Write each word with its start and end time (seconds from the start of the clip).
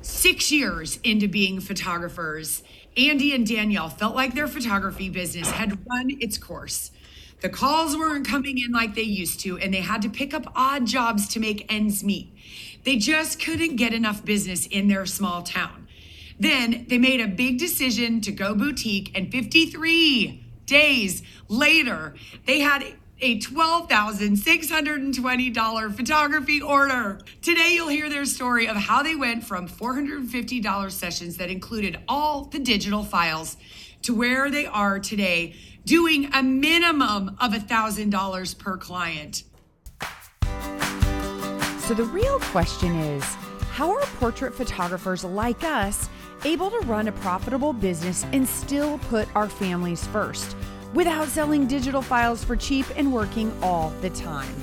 Six 0.00 0.52
years 0.52 0.98
into 1.02 1.26
being 1.26 1.60
photographers, 1.60 2.62
Andy 2.96 3.34
and 3.34 3.46
Danielle 3.46 3.88
felt 3.88 4.14
like 4.14 4.34
their 4.34 4.46
photography 4.46 5.08
business 5.08 5.50
had 5.50 5.78
run 5.88 6.10
its 6.20 6.38
course. 6.38 6.92
The 7.40 7.48
calls 7.48 7.96
weren't 7.96 8.26
coming 8.26 8.58
in 8.58 8.72
like 8.72 8.94
they 8.94 9.02
used 9.02 9.40
to, 9.40 9.58
and 9.58 9.72
they 9.74 9.80
had 9.80 10.02
to 10.02 10.08
pick 10.08 10.34
up 10.34 10.52
odd 10.54 10.86
jobs 10.86 11.28
to 11.28 11.40
make 11.40 11.72
ends 11.72 12.02
meet. 12.02 12.32
They 12.84 12.96
just 12.96 13.40
couldn't 13.40 13.76
get 13.76 13.92
enough 13.92 14.24
business 14.24 14.66
in 14.66 14.88
their 14.88 15.06
small 15.06 15.42
town. 15.42 15.88
Then 16.38 16.86
they 16.88 16.98
made 16.98 17.20
a 17.20 17.28
big 17.28 17.58
decision 17.58 18.20
to 18.22 18.32
go 18.32 18.54
boutique, 18.54 19.16
and 19.16 19.30
53 19.30 20.44
days 20.66 21.22
later, 21.48 22.14
they 22.46 22.60
had 22.60 22.84
a 23.20 23.40
$12,620 23.40 25.94
photography 25.94 26.62
order. 26.62 27.18
Today, 27.42 27.72
you'll 27.74 27.88
hear 27.88 28.08
their 28.08 28.24
story 28.24 28.68
of 28.68 28.76
how 28.76 29.02
they 29.02 29.16
went 29.16 29.42
from 29.42 29.68
$450 29.68 30.92
sessions 30.92 31.36
that 31.38 31.50
included 31.50 31.98
all 32.06 32.44
the 32.44 32.60
digital 32.60 33.02
files 33.02 33.56
to 34.02 34.14
where 34.14 34.48
they 34.50 34.66
are 34.66 35.00
today, 35.00 35.56
doing 35.84 36.30
a 36.32 36.42
minimum 36.42 37.36
of 37.40 37.52
$1,000 37.52 38.58
per 38.58 38.76
client. 38.76 39.44
So, 41.80 41.94
the 41.94 42.04
real 42.04 42.38
question 42.40 42.94
is 42.94 43.24
how 43.72 43.92
are 43.92 44.00
portrait 44.18 44.54
photographers 44.54 45.24
like 45.24 45.64
us 45.64 46.10
able 46.44 46.70
to 46.70 46.78
run 46.80 47.08
a 47.08 47.12
profitable 47.12 47.72
business 47.72 48.26
and 48.32 48.46
still 48.46 48.98
put 49.08 49.26
our 49.34 49.48
families 49.48 50.06
first? 50.08 50.54
Without 50.94 51.28
selling 51.28 51.66
digital 51.66 52.00
files 52.00 52.42
for 52.42 52.56
cheap 52.56 52.86
and 52.96 53.12
working 53.12 53.52
all 53.62 53.90
the 54.00 54.10
time. 54.10 54.54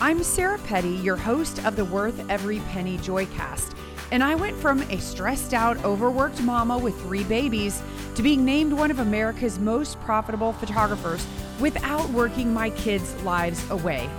I'm 0.00 0.22
Sarah 0.22 0.58
Petty, 0.58 0.96
your 0.96 1.16
host 1.16 1.64
of 1.64 1.76
the 1.76 1.84
Worth 1.84 2.28
Every 2.28 2.60
Penny 2.70 2.98
Joycast, 2.98 3.74
and 4.12 4.22
I 4.22 4.34
went 4.34 4.56
from 4.56 4.82
a 4.82 4.98
stressed 4.98 5.54
out, 5.54 5.82
overworked 5.84 6.42
mama 6.42 6.76
with 6.76 7.00
three 7.02 7.24
babies 7.24 7.82
to 8.14 8.22
being 8.22 8.44
named 8.44 8.72
one 8.72 8.90
of 8.90 8.98
America's 8.98 9.58
most 9.58 9.98
profitable 10.02 10.52
photographers 10.52 11.26
without 11.58 12.08
working 12.10 12.52
my 12.52 12.70
kids' 12.70 13.14
lives 13.22 13.68
away. 13.70 14.10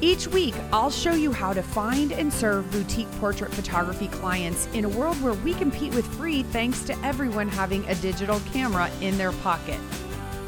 Each 0.00 0.28
week, 0.28 0.54
I'll 0.72 0.92
show 0.92 1.14
you 1.14 1.32
how 1.32 1.52
to 1.52 1.62
find 1.62 2.12
and 2.12 2.32
serve 2.32 2.70
boutique 2.70 3.10
portrait 3.18 3.52
photography 3.52 4.06
clients 4.06 4.68
in 4.72 4.84
a 4.84 4.88
world 4.88 5.20
where 5.20 5.34
we 5.34 5.54
compete 5.54 5.92
with 5.92 6.06
free 6.14 6.44
thanks 6.44 6.84
to 6.84 6.96
everyone 7.04 7.48
having 7.48 7.84
a 7.88 7.96
digital 7.96 8.38
camera 8.52 8.88
in 9.00 9.18
their 9.18 9.32
pocket. 9.32 9.80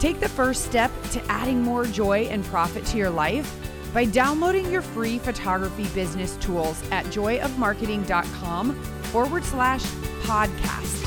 Take 0.00 0.18
the 0.18 0.30
first 0.30 0.64
step 0.64 0.90
to 1.10 1.22
adding 1.30 1.60
more 1.60 1.84
joy 1.84 2.20
and 2.30 2.42
profit 2.46 2.86
to 2.86 2.96
your 2.96 3.10
life 3.10 3.54
by 3.92 4.06
downloading 4.06 4.72
your 4.72 4.80
free 4.80 5.18
photography 5.18 5.86
business 5.88 6.38
tools 6.38 6.82
at 6.90 7.04
joyofmarketing.com 7.06 8.74
forward 9.12 9.44
slash 9.44 9.82
podcast. 10.22 11.06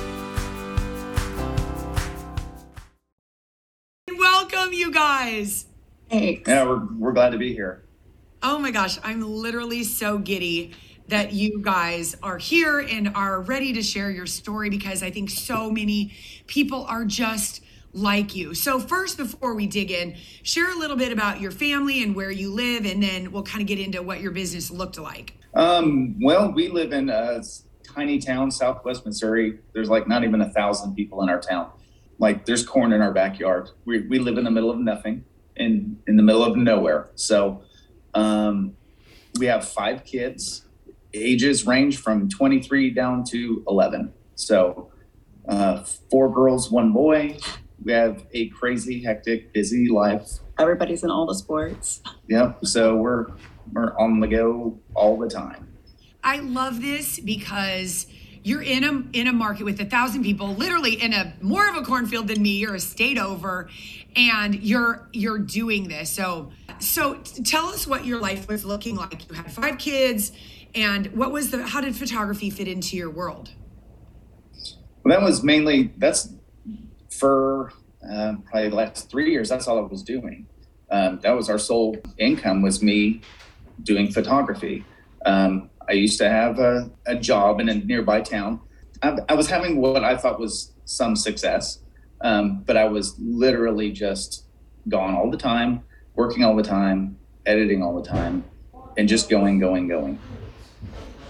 Welcome, 4.15 4.73
you 4.73 4.91
guys. 4.91 5.65
Hey. 6.07 6.43
Yeah, 6.45 6.65
we're, 6.65 6.85
we're 6.99 7.13
glad 7.13 7.31
to 7.31 7.39
be 7.39 7.51
here. 7.51 7.85
Oh 8.43 8.59
my 8.59 8.69
gosh, 8.69 8.99
I'm 9.03 9.23
literally 9.23 9.83
so 9.83 10.19
giddy 10.19 10.73
that 11.07 11.33
you 11.33 11.61
guys 11.63 12.15
are 12.21 12.37
here 12.37 12.77
and 12.79 13.09
are 13.15 13.41
ready 13.41 13.73
to 13.73 13.81
share 13.81 14.11
your 14.11 14.27
story 14.27 14.69
because 14.69 15.01
I 15.01 15.09
think 15.09 15.31
so 15.31 15.71
many 15.71 16.13
people 16.45 16.85
are 16.85 17.05
just 17.05 17.62
like 17.93 18.35
you. 18.35 18.53
So, 18.53 18.79
first, 18.79 19.17
before 19.17 19.53
we 19.53 19.67
dig 19.67 19.91
in, 19.91 20.15
share 20.41 20.71
a 20.71 20.75
little 20.75 20.97
bit 20.97 21.11
about 21.11 21.39
your 21.39 21.51
family 21.51 22.03
and 22.03 22.15
where 22.15 22.31
you 22.31 22.51
live, 22.51 22.85
and 22.85 23.01
then 23.01 23.31
we'll 23.31 23.43
kind 23.43 23.61
of 23.61 23.67
get 23.67 23.79
into 23.79 24.01
what 24.01 24.21
your 24.21 24.31
business 24.31 24.71
looked 24.71 24.97
like. 24.97 25.37
Um, 25.53 26.15
well, 26.21 26.51
we 26.51 26.67
live 26.69 26.91
in 26.91 27.09
a 27.09 27.41
tiny 27.83 28.19
town, 28.19 28.49
southwest 28.51 29.05
Missouri. 29.05 29.59
There's 29.73 29.89
like 29.89 30.07
not 30.07 30.23
even 30.23 30.41
a 30.41 30.49
thousand 30.49 30.95
people 30.95 31.21
in 31.21 31.29
our 31.29 31.39
town. 31.39 31.69
Like, 32.19 32.45
there's 32.45 32.65
corn 32.65 32.93
in 32.93 33.01
our 33.01 33.11
backyard. 33.11 33.69
We, 33.85 34.07
we 34.07 34.19
live 34.19 34.37
in 34.37 34.43
the 34.43 34.51
middle 34.51 34.71
of 34.71 34.79
nothing 34.79 35.23
in, 35.55 35.99
in 36.07 36.15
the 36.15 36.23
middle 36.23 36.43
of 36.43 36.55
nowhere. 36.55 37.09
So, 37.15 37.63
um, 38.13 38.75
we 39.39 39.47
have 39.47 39.67
five 39.67 40.03
kids. 40.05 40.65
Ages 41.15 41.67
range 41.67 41.97
from 41.97 42.27
23 42.29 42.89
down 42.91 43.23
to 43.25 43.63
11. 43.67 44.13
So, 44.35 44.91
uh, 45.47 45.83
four 46.09 46.33
girls, 46.33 46.71
one 46.71 46.93
boy 46.93 47.37
we 47.83 47.91
have 47.91 48.25
a 48.33 48.49
crazy, 48.49 49.03
hectic, 49.03 49.53
busy 49.53 49.89
life. 49.89 50.39
Everybody's 50.59 51.03
in 51.03 51.09
all 51.09 51.25
the 51.25 51.35
sports. 51.35 52.01
Yep. 52.27 52.65
So 52.65 52.95
we're 52.95 53.27
we're 53.71 53.97
on 53.97 54.19
the 54.19 54.27
go 54.27 54.79
all 54.93 55.17
the 55.17 55.29
time. 55.29 55.67
I 56.23 56.37
love 56.37 56.81
this 56.81 57.19
because 57.19 58.07
you're 58.43 58.61
in 58.61 58.83
a 58.83 59.17
in 59.17 59.27
a 59.27 59.33
market 59.33 59.63
with 59.63 59.79
a 59.79 59.85
thousand 59.85 60.23
people, 60.23 60.53
literally 60.53 60.93
in 60.93 61.13
a 61.13 61.33
more 61.41 61.67
of 61.67 61.75
a 61.75 61.81
cornfield 61.81 62.27
than 62.27 62.41
me. 62.41 62.57
You're 62.57 62.75
a 62.75 62.79
state 62.79 63.17
over, 63.17 63.69
and 64.15 64.55
you're 64.55 65.07
you're 65.13 65.39
doing 65.39 65.87
this. 65.87 66.09
So 66.09 66.51
so 66.79 67.15
tell 67.43 67.67
us 67.67 67.87
what 67.87 68.05
your 68.05 68.19
life 68.19 68.47
was 68.47 68.65
looking 68.65 68.95
like. 68.95 69.29
You 69.29 69.35
had 69.35 69.51
five 69.51 69.77
kids, 69.77 70.31
and 70.75 71.07
what 71.07 71.31
was 71.31 71.51
the 71.51 71.63
how 71.65 71.81
did 71.81 71.95
photography 71.95 72.49
fit 72.49 72.67
into 72.67 72.97
your 72.97 73.09
world? 73.09 73.51
Well, 75.03 75.17
that 75.17 75.23
was 75.23 75.43
mainly 75.43 75.93
that's 75.97 76.33
for 77.13 77.71
uh, 78.09 78.33
probably 78.45 78.69
the 78.69 78.75
last 78.75 79.09
three 79.09 79.31
years, 79.31 79.49
that's 79.49 79.67
all 79.67 79.77
I 79.77 79.81
was 79.81 80.03
doing. 80.03 80.47
Um, 80.89 81.19
that 81.23 81.31
was 81.31 81.49
our 81.49 81.57
sole 81.57 81.97
income 82.17 82.61
was 82.61 82.83
me 82.83 83.21
doing 83.83 84.11
photography. 84.11 84.85
Um, 85.25 85.69
I 85.87 85.93
used 85.93 86.17
to 86.19 86.29
have 86.29 86.59
a, 86.59 86.89
a, 87.05 87.15
job 87.15 87.59
in 87.59 87.69
a 87.69 87.75
nearby 87.75 88.21
town. 88.21 88.59
I, 89.01 89.17
I, 89.29 89.33
was 89.33 89.47
having 89.49 89.77
what 89.77 90.03
I 90.03 90.15
thought 90.17 90.39
was 90.39 90.73
some 90.85 91.15
success, 91.15 91.79
um, 92.21 92.63
but 92.65 92.77
I 92.77 92.85
was 92.85 93.15
literally 93.19 93.91
just 93.91 94.45
gone 94.89 95.15
all 95.15 95.31
the 95.31 95.37
time, 95.37 95.83
working 96.15 96.43
all 96.43 96.55
the 96.55 96.63
time, 96.63 97.17
editing 97.45 97.81
all 97.81 97.99
the 97.99 98.07
time, 98.07 98.43
and 98.97 99.07
just 99.07 99.29
going, 99.29 99.59
going, 99.59 99.87
going. 99.87 100.19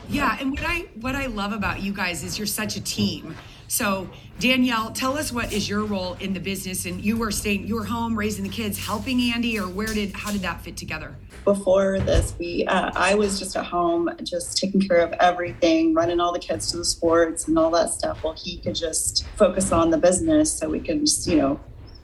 Yeah, 0.10 0.38
and 0.40 0.52
what 0.52 0.64
I 0.64 0.80
what 1.00 1.16
I 1.16 1.28
love 1.28 1.54
about 1.54 1.82
you 1.82 1.94
guys 1.94 2.24
is 2.24 2.38
you're 2.38 2.48
such 2.48 2.76
a 2.76 2.82
team. 2.82 3.36
So 3.74 4.08
Danielle, 4.40 4.92
tell 4.92 5.18
us 5.18 5.32
what 5.32 5.52
is 5.52 5.68
your 5.68 5.84
role 5.84 6.14
in 6.20 6.36
the 6.36 6.40
business, 6.40 6.86
and 6.86 7.04
you 7.04 7.18
were 7.18 7.32
staying, 7.32 7.66
you 7.66 7.74
were 7.74 7.86
home 7.86 8.16
raising 8.16 8.44
the 8.44 8.50
kids, 8.52 8.78
helping 8.78 9.20
Andy, 9.20 9.60
or 9.60 9.68
where 9.68 9.88
did 9.88 10.14
how 10.14 10.32
did 10.32 10.42
that 10.42 10.62
fit 10.62 10.78
together? 10.78 11.16
Before 11.44 12.00
this, 12.00 12.36
we 12.38 12.68
uh, 12.68 12.92
I 12.94 13.16
was 13.16 13.40
just 13.40 13.56
at 13.56 13.66
home, 13.66 14.12
just 14.22 14.60
taking 14.60 14.80
care 14.80 15.00
of 15.00 15.14
everything, 15.14 15.96
running 15.96 16.20
all 16.20 16.32
the 16.32 16.38
kids 16.38 16.70
to 16.70 16.78
the 16.78 16.86
sports 16.86 17.48
and 17.48 17.58
all 17.58 17.72
that 17.72 17.90
stuff, 17.90 18.24
Well, 18.24 18.34
he 18.38 18.58
could 18.58 18.76
just 18.76 19.26
focus 19.38 19.72
on 19.72 19.90
the 19.90 19.98
business, 19.98 20.54
so 20.54 20.70
we 20.70 20.80
could 20.80 21.00
just 21.00 21.26
you 21.26 21.38
know 21.38 21.60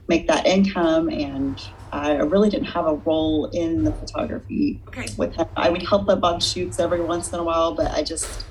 make 0.07 0.25
that 0.25 0.47
income 0.47 1.07
and 1.07 1.61
I 1.91 2.13
really 2.13 2.49
didn't 2.49 2.65
have 2.67 2.87
a 2.87 2.95
role 2.95 3.45
in 3.51 3.83
the 3.83 3.91
photography 3.91 4.81
okay. 4.87 5.05
with 5.17 5.35
him. 5.35 5.47
I 5.55 5.69
would 5.69 5.83
help 5.83 6.09
him 6.09 6.23
on 6.23 6.39
shoots 6.39 6.79
every 6.79 7.01
once 7.01 7.31
in 7.31 7.39
a 7.39 7.43
while, 7.43 7.75
but 7.75 7.91
I 7.91 8.01
just 8.01 8.45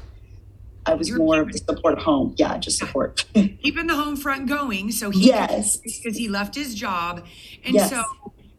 I 0.87 0.95
was 0.95 1.09
You're 1.09 1.19
more 1.19 1.41
of 1.41 1.53
the 1.53 1.59
support 1.59 1.99
home. 1.99 2.35
Yeah, 2.39 2.57
just 2.59 2.79
support. 2.79 3.25
keeping 3.35 3.87
the 3.87 3.95
home 3.95 4.17
front 4.17 4.49
going. 4.49 4.91
So 4.93 5.11
he 5.11 5.27
yes, 5.27 5.77
because 5.77 6.17
he 6.17 6.29
left 6.29 6.55
his 6.55 6.75
job, 6.75 7.27
and 7.65 7.75
yes. 7.75 7.91
so 7.91 8.05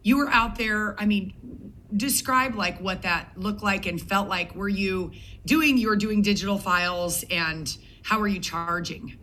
you 0.02 0.16
were 0.16 0.28
out 0.28 0.56
there. 0.56 0.98
I 0.98 1.06
mean, 1.06 1.72
describe 1.96 2.54
like 2.54 2.80
what 2.80 3.02
that 3.02 3.32
looked 3.36 3.62
like 3.62 3.86
and 3.86 4.00
felt 4.00 4.28
like. 4.28 4.54
Were 4.54 4.68
you 4.68 5.12
doing? 5.44 5.76
You 5.76 5.88
were 5.88 5.96
doing 5.96 6.22
digital 6.22 6.58
files, 6.58 7.24
and 7.30 7.76
how 8.02 8.20
were 8.20 8.28
you 8.28 8.40
charging? 8.40 9.18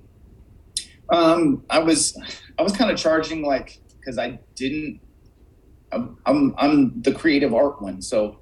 Um, 1.09 1.63
I 1.69 1.80
was, 1.80 2.19
I 2.59 2.63
was 2.63 2.74
kind 2.74 2.91
of 2.91 2.97
charging 2.97 3.44
like 3.44 3.80
because 4.00 4.18
I 4.18 4.40
didn't. 4.56 5.00
I'm, 5.91 6.18
I'm 6.25 6.56
I'm 6.57 7.02
the 7.02 7.13
creative 7.13 7.53
art 7.53 7.81
one, 7.81 8.02
so 8.02 8.40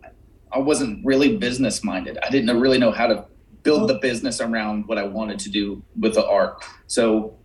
I 0.51 0.59
wasn't 0.59 1.05
really 1.05 1.37
business 1.37 1.83
minded. 1.83 2.17
I 2.23 2.29
didn't 2.29 2.59
really 2.59 2.79
know 2.79 2.91
how 2.91 3.07
to 3.07 3.25
build 3.65 3.89
the 3.89 3.95
business 3.95 4.39
around 4.39 4.87
what 4.87 4.97
I 4.97 5.03
wanted 5.03 5.39
to 5.39 5.49
do 5.49 5.83
with 5.99 6.13
the 6.13 6.25
art. 6.25 6.63
So 6.87 7.37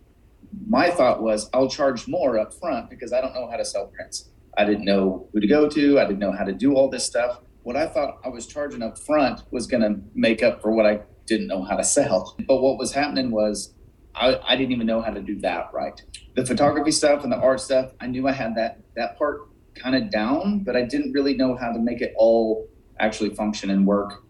my 0.67 0.89
thought 0.91 1.21
was 1.21 1.49
I'll 1.53 1.69
charge 1.69 2.07
more 2.07 2.39
up 2.39 2.53
front 2.53 2.89
because 2.89 3.11
I 3.11 3.19
don't 3.19 3.33
know 3.33 3.49
how 3.49 3.57
to 3.57 3.65
sell 3.65 3.87
prints. 3.87 4.29
I 4.57 4.63
didn't 4.63 4.85
know 4.85 5.27
who 5.33 5.39
to 5.41 5.47
go 5.47 5.67
to. 5.67 5.99
I 5.99 6.03
didn't 6.05 6.19
know 6.19 6.31
how 6.31 6.45
to 6.45 6.53
do 6.53 6.75
all 6.75 6.89
this 6.89 7.05
stuff. 7.05 7.41
What 7.63 7.75
I 7.75 7.87
thought 7.87 8.19
I 8.23 8.29
was 8.29 8.47
charging 8.47 8.81
up 8.81 8.97
front 8.97 9.41
was 9.51 9.67
going 9.67 9.81
to 9.81 9.99
make 10.13 10.43
up 10.43 10.61
for 10.61 10.71
what 10.71 10.85
I 10.85 11.01
didn't 11.25 11.47
know 11.47 11.63
how 11.63 11.75
to 11.75 11.83
sell. 11.83 12.35
But 12.47 12.61
what 12.61 12.77
was 12.77 12.93
happening 12.93 13.31
was 13.31 13.73
I, 14.13 14.39
I 14.45 14.55
didn't 14.55 14.73
even 14.73 14.87
know 14.87 15.01
how 15.01 15.11
to 15.11 15.21
do 15.21 15.39
that 15.39 15.71
right. 15.73 15.99
The 16.35 16.45
photography 16.45 16.91
stuff 16.91 17.23
and 17.23 17.31
the 17.31 17.37
art 17.37 17.61
stuff, 17.61 17.91
I 17.99 18.07
knew 18.07 18.27
I 18.27 18.33
had 18.33 18.55
that 18.55 18.79
that 18.95 19.17
part 19.17 19.47
kind 19.73 19.95
of 19.95 20.11
down, 20.11 20.59
but 20.59 20.75
I 20.75 20.83
didn't 20.83 21.13
really 21.13 21.35
know 21.35 21.55
how 21.55 21.71
to 21.71 21.79
make 21.79 22.01
it 22.01 22.13
all 22.17 22.67
actually 22.99 23.33
function 23.33 23.71
and 23.71 23.87
work 23.87 24.23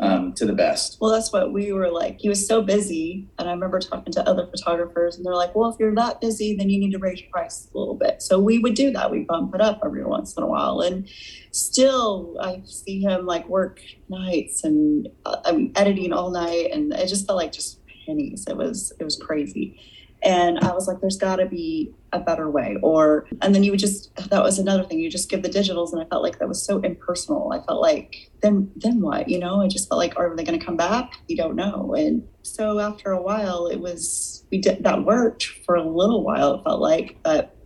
um, 0.00 0.32
to 0.34 0.46
the 0.46 0.52
best. 0.52 0.98
Well, 1.00 1.10
that's 1.12 1.32
what 1.32 1.52
we 1.52 1.72
were 1.72 1.90
like. 1.90 2.18
He 2.20 2.28
was 2.28 2.46
so 2.46 2.62
busy. 2.62 3.28
And 3.38 3.48
I 3.48 3.52
remember 3.52 3.78
talking 3.78 4.12
to 4.14 4.28
other 4.28 4.46
photographers, 4.46 5.16
and 5.16 5.24
they're 5.24 5.34
like, 5.34 5.54
well, 5.54 5.70
if 5.70 5.78
you're 5.78 5.94
that 5.94 6.20
busy, 6.20 6.56
then 6.56 6.70
you 6.70 6.80
need 6.80 6.92
to 6.92 6.98
raise 6.98 7.20
your 7.20 7.30
price 7.30 7.68
a 7.72 7.78
little 7.78 7.94
bit. 7.94 8.22
So 8.22 8.38
we 8.40 8.58
would 8.58 8.74
do 8.74 8.90
that. 8.92 9.10
We 9.10 9.20
bump 9.20 9.54
it 9.54 9.60
up 9.60 9.80
every 9.84 10.04
once 10.04 10.36
in 10.36 10.42
a 10.42 10.46
while. 10.46 10.80
And 10.80 11.08
still, 11.52 12.36
I 12.40 12.62
see 12.64 13.02
him 13.02 13.26
like 13.26 13.48
work 13.48 13.80
nights 14.08 14.64
and 14.64 15.08
uh, 15.26 15.36
I'm 15.44 15.72
editing 15.76 16.12
all 16.12 16.30
night. 16.30 16.70
And 16.72 16.92
it 16.92 17.08
just 17.08 17.26
felt 17.26 17.36
like 17.36 17.52
just 17.52 17.78
pennies. 18.06 18.44
It 18.48 18.56
was 18.56 18.92
it 18.98 19.04
was 19.04 19.16
crazy. 19.16 19.78
And 20.22 20.58
I 20.58 20.72
was 20.72 20.86
like, 20.86 21.00
there's 21.00 21.16
got 21.16 21.36
to 21.36 21.46
be 21.46 21.94
a 22.12 22.20
better 22.20 22.50
way. 22.50 22.76
Or, 22.82 23.26
and 23.40 23.54
then 23.54 23.62
you 23.64 23.70
would 23.70 23.80
just, 23.80 24.14
that 24.28 24.42
was 24.42 24.58
another 24.58 24.84
thing. 24.84 24.98
You 24.98 25.10
just 25.10 25.30
give 25.30 25.42
the 25.42 25.48
digitals. 25.48 25.92
And 25.92 26.02
I 26.02 26.04
felt 26.04 26.22
like 26.22 26.38
that 26.40 26.48
was 26.48 26.62
so 26.62 26.78
impersonal. 26.80 27.52
I 27.52 27.64
felt 27.64 27.80
like, 27.80 28.30
then, 28.42 28.70
then 28.76 29.00
what? 29.00 29.28
You 29.30 29.38
know, 29.38 29.62
I 29.62 29.68
just 29.68 29.88
felt 29.88 29.98
like, 29.98 30.18
are 30.18 30.36
they 30.36 30.44
going 30.44 30.58
to 30.58 30.64
come 30.64 30.76
back? 30.76 31.12
You 31.26 31.36
don't 31.36 31.56
know. 31.56 31.94
And 31.94 32.26
so 32.42 32.78
after 32.80 33.12
a 33.12 33.22
while, 33.22 33.66
it 33.66 33.80
was, 33.80 34.44
we 34.50 34.58
did, 34.58 34.84
that 34.84 35.04
worked 35.04 35.44
for 35.64 35.74
a 35.76 35.82
little 35.82 36.22
while, 36.22 36.54
it 36.56 36.64
felt 36.64 36.80
like, 36.80 37.16
but 37.22 37.56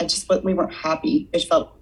I 0.00 0.04
just, 0.04 0.28
we 0.44 0.54
weren't 0.54 0.74
happy. 0.74 1.28
It 1.32 1.40
felt 1.44 1.72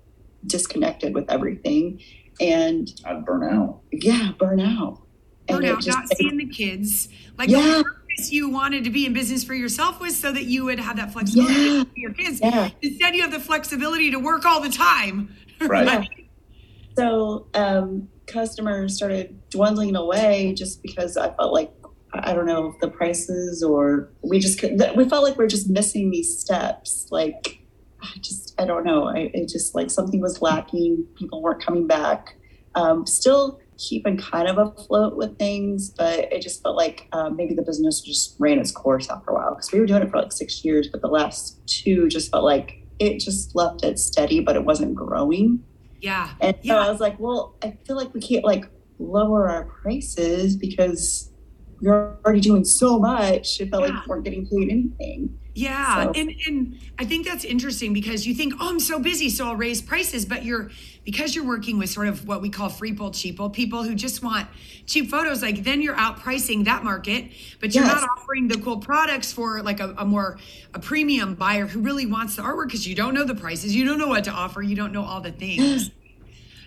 disconnected 0.46 1.14
with 1.14 1.30
everything. 1.30 2.00
And 2.40 2.90
I'd 3.04 3.24
burn 3.24 3.44
out. 3.44 3.80
yeah, 3.92 4.32
burn 4.38 4.60
out. 4.60 5.00
And 5.48 5.62
it 5.64 5.68
Burnout, 5.76 5.82
just- 5.82 5.98
not 5.98 6.08
seeing 6.16 6.36
the 6.38 6.46
kids. 6.46 7.08
Like 7.38 7.48
Yeah. 7.48 7.60
the 7.82 7.84
purpose 8.16 8.32
you 8.32 8.48
wanted 8.48 8.84
to 8.84 8.90
be 8.90 9.06
in 9.06 9.12
business 9.12 9.44
for 9.44 9.54
yourself 9.54 10.00
was 10.00 10.18
so 10.18 10.32
that 10.32 10.44
you 10.44 10.64
would 10.64 10.78
have 10.78 10.96
that 10.96 11.12
flexibility 11.12 11.54
Yeah. 11.54 11.84
for 11.84 11.90
your 11.96 12.12
kids. 12.12 12.40
Yeah. 12.40 12.70
Instead, 12.82 13.14
you 13.14 13.22
have 13.22 13.32
the 13.32 13.40
flexibility 13.40 14.10
to 14.10 14.18
work 14.18 14.44
all 14.44 14.60
the 14.60 14.70
time. 14.70 15.34
Right. 15.60 15.86
Yeah. 15.86 16.04
So 16.98 17.46
um, 17.54 18.08
customers 18.26 18.96
started 18.96 19.40
dwindling 19.50 19.94
away 19.94 20.52
just 20.52 20.82
because 20.82 21.16
I 21.16 21.32
felt 21.32 21.52
like 21.54 21.72
I 22.12 22.32
I 22.32 22.34
don't 22.34 22.44
know 22.46 22.66
if 22.66 22.80
the 22.80 22.88
prices 22.88 23.62
or 23.62 24.10
we 24.22 24.40
just 24.40 24.58
could, 24.58 24.78
that- 24.78 24.96
we 24.96 25.08
felt 25.08 25.22
like 25.24 25.38
we 25.38 25.44
are 25.44 25.48
just 25.48 25.70
missing 25.70 26.10
these 26.10 26.36
steps. 26.38 27.06
Like 27.10 27.60
I 28.02 28.18
just 28.20 28.60
I 28.60 28.64
don't 28.66 28.84
know. 28.84 29.04
I 29.04 29.30
it 29.32 29.48
just 29.48 29.74
like 29.76 29.90
something 29.90 30.20
was 30.20 30.42
lacking. 30.42 31.06
People 31.16 31.40
weren't 31.40 31.64
coming 31.64 31.86
back. 31.86 32.34
Um, 32.74 33.06
still 33.06 33.60
keeping 33.78 34.16
kind 34.16 34.48
of 34.48 34.58
afloat 34.58 35.16
with 35.16 35.38
things, 35.38 35.90
but 35.90 36.32
it 36.32 36.42
just 36.42 36.62
felt 36.62 36.76
like 36.76 37.08
um, 37.12 37.36
maybe 37.36 37.54
the 37.54 37.62
business 37.62 38.00
just 38.00 38.36
ran 38.38 38.58
its 38.58 38.70
course 38.70 39.10
after 39.10 39.30
a 39.30 39.34
while 39.34 39.54
because 39.54 39.72
we 39.72 39.80
were 39.80 39.86
doing 39.86 40.02
it 40.02 40.10
for 40.10 40.18
like 40.18 40.32
six 40.32 40.64
years, 40.64 40.88
but 40.90 41.00
the 41.00 41.08
last 41.08 41.60
two 41.66 42.08
just 42.08 42.30
felt 42.30 42.44
like 42.44 42.80
it 42.98 43.18
just 43.18 43.54
left 43.54 43.84
it 43.84 43.98
steady, 43.98 44.40
but 44.40 44.56
it 44.56 44.64
wasn't 44.64 44.94
growing. 44.94 45.62
Yeah. 46.00 46.30
And 46.40 46.54
so 46.56 46.60
Yeah. 46.74 46.78
I 46.78 46.90
was 46.90 47.00
like, 47.00 47.18
well, 47.18 47.56
I 47.62 47.76
feel 47.86 47.96
like 47.96 48.12
we 48.14 48.20
can't 48.20 48.44
like 48.44 48.66
lower 48.98 49.48
our 49.48 49.64
prices 49.64 50.56
because 50.56 51.30
we're 51.84 52.16
already 52.24 52.40
doing 52.40 52.64
so 52.64 52.98
much. 52.98 53.60
It 53.60 53.70
felt 53.70 53.82
Yeah. 53.86 53.94
like 53.94 54.06
we 54.06 54.10
weren't 54.10 54.24
getting 54.24 54.46
paid 54.46 54.70
anything. 54.70 55.38
Yeah, 55.56 56.04
So- 56.06 56.12
and 56.16 56.32
and 56.48 56.78
I 56.98 57.04
think 57.04 57.24
that's 57.24 57.44
interesting 57.44 57.92
because 57.92 58.26
you 58.26 58.34
think, 58.34 58.54
oh, 58.58 58.70
I'm 58.70 58.80
so 58.80 58.98
busy, 58.98 59.30
so 59.30 59.46
I'll 59.46 59.54
raise 59.54 59.80
prices. 59.80 60.24
But 60.26 60.44
you're 60.44 60.70
because 61.04 61.36
you're 61.36 61.44
working 61.44 61.78
with 61.78 61.90
sort 61.90 62.08
of 62.08 62.26
what 62.26 62.42
we 62.42 62.48
call 62.50 62.68
free 62.68 62.92
pull 62.92 63.12
cheapo 63.12 63.52
people 63.52 63.84
who 63.84 63.94
just 63.94 64.20
want 64.20 64.48
cheap 64.86 65.10
photos. 65.10 65.42
Like 65.42 65.62
then 65.62 65.80
you're 65.80 65.94
outpricing 65.94 66.64
that 66.64 66.82
market, 66.82 67.26
but 67.60 67.72
you're 67.72 67.84
Yes. 67.84 68.00
not 68.00 68.08
offering 68.18 68.48
the 68.48 68.56
cool 68.58 68.78
products 68.78 69.32
for 69.32 69.62
like 69.62 69.78
a, 69.78 69.94
a 69.96 70.04
more 70.04 70.38
a 70.72 70.80
premium 70.80 71.34
buyer 71.34 71.66
who 71.68 71.78
really 71.80 72.06
wants 72.06 72.34
the 72.34 72.42
artwork 72.42 72.66
because 72.66 72.88
you 72.88 72.96
don't 72.96 73.14
know 73.14 73.24
the 73.24 73.36
prices, 73.36 73.76
you 73.76 73.84
don't 73.84 73.98
know 73.98 74.08
what 74.08 74.24
to 74.24 74.30
offer, 74.32 74.60
you 74.60 74.74
don't 74.74 74.92
know 74.92 75.04
all 75.04 75.20
the 75.20 75.30
things. 75.32 75.90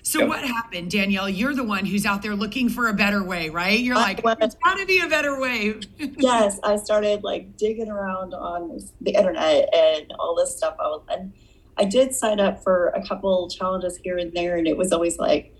So 0.07 0.19
Yep. 0.19 0.29
what 0.29 0.43
happened, 0.45 0.89
Danielle? 0.89 1.29
You're 1.29 1.53
the 1.53 1.65
one 1.65 1.85
who's 1.85 2.05
out 2.05 2.21
there 2.21 2.33
looking 2.33 2.69
for 2.69 2.87
a 2.87 2.93
better 2.93 3.21
way, 3.25 3.49
right? 3.49 3.77
You're 3.77 3.97
I 3.97 4.01
like, 4.03 4.23
was. 4.23 4.37
there's 4.39 4.55
got 4.63 4.75
to 4.75 4.85
be 4.85 4.99
a 5.01 5.07
better 5.07 5.37
way. 5.37 5.75
yes, 5.99 6.61
I 6.63 6.77
started 6.77 7.25
like 7.25 7.57
digging 7.57 7.89
around 7.89 8.33
on 8.33 8.79
the 9.01 9.11
internet 9.11 9.67
and 9.75 10.13
all 10.17 10.33
this 10.33 10.55
stuff. 10.55 10.77
I 10.79 10.83
was, 10.83 11.03
and 11.09 11.33
I 11.75 11.83
did 11.83 12.15
sign 12.15 12.39
up 12.39 12.63
for 12.63 12.87
a 12.95 13.05
couple 13.05 13.49
challenges 13.49 13.99
here 14.01 14.17
and 14.17 14.31
there, 14.33 14.55
and 14.55 14.65
it 14.65 14.77
was 14.77 14.93
always 14.93 15.17
like, 15.19 15.53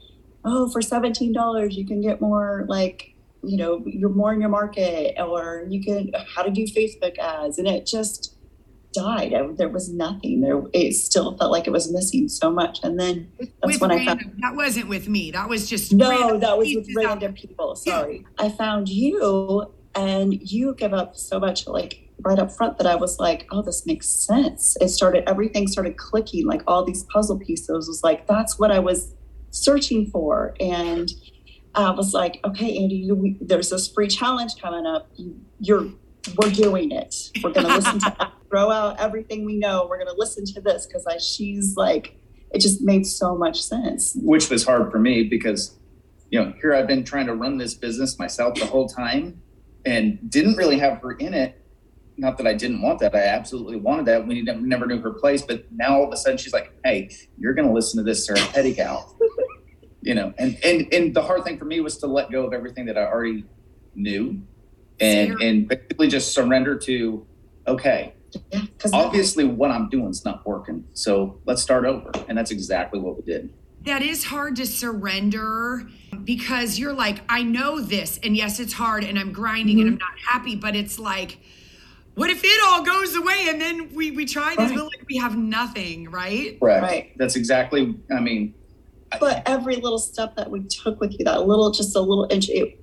oh, 0.46 0.70
for 0.72 0.82
seventeen 0.82 1.34
dollars 1.34 1.76
you 1.76 1.86
can 1.86 2.00
get 2.00 2.22
more 2.22 2.66
like 2.70 3.04
you 3.44 3.58
know 3.58 3.84
you're 3.86 4.10
more 4.10 4.32
in 4.32 4.40
your 4.40 4.50
market, 4.50 5.16
or 5.20 5.66
you 5.68 5.84
can 5.84 6.10
how 6.34 6.42
to 6.42 6.52
do 6.52 6.64
Facebook 6.64 7.18
ads, 7.20 7.60
and 7.60 7.68
it 7.68 7.86
just 7.86 8.37
died. 8.98 9.34
I, 9.34 9.48
there 9.54 9.70
was 9.70 9.92
nothing 9.92 10.42
there. 10.42 10.62
It 10.74 10.94
still 10.94 11.38
felt 11.38 11.52
like 11.52 11.68
it 11.68 11.72
was 11.72 11.92
missing 11.92 12.28
so 12.28 12.52
much, 12.52 12.80
and 12.84 13.00
then 13.00 13.32
that's 13.40 13.52
with 13.64 13.82
when 13.82 13.92
I 13.92 14.06
found. 14.06 14.22
that 14.40 14.56
wasn't 14.56 14.90
with 14.90 15.08
me. 15.08 15.32
That 15.32 15.50
was 15.50 15.70
just 15.70 15.94
No, 15.94 16.38
that 16.38 16.58
was 16.58 16.74
with 16.74 16.88
pieces 16.88 17.04
out 17.04 17.10
random 17.10 17.34
people. 17.34 17.76
Sorry. 17.76 18.26
I 18.38 18.50
found 18.50 18.90
you 18.90 19.74
and 19.96 20.34
you 20.52 20.76
give 20.76 20.94
up 20.94 21.18
so 21.18 21.40
much 21.40 21.68
like 21.68 22.08
right 22.22 22.40
up 22.40 22.52
front 22.52 22.78
that 22.78 22.88
I 22.88 22.96
was 22.96 23.20
like, 23.20 23.48
oh, 23.52 23.62
this 23.62 23.86
makes 23.86 24.08
sense. 24.08 24.78
It 24.80 24.90
started, 24.90 25.28
everything 25.28 25.68
started 25.68 25.98
clicking, 25.98 26.46
like 26.46 26.62
all 26.68 26.84
these 26.84 27.04
puzzle 27.04 27.40
pieces 27.40 27.88
was 27.88 28.04
like, 28.04 28.28
that's 28.28 28.58
what 28.60 28.72
I 28.72 28.80
was 28.80 29.14
searching 29.52 30.10
for. 30.10 30.56
And 30.60 31.12
I 31.76 31.92
was 31.92 32.14
like, 32.14 32.40
okay, 32.44 32.78
Andy, 32.78 32.96
you, 32.96 33.16
we, 33.16 33.38
there's 33.42 33.70
this 33.70 33.92
free 33.92 34.08
challenge 34.08 34.54
coming 34.62 34.86
up. 34.86 35.10
You, 35.16 35.40
you're, 35.60 35.88
we're 36.36 36.52
doing 36.52 36.92
it. 36.92 37.16
We're 37.44 37.52
going 37.52 37.68
to 37.68 37.76
listen 37.76 38.00
to, 38.00 38.32
throw 38.50 38.72
out 38.72 39.00
everything 39.00 39.46
we 39.46 39.58
know. 39.58 39.88
We're 39.90 39.98
going 39.98 40.14
to 40.14 40.18
listen 40.18 40.46
to 40.46 40.62
this 40.62 40.86
because 40.86 41.06
I, 41.06 41.18
she's 41.18 41.76
like, 41.76 42.18
it 42.52 42.60
just 42.60 42.82
made 42.82 43.06
so 43.06 43.36
much 43.36 43.62
sense. 43.62 44.18
which 44.22 44.50
was 44.50 44.66
hard 44.66 44.92
for 44.92 45.00
me 45.00 45.24
because 45.24 45.78
you 46.30 46.40
know 46.42 46.54
here 46.62 46.74
i've 46.74 46.88
been 46.88 47.04
trying 47.04 47.26
to 47.26 47.34
run 47.34 47.58
this 47.58 47.74
business 47.74 48.18
myself 48.20 48.56
the 48.56 48.66
whole 48.66 48.88
time 48.88 49.42
and 49.86 50.30
didn't 50.30 50.56
really 50.56 50.78
have 50.78 51.00
her 51.02 51.14
in 51.14 51.34
it 51.34 51.62
not 52.18 52.38
that 52.38 52.48
i 52.48 52.54
didn't 52.54 52.82
want 52.82 53.00
that 53.00 53.16
i 53.16 53.20
absolutely 53.20 53.78
wanted 53.78 54.06
that 54.06 54.26
we 54.26 54.42
never, 54.42 54.60
never 54.62 54.86
knew 54.86 55.00
her 55.02 55.12
place 55.12 55.42
but 55.42 55.66
now 55.72 55.96
all 55.96 56.08
of 56.08 56.14
a 56.14 56.18
sudden 56.18 56.38
she's 56.38 56.54
like 56.54 56.72
hey 56.84 57.10
you're 57.38 57.54
going 57.54 57.68
to 57.68 57.74
listen 57.74 57.98
to 57.98 58.04
this 58.04 58.26
sarah 58.26 58.40
petty 58.52 58.74
gal 58.74 59.16
you 60.02 60.14
know 60.14 60.34
and 60.38 60.58
and 60.64 60.92
and 60.94 61.16
the 61.16 61.22
hard 61.22 61.44
thing 61.44 61.58
for 61.58 61.66
me 61.66 61.80
was 61.80 61.98
to 61.98 62.08
let 62.08 62.32
go 62.32 62.46
of 62.46 62.54
everything 62.54 62.86
that 62.86 62.98
i 62.98 63.04
already 63.04 63.46
knew 63.96 64.42
and 65.00 65.30
Sarah. 65.30 65.44
and 65.44 65.68
basically 65.68 66.08
just 66.08 66.34
surrender 66.34 66.78
to 66.78 67.26
okay 67.68 68.14
Yeah. 68.52 68.62
Because 68.62 68.94
obviously 68.94 69.46
what 69.46 69.72
i'm 69.72 69.90
doing 69.90 70.10
is 70.10 70.26
not 70.26 70.46
working 70.46 70.84
so 70.94 71.40
let's 71.46 71.62
start 71.62 71.86
over 71.86 72.12
and 72.28 72.38
that's 72.38 72.52
exactly 72.52 73.00
what 73.00 73.16
we 73.18 73.24
did 73.24 73.54
that 73.86 74.02
is 74.02 74.26
hard 74.26 74.58
to 74.58 74.66
surrender 74.66 75.88
because 76.26 76.78
you're 76.78 76.94
like, 76.94 77.22
I 77.30 77.44
know 77.44 77.80
this, 77.80 78.20
and 78.22 78.36
yes, 78.36 78.60
it's 78.60 78.74
hard, 78.74 79.06
and 79.06 79.18
I'm 79.18 79.32
grinding, 79.32 79.80
and 79.80 79.88
mm-hmm. 79.88 79.94
I'm 79.94 80.00
not 80.00 80.20
happy, 80.28 80.56
but 80.58 80.76
it's 80.76 81.00
like, 81.00 81.40
what 82.16 82.30
if 82.30 82.44
it 82.44 82.62
all 82.66 82.84
goes 82.84 83.16
away 83.16 83.46
and 83.48 83.62
then 83.62 83.94
we 83.94 84.10
we 84.10 84.26
try 84.26 84.56
this, 84.56 84.72
Right. 84.72 84.76
but 84.76 84.86
like 84.86 85.06
we 85.08 85.18
have 85.18 85.38
nothing, 85.38 86.10
right? 86.10 86.60
Correct. 86.60 86.82
Right. 86.82 87.18
That's 87.18 87.36
exactly. 87.36 87.96
I 88.12 88.20
mean, 88.20 88.56
But 89.20 89.44
every 89.46 89.76
little 89.76 90.00
step 90.00 90.36
that 90.36 90.50
we 90.50 90.62
took 90.64 91.00
with 91.00 91.12
you, 91.18 91.24
that 91.26 91.48
little, 91.48 91.70
just 91.70 91.96
a 91.96 92.02
little 92.02 92.26
inch, 92.32 92.50
it, 92.50 92.80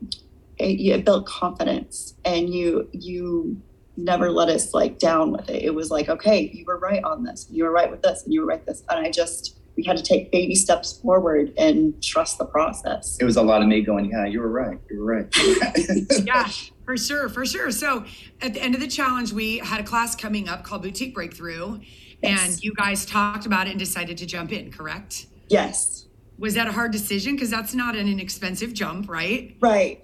it, 0.59 0.81
it 0.81 1.05
built 1.05 1.27
confidence, 1.27 2.15
and 2.25 2.53
you 2.53 2.89
you 2.93 3.61
never 3.97 4.31
let 4.31 4.49
us 4.49 4.75
like 4.75 4.99
down 4.99 5.31
with 5.31 5.49
it. 5.49 5.63
It 5.63 5.75
was 5.75 5.91
like, 5.91 6.09
okay, 6.09 6.51
you 6.53 6.65
were 6.67 6.79
right 6.79 7.03
on 7.05 7.23
this, 7.25 7.47
you 7.51 7.65
were 7.65 7.71
right 7.71 7.91
with 7.91 8.03
this, 8.03 8.25
and 8.25 8.33
you 8.33 8.41
were 8.41 8.47
right 8.47 8.65
this, 8.67 8.83
and 8.91 9.05
I 9.07 9.11
just 9.11 9.59
we 9.77 9.83
had 9.83 9.97
to 9.97 10.03
take 10.05 10.31
baby 10.31 10.55
steps 10.55 11.01
forward 11.01 11.53
and 11.59 12.01
trust 12.01 12.39
the 12.39 12.45
process. 12.45 13.19
it 13.21 13.25
was 13.25 13.37
a 13.37 13.43
lot 13.43 13.61
of 13.63 13.67
me 13.69 13.83
going, 13.83 14.11
"Yeah, 14.11 14.25
you 14.27 14.41
were 14.41 14.51
right. 14.51 14.79
You 14.91 15.01
were 15.01 15.07
right." 15.07 15.27
Yeah, 16.25 16.49
for 16.85 16.97
sure, 16.97 17.29
for 17.29 17.45
sure. 17.45 17.71
So 17.73 18.05
at 18.41 18.55
the 18.55 18.63
end 18.63 18.75
of 18.77 18.81
the 18.81 18.87
challenge, 18.87 19.33
we 19.33 19.59
had 19.59 19.81
a 19.81 19.85
class 19.85 20.15
coming 20.15 20.49
up 20.49 20.63
called 20.65 20.83
Boutique 20.83 21.15
Breakthrough, 21.15 21.81
Yes. 22.23 22.41
and 22.55 22.63
you 22.65 22.73
guys 22.75 23.05
talked 23.05 23.47
about 23.47 23.67
it 23.67 23.71
and 23.71 23.79
decided 23.79 24.17
to 24.19 24.27
jump 24.27 24.53
in, 24.53 24.71
correct? 24.71 25.27
Yes, 25.49 26.07
Was 26.39 26.55
that 26.55 26.67
a 26.69 26.73
hard 26.73 26.91
decision? 26.93 27.35
Because 27.35 27.51
that's 27.51 27.75
not 27.75 27.97
an 27.97 28.09
inexpensive 28.09 28.73
jump, 28.75 29.09
right? 29.11 29.57
right. 29.61 30.04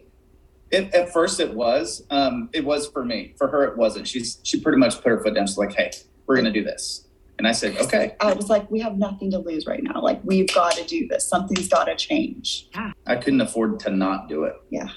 It, 0.71 0.95
at 0.95 1.13
first, 1.13 1.41
it 1.41 1.53
was. 1.55 2.03
Um, 2.11 2.49
it 2.53 2.65
was 2.65 2.87
for 2.89 3.05
me. 3.05 3.35
For 3.37 3.49
her, 3.49 3.65
it 3.65 3.77
wasn't. 3.77 4.07
She's 4.07 4.39
she 4.45 4.61
pretty 4.61 4.79
much 4.79 4.97
put 5.03 5.07
her 5.07 5.23
foot 5.23 5.35
down. 5.35 5.47
She's 5.47 5.59
like, 5.59 5.73
"Hey, 5.75 5.91
we're 6.27 6.37
gonna 6.37 6.53
do 6.53 6.63
this," 6.63 7.07
and 7.39 7.47
I 7.49 7.53
said, 7.53 7.77
"Okay." 7.79 8.15
I 8.21 8.33
was 8.35 8.49
like, 8.49 8.71
we 8.71 8.79
have 8.81 8.97
nothing 8.97 9.31
to 9.33 9.39
lose 9.39 9.67
right 9.67 9.83
now. 9.83 10.01
Like 10.01 10.21
we've 10.23 10.47
got 10.55 10.73
to 10.75 10.85
do 10.85 11.09
this. 11.09 11.27
Something's 11.27 11.67
got 11.69 11.85
to 11.85 11.97
change. 11.97 12.69
Yeah. 12.75 12.93
I 13.07 13.17
couldn't 13.17 13.41
afford 13.41 13.81
to 13.81 13.91
not 13.91 14.29
do 14.29 14.45
it. 14.45 14.55
Yeah, 14.71 14.89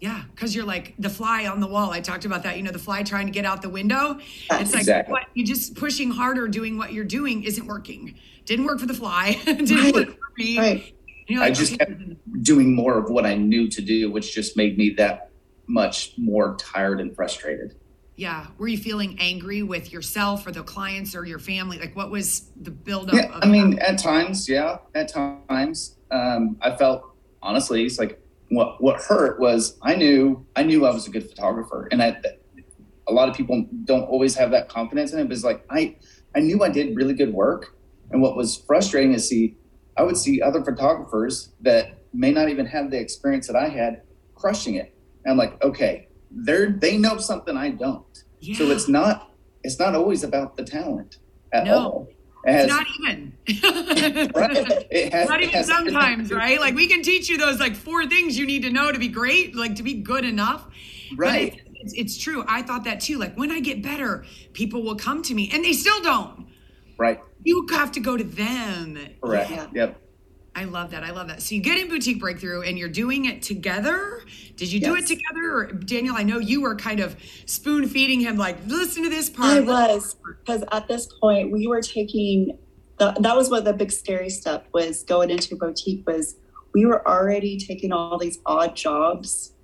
Yeah, 0.00 0.22
because 0.34 0.54
you're 0.54 0.64
like 0.64 0.94
the 0.98 1.10
fly 1.10 1.46
on 1.46 1.60
the 1.60 1.66
wall. 1.66 1.90
I 1.90 2.00
talked 2.00 2.24
about 2.24 2.42
that. 2.44 2.56
You 2.56 2.62
know, 2.62 2.70
the 2.70 2.78
fly 2.78 3.02
trying 3.02 3.26
to 3.26 3.32
get 3.32 3.44
out 3.44 3.60
the 3.60 3.68
window. 3.68 4.18
It's 4.50 4.72
like 4.72 4.80
Exactly. 4.80 5.12
what 5.12 5.24
you 5.34 5.44
just 5.44 5.74
pushing 5.74 6.10
harder, 6.10 6.48
doing 6.48 6.78
what 6.78 6.92
you're 6.94 7.04
doing 7.04 7.42
isn't 7.44 7.66
working. 7.66 8.14
Didn't 8.46 8.64
work 8.64 8.80
for 8.80 8.86
the 8.86 8.94
fly. 8.94 9.32
Didn't 9.44 9.70
Right, 9.70 9.92
work 9.94 10.08
for 10.08 10.32
me. 10.38 10.58
Right. 10.58 10.94
I 11.36 11.50
just 11.50 11.78
kept 11.78 11.92
doing 12.42 12.74
more 12.74 12.98
of 12.98 13.10
what 13.10 13.26
I 13.26 13.34
knew 13.34 13.68
to 13.68 13.82
do, 13.82 14.10
which 14.10 14.34
just 14.34 14.56
made 14.56 14.78
me 14.78 14.90
that 14.94 15.30
much 15.66 16.14
more 16.16 16.56
tired 16.56 17.00
and 17.00 17.14
frustrated. 17.14 17.74
Yeah. 18.16 18.46
Were 18.58 18.66
you 18.66 18.78
feeling 18.78 19.16
angry 19.20 19.62
with 19.62 19.92
yourself 19.92 20.46
or 20.46 20.50
the 20.50 20.62
clients 20.62 21.14
or 21.14 21.24
your 21.24 21.38
family? 21.38 21.78
Like, 21.78 21.94
what 21.94 22.10
was 22.10 22.50
the 22.60 22.70
buildup? 22.70 23.14
Yeah, 23.14 23.26
of 23.26 23.44
I 23.44 23.46
mean, 23.46 23.78
at 23.78 23.98
times, 23.98 24.48
yeah, 24.48 24.78
at 24.94 25.08
times, 25.08 25.96
um, 26.10 26.56
I 26.60 26.74
felt 26.74 27.12
honestly, 27.42 27.84
it's 27.84 27.98
like 27.98 28.20
what 28.50 28.82
what 28.82 29.00
hurt 29.00 29.38
was 29.38 29.78
I 29.82 29.94
knew 29.94 30.44
I 30.56 30.62
knew 30.62 30.86
I 30.86 30.90
was 30.90 31.06
a 31.06 31.10
good 31.10 31.28
photographer, 31.28 31.88
and 31.92 32.02
I, 32.02 32.20
a 33.06 33.12
lot 33.12 33.28
of 33.28 33.36
people 33.36 33.66
don't 33.84 34.04
always 34.04 34.34
have 34.34 34.50
that 34.50 34.68
confidence 34.68 35.12
in 35.12 35.20
it. 35.20 35.24
But 35.24 35.32
it's 35.32 35.44
like 35.44 35.64
I 35.70 35.96
I 36.34 36.40
knew 36.40 36.62
I 36.64 36.70
did 36.70 36.96
really 36.96 37.14
good 37.14 37.32
work, 37.32 37.76
and 38.10 38.20
what 38.20 38.36
was 38.36 38.56
frustrating 38.66 39.12
is 39.12 39.28
see 39.28 39.56
I 39.98 40.02
would 40.02 40.16
see 40.16 40.40
other 40.40 40.64
photographers 40.64 41.52
that 41.60 42.04
may 42.14 42.30
not 42.30 42.48
even 42.48 42.64
have 42.66 42.90
the 42.90 42.98
experience 42.98 43.46
that 43.48 43.56
I 43.56 43.68
had 43.68 44.02
crushing 44.36 44.76
it, 44.76 44.94
and 45.24 45.32
I'm 45.32 45.36
like, 45.38 45.62
okay, 45.62 46.08
they're 46.30 46.70
they 46.70 46.96
know 46.96 47.18
something 47.18 47.56
I 47.56 47.70
don't. 47.70 48.04
Yeah. 48.40 48.56
So 48.56 48.70
it's 48.70 48.88
not 48.88 49.30
it's 49.64 49.78
not 49.78 49.94
always 49.96 50.22
about 50.22 50.56
the 50.56 50.64
talent 50.64 51.16
at 51.52 51.64
No. 51.64 51.72
all. 51.78 52.08
It 52.44 52.52
has, 52.52 52.64
It's 52.66 52.72
not 52.72 52.86
even. 53.00 53.32
right, 54.34 54.86
it 54.90 55.12
has, 55.12 55.28
Not 55.28 55.42
even 55.42 55.54
has 55.54 55.66
sometimes, 55.66 56.30
right? 56.32 56.60
Like 56.60 56.76
we 56.76 56.86
can 56.86 57.02
teach 57.02 57.28
you 57.28 57.36
those 57.36 57.58
like 57.58 57.74
four 57.74 58.06
things 58.06 58.38
you 58.38 58.46
need 58.46 58.62
to 58.62 58.70
know 58.70 58.92
to 58.92 58.98
be 58.98 59.08
great, 59.08 59.56
like 59.56 59.74
to 59.74 59.82
be 59.82 59.94
good 59.94 60.24
enough. 60.24 60.64
But 61.16 61.26
Right. 61.26 61.52
it's, 61.54 61.62
it's, 61.80 61.94
it's 61.94 62.18
true. 62.18 62.44
I 62.46 62.62
thought 62.62 62.84
that 62.84 63.00
too. 63.00 63.18
Like 63.18 63.34
when 63.36 63.50
I 63.50 63.58
get 63.58 63.82
better, 63.82 64.24
people 64.52 64.82
will 64.84 64.94
come 64.94 65.22
to 65.24 65.34
me, 65.34 65.50
and 65.52 65.64
they 65.64 65.72
still 65.72 66.00
don't. 66.00 66.46
Right. 66.96 67.18
You 67.48 67.66
have 67.70 67.92
to 67.92 68.00
go 68.00 68.14
to 68.14 68.24
them. 68.24 68.98
Correct. 69.22 69.50
Yeah. 69.50 69.66
Yep. 69.72 70.00
I 70.54 70.64
love 70.64 70.90
that. 70.90 71.02
I 71.02 71.12
love 71.12 71.28
that. 71.28 71.40
So 71.40 71.54
you 71.54 71.62
get 71.62 71.78
in 71.78 71.88
boutique 71.88 72.20
breakthrough, 72.20 72.60
and 72.60 72.78
you're 72.78 72.90
doing 72.90 73.24
it 73.24 73.40
together. 73.40 74.22
Did 74.56 74.70
you 74.70 74.80
do 74.80 74.96
it 74.96 75.06
together, 75.06 75.54
or 75.54 75.66
Danielle? 75.72 76.16
I 76.16 76.24
know 76.24 76.40
you 76.40 76.60
were 76.60 76.76
kind 76.76 77.00
of 77.00 77.16
spoon 77.46 77.88
feeding 77.88 78.20
him, 78.20 78.36
like 78.36 78.58
listen 78.66 79.02
to 79.04 79.08
this 79.08 79.30
part. 79.30 79.56
I 79.56 79.60
was 79.60 80.16
because 80.44 80.62
at 80.72 80.88
this 80.88 81.06
point 81.22 81.50
we 81.50 81.66
were 81.66 81.80
taking 81.80 82.58
the, 82.98 83.16
that 83.18 83.34
was 83.34 83.48
what 83.48 83.64
the 83.64 83.72
big 83.72 83.92
scary 83.92 84.28
step 84.28 84.66
was 84.74 85.04
going 85.04 85.30
into 85.30 85.56
boutique 85.56 86.06
was 86.06 86.36
we 86.74 86.84
were 86.84 87.06
already 87.08 87.56
taking 87.56 87.92
all 87.92 88.18
these 88.18 88.40
odd 88.44 88.76
jobs 88.76 89.54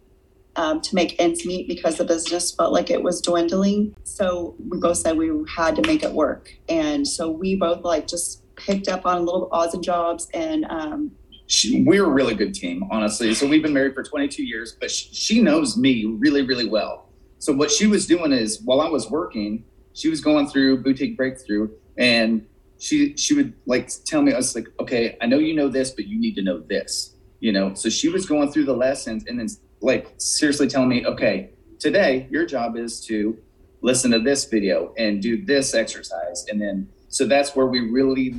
um, 0.57 0.81
to 0.81 0.95
make 0.95 1.21
ends 1.21 1.45
meet 1.45 1.69
because 1.69 1.97
the 1.97 2.05
business 2.05 2.55
felt 2.55 2.73
like 2.73 2.91
it 2.91 3.03
was 3.03 3.21
dwindling. 3.21 3.95
So 4.05 4.55
we 4.69 4.79
both 4.79 4.99
said 4.99 5.17
we 5.17 5.31
had 5.49 5.77
to 5.77 5.83
make 5.83 6.03
it 6.03 6.13
work, 6.13 6.57
and 6.69 7.07
so 7.07 7.31
we 7.31 7.57
both 7.57 7.85
like 7.85 8.07
just 8.07 8.43
picked 8.57 8.89
up 8.89 9.05
on 9.05 9.17
a 9.17 9.21
little 9.21 9.49
odds 9.51 9.75
and 9.75 9.83
jobs 9.83 10.29
and 10.33 10.65
um, 10.67 11.11
she, 11.47 11.83
we're 11.85 12.05
a 12.05 12.11
really 12.11 12.35
good 12.35 12.55
team, 12.55 12.85
honestly. 12.91 13.35
So 13.35 13.47
we've 13.47 13.63
been 13.63 13.75
married 13.75 13.95
for 13.95 14.03
22 14.03 14.43
years, 14.43 14.77
but 14.81 14.91
she, 14.91 15.15
she 15.15 15.43
knows 15.43 15.77
me 15.77 16.05
really, 16.05 16.43
really 16.43 16.69
well. 16.69 17.09
So 17.39 17.53
what 17.53 17.71
she 17.71 17.87
was 17.87 18.07
doing 18.07 18.33
is 18.33 18.63
while 18.63 18.81
I 18.81 18.89
was 18.89 19.11
working, 19.11 19.65
she 19.93 20.09
was 20.09 20.21
going 20.21 20.49
through 20.49 20.83
boutique 20.83 21.17
breakthrough, 21.17 21.69
and 21.99 22.47
she 22.79 23.17
she 23.17 23.35
would 23.35 23.53
like 23.67 23.91
tell 24.07 24.23
me, 24.23 24.33
I 24.33 24.37
was 24.37 24.55
like, 24.55 24.67
okay, 24.81 25.17
I 25.21 25.27
know 25.27 25.39
you 25.39 25.55
know 25.55 25.69
this, 25.69 25.91
but 25.91 26.07
you 26.07 26.19
need 26.19 26.35
to 26.37 26.43
know 26.43 26.61
this, 26.61 27.15
you 27.41 27.53
know. 27.53 27.75
So 27.75 27.91
she 27.91 28.09
was 28.09 28.27
going 28.27 28.51
through 28.51 28.65
the 28.65 28.75
lessons, 28.75 29.25
and 29.27 29.39
then 29.39 29.49
like 29.85 30.13
seriously 30.19 30.67
telling 30.67 30.89
me, 30.89 31.07
okay, 31.07 31.51
today 31.79 32.27
your 32.31 32.47
job 32.47 32.77
is 32.77 33.05
to 33.07 33.37
listen 33.83 34.11
to 34.13 34.19
this 34.19 34.47
video 34.47 34.95
and 34.97 35.21
do 35.23 35.45
this 35.45 35.75
exercise, 35.75 36.47
and 36.49 36.61
then 36.61 36.89
so 37.09 37.27
that's 37.27 37.55
where 37.55 37.67
we 37.67 37.81
really 37.81 38.35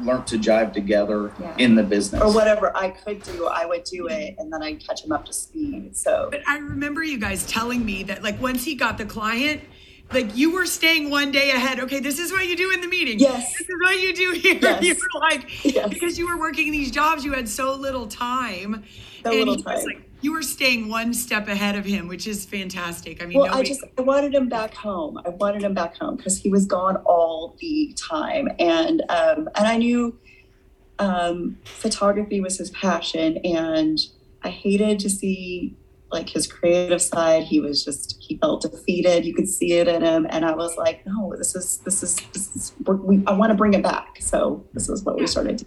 learned 0.00 0.26
to 0.26 0.36
jive 0.36 0.72
together 0.72 1.32
Yeah. 1.40 1.54
in 1.58 1.76
the 1.76 1.84
business. 1.84 2.20
or 2.20 2.32
whatever 2.34 2.76
I 2.76 2.90
could 2.90 3.22
do, 3.22 3.46
I 3.46 3.64
would 3.64 3.84
do 3.84 4.08
it, 4.08 4.34
and 4.38 4.52
then 4.52 4.60
I'd 4.62 4.84
catch 4.84 5.04
him 5.04 5.12
up 5.12 5.24
to 5.26 5.32
speed. 5.32 5.96
So 5.96 6.28
But 6.30 6.40
I 6.48 6.58
remember 6.58 7.04
you 7.04 7.16
guys 7.18 7.46
telling 7.46 7.84
me 7.86 8.02
that 8.04 8.22
like 8.24 8.40
once 8.42 8.64
he 8.64 8.74
got 8.74 8.98
the 8.98 9.04
client, 9.04 9.60
like 10.12 10.36
you 10.36 10.52
were 10.52 10.66
staying 10.66 11.10
one 11.10 11.30
day 11.30 11.50
ahead. 11.52 11.78
Okay, 11.78 12.00
this 12.00 12.18
is 12.18 12.32
what 12.32 12.46
you 12.48 12.56
do 12.56 12.72
in 12.72 12.80
the 12.80 12.88
meeting. 12.88 13.20
Yes. 13.20 13.52
This 13.56 13.68
is 13.68 13.76
what 13.80 14.00
you 14.00 14.12
do 14.14 14.32
here. 14.32 14.58
Yes. 14.60 14.82
You 14.82 14.94
were 14.96 15.20
like 15.20 15.64
Yes. 15.64 15.88
because 15.88 16.18
you 16.18 16.26
were 16.26 16.38
working 16.38 16.72
these 16.72 16.90
jobs, 16.90 17.24
you 17.24 17.32
had 17.32 17.48
so 17.48 17.74
little 17.74 18.08
time. 18.08 18.82
So 19.22 19.30
and 19.30 19.38
little 19.38 19.54
he 19.54 19.62
was 19.62 19.64
time. 19.64 19.84
like 19.86 20.10
you 20.24 20.32
were 20.32 20.42
staying 20.42 20.88
one 20.88 21.12
step 21.12 21.48
ahead 21.48 21.76
of 21.76 21.84
him, 21.84 22.08
which 22.08 22.26
is 22.26 22.46
fantastic. 22.46 23.22
I 23.22 23.26
mean, 23.26 23.38
Well, 23.38 23.54
I 23.54 23.62
just 23.62 23.84
I 23.98 24.00
wanted 24.00 24.34
him 24.34 24.48
back 24.48 24.72
home. 24.72 25.20
I 25.22 25.28
wanted 25.28 25.62
him 25.62 25.74
back 25.74 25.98
home 25.98 26.16
because 26.16 26.38
he 26.38 26.48
was 26.48 26.64
gone 26.64 26.96
all 27.04 27.56
the 27.60 27.94
time, 27.98 28.48
and 28.58 29.02
um, 29.10 29.50
and 29.54 29.66
I 29.66 29.76
knew 29.76 30.18
um, 30.98 31.58
photography 31.64 32.40
was 32.40 32.56
his 32.56 32.70
passion, 32.70 33.36
and 33.44 33.98
I 34.42 34.48
hated 34.48 34.98
to 35.00 35.10
see 35.10 35.76
like 36.10 36.30
his 36.30 36.46
creative 36.46 37.02
side. 37.02 37.42
He 37.42 37.60
was 37.60 37.84
just 37.84 38.16
he 38.18 38.38
felt 38.38 38.62
defeated. 38.62 39.26
You 39.26 39.34
could 39.34 39.48
see 39.48 39.74
it 39.74 39.88
in 39.88 40.00
him, 40.00 40.26
and 40.30 40.46
I 40.46 40.54
was 40.54 40.74
like, 40.78 41.04
no, 41.04 41.34
this 41.36 41.54
is 41.54 41.78
this 41.84 42.02
is 42.02 42.16
this 42.32 42.56
is 42.56 42.72
we, 42.86 43.22
I 43.26 43.32
want 43.34 43.50
to 43.50 43.56
bring 43.56 43.74
it 43.74 43.82
back. 43.82 44.16
So 44.20 44.64
this 44.72 44.88
is 44.88 45.04
what 45.04 45.18
we 45.18 45.26
started. 45.26 45.58
to 45.58 45.66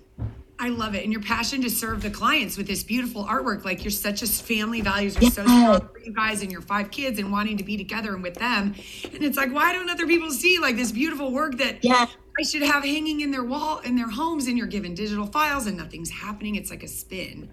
I 0.60 0.70
love 0.70 0.96
it. 0.96 1.04
And 1.04 1.14
your 1.14 1.22
passion 1.22 1.62
to 1.62 1.70
serve 1.70 2.02
the 2.02 2.10
clients 2.10 2.58
with 2.58 2.66
this 2.66 2.84
beautiful 2.84 3.26
artwork. 3.26 3.64
Like 3.64 3.84
you're 3.84 3.92
such 3.92 4.24
a 4.24 4.28
family 4.28 4.82
values 4.82 5.16
are 5.18 5.22
so 5.22 5.44
strong 5.44 5.80
for 5.82 6.00
you 6.00 6.14
guys 6.14 6.42
and 6.42 6.52
your 6.52 6.62
five 6.62 6.90
kids 6.90 7.20
and 7.20 7.32
wanting 7.32 7.58
to 7.58 7.64
be 7.64 7.78
together 7.78 8.14
and 8.14 8.24
with 8.24 8.36
them. 8.36 8.74
And 9.04 9.24
it's 9.24 9.38
like, 9.38 9.54
why 9.54 9.72
don't 9.74 9.90
other 9.90 10.08
people 10.08 10.32
see 10.32 10.58
like 10.58 10.76
this 10.76 10.92
beautiful 10.92 11.32
work 11.32 11.58
that 11.58 11.84
Yeah, 11.84 12.08
I 12.40 12.44
should 12.44 12.64
have 12.64 12.84
hanging 12.84 13.22
in 13.22 13.30
their 13.32 13.44
wall 13.44 13.80
in 13.80 13.96
their 13.96 14.10
homes 14.10 14.48
and 14.48 14.58
you're 14.58 14.68
given 14.68 14.96
digital 14.96 15.28
files 15.28 15.68
and 15.68 15.78
nothing's 15.78 16.10
happening. 16.10 16.56
It's 16.56 16.72
like 16.72 16.84
a 16.84 16.88
spin. 16.88 17.50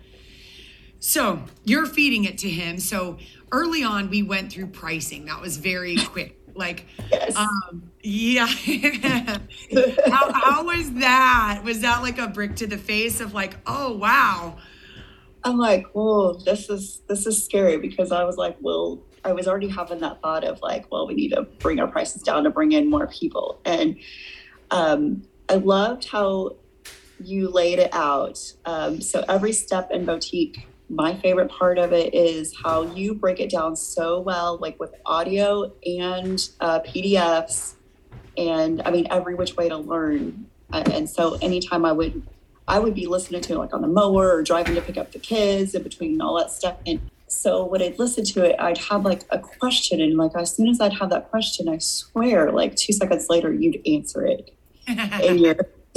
So 0.99 1.43
you're 1.65 1.85
feeding 1.85 2.25
it 2.25 2.39
to 2.39 2.49
him. 2.49 2.79
So 2.79 3.19
early 3.53 3.85
on, 3.85 4.09
we 4.09 4.23
went 4.23 4.51
through 4.51 4.69
pricing. 4.69 5.27
That 5.27 5.43
was 5.43 5.59
very 5.59 5.97
quick. 5.97 6.41
Like, 6.55 6.87
yes. 7.11 7.37
um, 7.37 7.91
yeah. 8.03 8.47
how, 10.07 10.33
how 10.33 10.65
was 10.65 10.93
that? 10.95 11.63
Was 11.65 11.81
that 11.81 12.03
like 12.03 12.19
a 12.19 12.29
brick 12.29 12.57
to 12.57 12.67
the 12.67 12.79
face 12.79 13.21
of 13.21 13.35
like, 13.35 13.57
oh 13.67 13.97
wow, 13.97 14.57
I'm 15.45 15.59
like, 15.59 15.87
whoa, 15.89 16.35
this 16.35 16.71
is 16.71 17.03
this 17.09 17.27
is 17.27 17.45
scary 17.45 17.77
because 17.77 18.13
I 18.13 18.25
was 18.25 18.37
like, 18.37 18.57
well, 18.61 19.03
I 19.25 19.33
was 19.33 19.47
already 19.47 19.69
having 19.69 20.01
that 20.01 20.21
thought 20.23 20.45
of 20.45 20.61
like, 20.63 20.91
well, 20.91 21.07
we 21.07 21.15
need 21.15 21.31
to 21.31 21.43
bring 21.43 21.81
our 21.81 21.89
prices 21.89 22.23
down 22.23 22.45
to 22.45 22.51
bring 22.51 22.73
in 22.73 22.89
more 22.89 23.07
people. 23.07 23.61
And 23.65 23.97
um, 24.71 25.23
I 25.49 25.55
loved 25.55 26.09
how 26.09 26.57
you 27.21 27.49
laid 27.49 27.79
it 27.79 27.93
out. 27.93 28.53
Um, 28.65 29.01
so 29.01 29.25
every 29.29 29.53
step 29.53 29.91
in 29.91 30.05
boutique, 30.05 30.67
my 30.89 31.15
favorite 31.15 31.51
part 31.51 31.79
of 31.79 31.93
it 31.93 32.15
is 32.15 32.55
how 32.63 32.83
you 32.95 33.15
break 33.15 33.41
it 33.41 33.51
down 33.51 33.75
so 33.77 34.21
well, 34.21 34.59
like 34.59 34.79
with 34.79 34.95
audio 35.07 35.73
and 35.87 36.49
uh, 36.61 36.81
PDFs, 36.81 37.75
and 38.37 38.83
I 38.85 38.91
mean 38.91 39.07
every 39.11 39.35
which 39.35 39.57
way 39.57 39.69
to 39.69 39.77
learn. 39.77 40.47
Uh, 40.73 40.85
and 40.93 41.09
so 41.09 41.35
anytime 41.41 41.85
I 41.85 41.93
would 41.93 42.23
I 42.67 42.79
would 42.79 42.95
be 42.95 43.07
listening 43.07 43.43
to 43.43 43.55
it 43.55 43.59
like 43.59 43.75
on 43.75 43.83
the 43.83 43.89
mower 43.89 44.35
or 44.35 44.43
driving 44.43 44.75
to 44.75 44.83
pick 44.83 44.97
up 44.97 45.13
the 45.13 45.19
kids 45.19 45.75
and 45.75 45.85
between 45.85 46.21
all 46.21 46.39
that 46.39 46.51
stuff. 46.51 46.77
And 46.87 47.11
so 47.27 47.65
when 47.65 47.83
I'd 47.83 47.99
listen 47.99 48.25
to 48.25 48.45
it, 48.45 48.57
I'd 48.59 48.79
have 48.79 49.05
like 49.05 49.23
a 49.31 49.39
question. 49.39 50.01
And 50.01 50.17
like 50.17 50.33
as 50.37 50.55
soon 50.55 50.69
as 50.69 50.81
I'd 50.81 50.95
have 50.95 51.11
that 51.11 51.31
question, 51.31 51.69
I 51.69 51.79
swear 51.79 52.53
like 52.53 52.77
two 52.77 52.93
seconds 52.93 53.27
later, 53.29 53.53
you'd 53.53 53.81
answer 53.87 54.27
it 54.27 54.55
in 54.87 55.39
your 55.39 55.57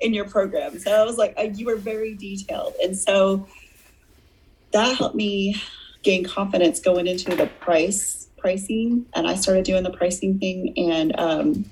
in 0.00 0.14
your 0.14 0.24
program. 0.24 0.78
So 0.78 0.90
I 0.90 1.04
was 1.04 1.16
like, 1.16 1.34
uh, 1.38 1.42
you 1.42 1.66
were 1.66 1.76
very 1.76 2.14
detailed. 2.14 2.74
And 2.82 2.96
so 2.96 3.46
that 4.72 4.96
helped 4.96 5.14
me 5.14 5.60
gain 6.02 6.24
confidence 6.24 6.80
going 6.80 7.06
into 7.06 7.34
the 7.34 7.46
price 7.60 8.28
pricing. 8.36 9.04
And 9.14 9.26
I 9.26 9.34
started 9.34 9.64
doing 9.64 9.82
the 9.82 9.90
pricing 9.90 10.38
thing 10.38 10.72
and 10.76 11.18
um, 11.18 11.64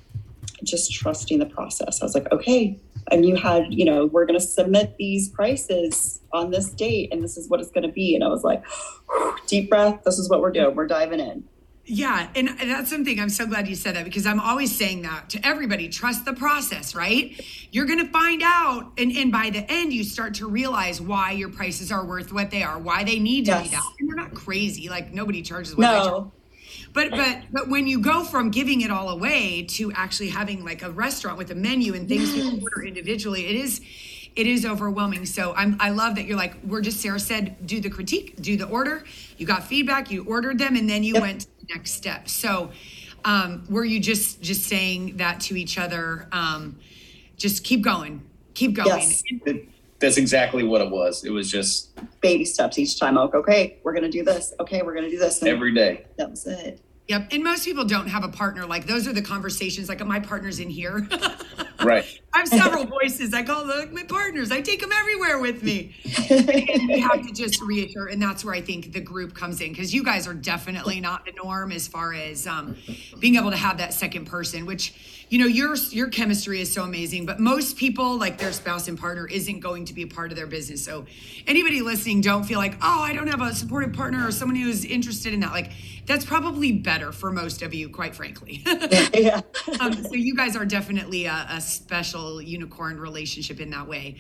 just 0.63 0.93
trusting 0.93 1.39
the 1.39 1.47
process. 1.47 2.03
I 2.03 2.05
was 2.05 2.15
like, 2.15 2.31
okay, 2.33 2.79
and 3.11 3.25
you 3.25 3.37
had, 3.37 3.73
you 3.73 3.85
know, 3.85 4.07
we're 4.07 4.27
going 4.27 4.39
to 4.39 4.45
submit 4.45 4.97
these 4.99 5.29
prices 5.29 6.21
on 6.33 6.51
this 6.51 6.71
date 6.71 7.13
and 7.13 7.23
this 7.23 7.37
is 7.37 7.49
what 7.49 7.61
it's 7.61 7.71
going 7.71 7.87
to 7.87 7.93
be. 7.93 8.15
And 8.15 8.25
I 8.25 8.29
was 8.29 8.43
like, 8.43 8.65
deep 9.47 9.71
breath. 9.71 10.03
This 10.05 10.19
is 10.19 10.29
what 10.29 10.41
we're 10.41 10.51
doing. 10.51 10.75
We're 10.75 10.87
diving 10.87 11.21
in. 11.21 11.45
Yeah, 11.87 12.31
and 12.35 12.49
that's 12.49 12.91
something 12.91 13.21
I'm 13.21 13.29
so 13.29 13.47
glad 13.47 13.69
you 13.69 13.77
said 13.77 13.97
that 13.97 14.05
because 14.05 14.27
I'm 14.27 14.41
always 14.41 14.77
saying 14.77 15.03
that 15.03 15.31
to 15.31 15.47
everybody. 15.47 15.89
Trust 15.89 16.25
the 16.25 16.33
process, 16.33 16.97
right? 16.97 17.33
You're 17.73 17.87
gonna 17.87 18.09
find 18.09 18.43
out, 18.45 18.93
and, 18.99 19.13
and 19.13 19.33
by 19.33 19.51
the 19.51 19.71
end, 19.71 19.93
you 19.93 20.05
start 20.05 20.35
to 20.37 20.49
realize 20.49 21.01
why 21.01 21.33
your 21.33 21.51
prices 21.51 21.93
are 21.93 22.07
worth 22.07 22.33
what 22.33 22.51
they 22.51 22.65
are, 22.65 22.81
why 22.81 23.05
they 23.05 23.21
need 23.21 23.47
to 23.47 23.53
be 23.53 23.69
that. 23.69 23.83
And 24.01 24.09
they're 24.09 24.17
not 24.25 24.35
crazy, 24.35 24.89
like 24.89 25.13
nobody 25.13 25.43
charges 25.43 25.77
what 25.77 25.91
they 25.91 26.01
charge. 26.01 26.17
No, 26.17 26.33
But 26.95 27.15
but 27.15 27.45
but 27.53 27.69
when 27.69 27.87
you 27.87 28.01
go 28.01 28.25
from 28.25 28.51
giving 28.51 28.81
it 28.83 28.91
all 28.91 29.09
away 29.11 29.65
to 29.73 29.93
actually 29.93 30.31
having 30.31 30.65
like 30.65 30.83
a 30.83 30.91
restaurant 30.91 31.39
with 31.39 31.51
a 31.51 31.55
menu 31.55 31.95
and 31.95 32.09
things 32.09 32.35
you 32.35 32.45
order 32.63 32.85
individually, 32.87 33.47
it 33.47 33.57
is 33.57 33.81
it 34.37 34.47
is 34.47 34.67
overwhelming. 34.67 35.27
So 35.27 35.55
I'm 35.55 35.77
I 35.81 35.91
love 35.91 36.17
that 36.17 36.27
you're 36.27 36.37
like 36.37 36.55
we're 36.65 36.81
just 36.83 37.01
Sarah 37.01 37.21
said 37.21 37.67
do 37.67 37.81
the 37.81 37.91
critique, 37.91 38.35
do 38.41 38.57
the 38.57 38.67
order. 38.67 39.05
You 39.37 39.47
got 39.47 39.65
feedback, 39.67 40.11
you 40.11 40.25
ordered 40.25 40.59
them, 40.59 40.77
and 40.77 40.89
then 40.89 41.03
you 41.05 41.17
Yep. 41.17 41.19
went 41.19 41.43
to 41.43 41.49
next 41.75 41.93
step. 41.93 42.29
So 42.29 42.71
um, 43.25 43.65
were 43.69 43.85
you 43.85 44.01
just 44.01 44.41
just 44.41 44.65
saying 44.65 45.17
that 45.19 45.41
to 45.43 45.57
each 45.57 45.79
other? 45.79 46.29
Um, 46.33 46.79
just 47.37 47.65
keep 47.65 47.83
going, 47.83 48.23
keep 48.55 48.75
going. 48.75 48.89
Yes. 48.89 49.23
It- 49.45 49.69
that's 49.99 50.19
exactly 50.19 50.63
what 50.63 50.83
it 50.83 50.91
was. 50.91 51.25
It 51.25 51.31
was 51.31 51.51
just 51.51 51.99
baby 52.21 52.45
steps 52.45 52.79
each 52.79 53.01
time. 53.01 53.15
Like, 53.15 53.35
okay, 53.35 53.79
we're 53.83 53.93
going 53.93 54.05
to 54.05 54.11
do 54.11 54.23
this. 54.23 54.53
Okay, 54.61 54.83
we're 54.83 54.93
going 54.93 55.07
to 55.07 55.11
do 55.11 55.19
this. 55.19 55.41
And 55.41 55.49
every 55.49 55.73
day. 55.73 56.05
that 56.19 56.29
was 56.29 56.47
it. 56.47 56.83
Yep. 57.09 57.29
And 57.33 57.45
most 57.45 57.65
people 57.65 57.85
don't 57.85 58.09
have 58.09 58.25
a 58.25 58.29
partner. 58.29 58.67
Like 58.67 58.87
those 58.87 59.07
are 59.07 59.13
the 59.13 59.23
conversations. 59.23 59.89
Like 59.89 60.05
my 60.05 60.21
partner's 60.21 60.59
in 60.59 60.69
here. 60.69 61.09
Right. 61.87 62.21
I 62.37 62.41
have 62.41 62.49
several 62.49 62.85
voices. 62.85 63.33
I 63.33 63.43
call 63.43 63.65
them 63.65 63.95
my 63.95 64.03
partners. 64.03 64.53
I 64.53 64.61
take 64.61 64.81
them 64.81 64.93
everywhere 64.93 65.39
with 65.39 65.63
me. 65.63 65.95
And 66.29 66.89
we 66.89 67.01
have 67.01 67.27
to 67.27 67.33
just 67.33 67.63
reassure, 67.63 68.09
and 68.09 68.21
that's 68.21 68.45
where 68.45 68.55
I 68.55 68.61
think 68.61 68.93
the 68.93 69.01
group 69.01 69.35
comes 69.35 69.61
in 69.61 69.71
because 69.73 69.95
you 69.95 70.05
guys 70.05 70.27
are 70.27 70.35
definitely 70.35 71.01
not 71.01 71.25
the 71.25 71.33
norm 71.33 71.73
as 71.73 71.89
far 71.89 72.13
as 72.13 72.47
um, 72.47 72.77
being 73.21 73.37
able 73.37 73.51
to 73.51 73.57
have 73.57 73.79
that 73.79 73.95
second 73.95 74.27
person. 74.27 74.67
Which 74.67 74.93
you 75.31 75.39
know 75.39 75.47
your 75.47 75.77
your 75.77 76.09
chemistry 76.09 76.61
is 76.61 76.73
so 76.73 76.83
amazing, 76.83 77.25
but 77.25 77.41
most 77.41 77.77
people 77.77 78.19
like 78.19 78.37
their 78.37 78.53
spouse 78.53 78.87
and 78.89 78.99
partner 78.99 79.27
isn't 79.27 79.61
going 79.61 79.87
to 79.87 79.95
be 79.95 80.03
a 80.03 80.07
part 80.07 80.31
of 80.31 80.37
their 80.37 80.47
business. 80.47 80.85
So 80.85 81.07
anybody 81.47 81.81
listening, 81.81 82.21
don't 82.21 82.45
feel 82.45 82.59
like 82.59 82.75
oh 82.83 83.01
I 83.01 83.15
don't 83.15 83.29
have 83.29 83.41
a 83.41 83.55
supportive 83.55 83.95
partner 83.95 84.27
or 84.27 84.31
someone 84.31 84.57
who's 84.57 84.85
interested 84.85 85.33
in 85.33 85.41
that. 85.41 85.53
Like 85.53 85.71
That's 86.07 86.25
probably 86.25 86.73
better 86.73 87.13
for 87.13 87.33
most 87.33 87.63
of 87.63 87.75
you, 87.75 87.89
quite 87.89 88.15
frankly. 88.15 88.63
yeah. 89.15 89.41
um, 89.81 90.05
so 90.05 90.15
you 90.15 90.37
guys 90.37 90.57
are 90.57 90.65
definitely 90.65 91.27
a, 91.27 91.47
a 91.51 91.61
special 91.61 92.41
unicorn 92.41 92.99
relationship 92.99 93.61
in 93.61 93.71
that 93.71 93.89
way. 93.89 94.17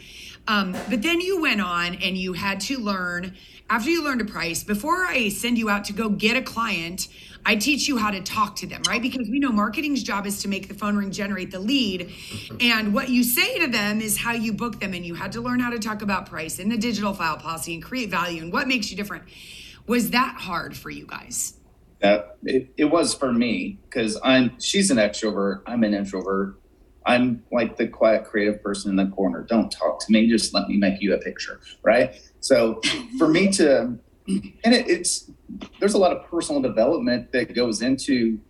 Um, 0.48 0.72
but 0.90 1.02
then 1.02 1.20
you 1.20 1.40
went 1.40 1.60
on 1.60 1.94
and 1.96 2.16
you 2.16 2.32
had 2.32 2.60
to 2.62 2.78
learn 2.78 3.34
after 3.70 3.90
you 3.90 4.02
learned 4.02 4.20
a 4.20 4.24
price. 4.24 4.64
Before 4.64 5.06
I 5.06 5.28
send 5.28 5.58
you 5.58 5.70
out 5.70 5.84
to 5.86 5.92
go 5.92 6.08
get 6.08 6.36
a 6.36 6.42
client, 6.42 7.08
I 7.44 7.54
teach 7.54 7.86
you 7.86 7.96
how 7.96 8.10
to 8.10 8.20
talk 8.20 8.56
to 8.56 8.66
them, 8.66 8.82
right? 8.88 9.00
Because 9.00 9.28
we 9.28 9.38
know 9.38 9.52
marketing's 9.52 10.02
job 10.02 10.26
is 10.26 10.42
to 10.42 10.48
make 10.48 10.66
the 10.66 10.74
phone 10.74 10.96
ring 10.96 11.12
generate 11.12 11.52
the 11.52 11.60
lead. 11.60 12.12
And 12.60 12.92
what 12.92 13.08
you 13.08 13.22
say 13.22 13.60
to 13.60 13.68
them 13.68 14.00
is 14.00 14.16
how 14.16 14.32
you 14.32 14.52
book 14.52 14.80
them. 14.80 14.94
And 14.94 15.06
you 15.06 15.14
had 15.14 15.30
to 15.32 15.40
learn 15.40 15.60
how 15.60 15.70
to 15.70 15.78
talk 15.78 16.02
about 16.02 16.26
price 16.26 16.58
and 16.58 16.70
the 16.70 16.76
digital 16.76 17.14
file 17.14 17.36
policy 17.36 17.74
and 17.74 17.82
create 17.82 18.10
value 18.10 18.42
and 18.42 18.52
what 18.52 18.66
makes 18.66 18.90
you 18.90 18.96
different. 18.96 19.22
Was 19.86 20.10
that 20.10 20.36
hard 20.40 20.76
for 20.76 20.90
you 20.90 21.06
guys? 21.06 21.54
That 22.00 22.36
it, 22.44 22.72
it 22.76 22.84
was 22.86 23.14
for 23.14 23.32
me 23.32 23.78
because 23.84 24.18
I'm 24.22 24.58
she's 24.60 24.90
an 24.90 24.98
extrovert, 24.98 25.62
I'm 25.66 25.82
an 25.84 25.94
introvert. 25.94 26.60
I'm 27.06 27.44
like 27.52 27.76
the 27.76 27.86
quiet 27.86 28.24
creative 28.24 28.62
person 28.62 28.90
in 28.90 28.96
the 28.96 29.14
corner. 29.14 29.42
Don't 29.42 29.70
talk 29.70 30.04
to 30.04 30.12
me, 30.12 30.28
just 30.28 30.52
let 30.52 30.68
me 30.68 30.76
make 30.76 31.00
you 31.00 31.14
a 31.14 31.18
picture, 31.18 31.60
right? 31.84 32.20
So 32.40 32.80
for 33.16 33.28
me 33.28 33.50
to 33.52 33.96
and 34.26 34.74
it, 34.74 34.88
it's 34.88 35.30
there's 35.78 35.94
a 35.94 35.98
lot 35.98 36.12
of 36.12 36.28
personal 36.28 36.60
development 36.60 37.30
that 37.32 37.54
goes 37.54 37.82
into 37.82 38.40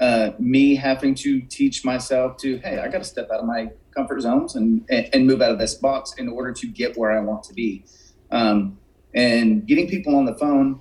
uh, 0.00 0.30
me 0.38 0.76
having 0.76 1.14
to 1.16 1.40
teach 1.42 1.84
myself 1.84 2.36
to 2.36 2.58
hey 2.58 2.78
i 2.78 2.88
got 2.88 2.98
to 2.98 3.04
step 3.04 3.28
out 3.32 3.40
of 3.40 3.46
my 3.46 3.68
comfort 3.94 4.20
zones 4.20 4.54
and, 4.54 4.84
and, 4.90 5.08
and 5.12 5.26
move 5.26 5.42
out 5.42 5.50
of 5.50 5.58
this 5.58 5.74
box 5.74 6.14
in 6.18 6.28
order 6.28 6.52
to 6.52 6.68
get 6.68 6.96
where 6.96 7.10
i 7.10 7.20
want 7.20 7.42
to 7.42 7.52
be 7.52 7.84
um, 8.30 8.78
and 9.14 9.66
getting 9.66 9.88
people 9.88 10.14
on 10.14 10.24
the 10.24 10.34
phone 10.34 10.80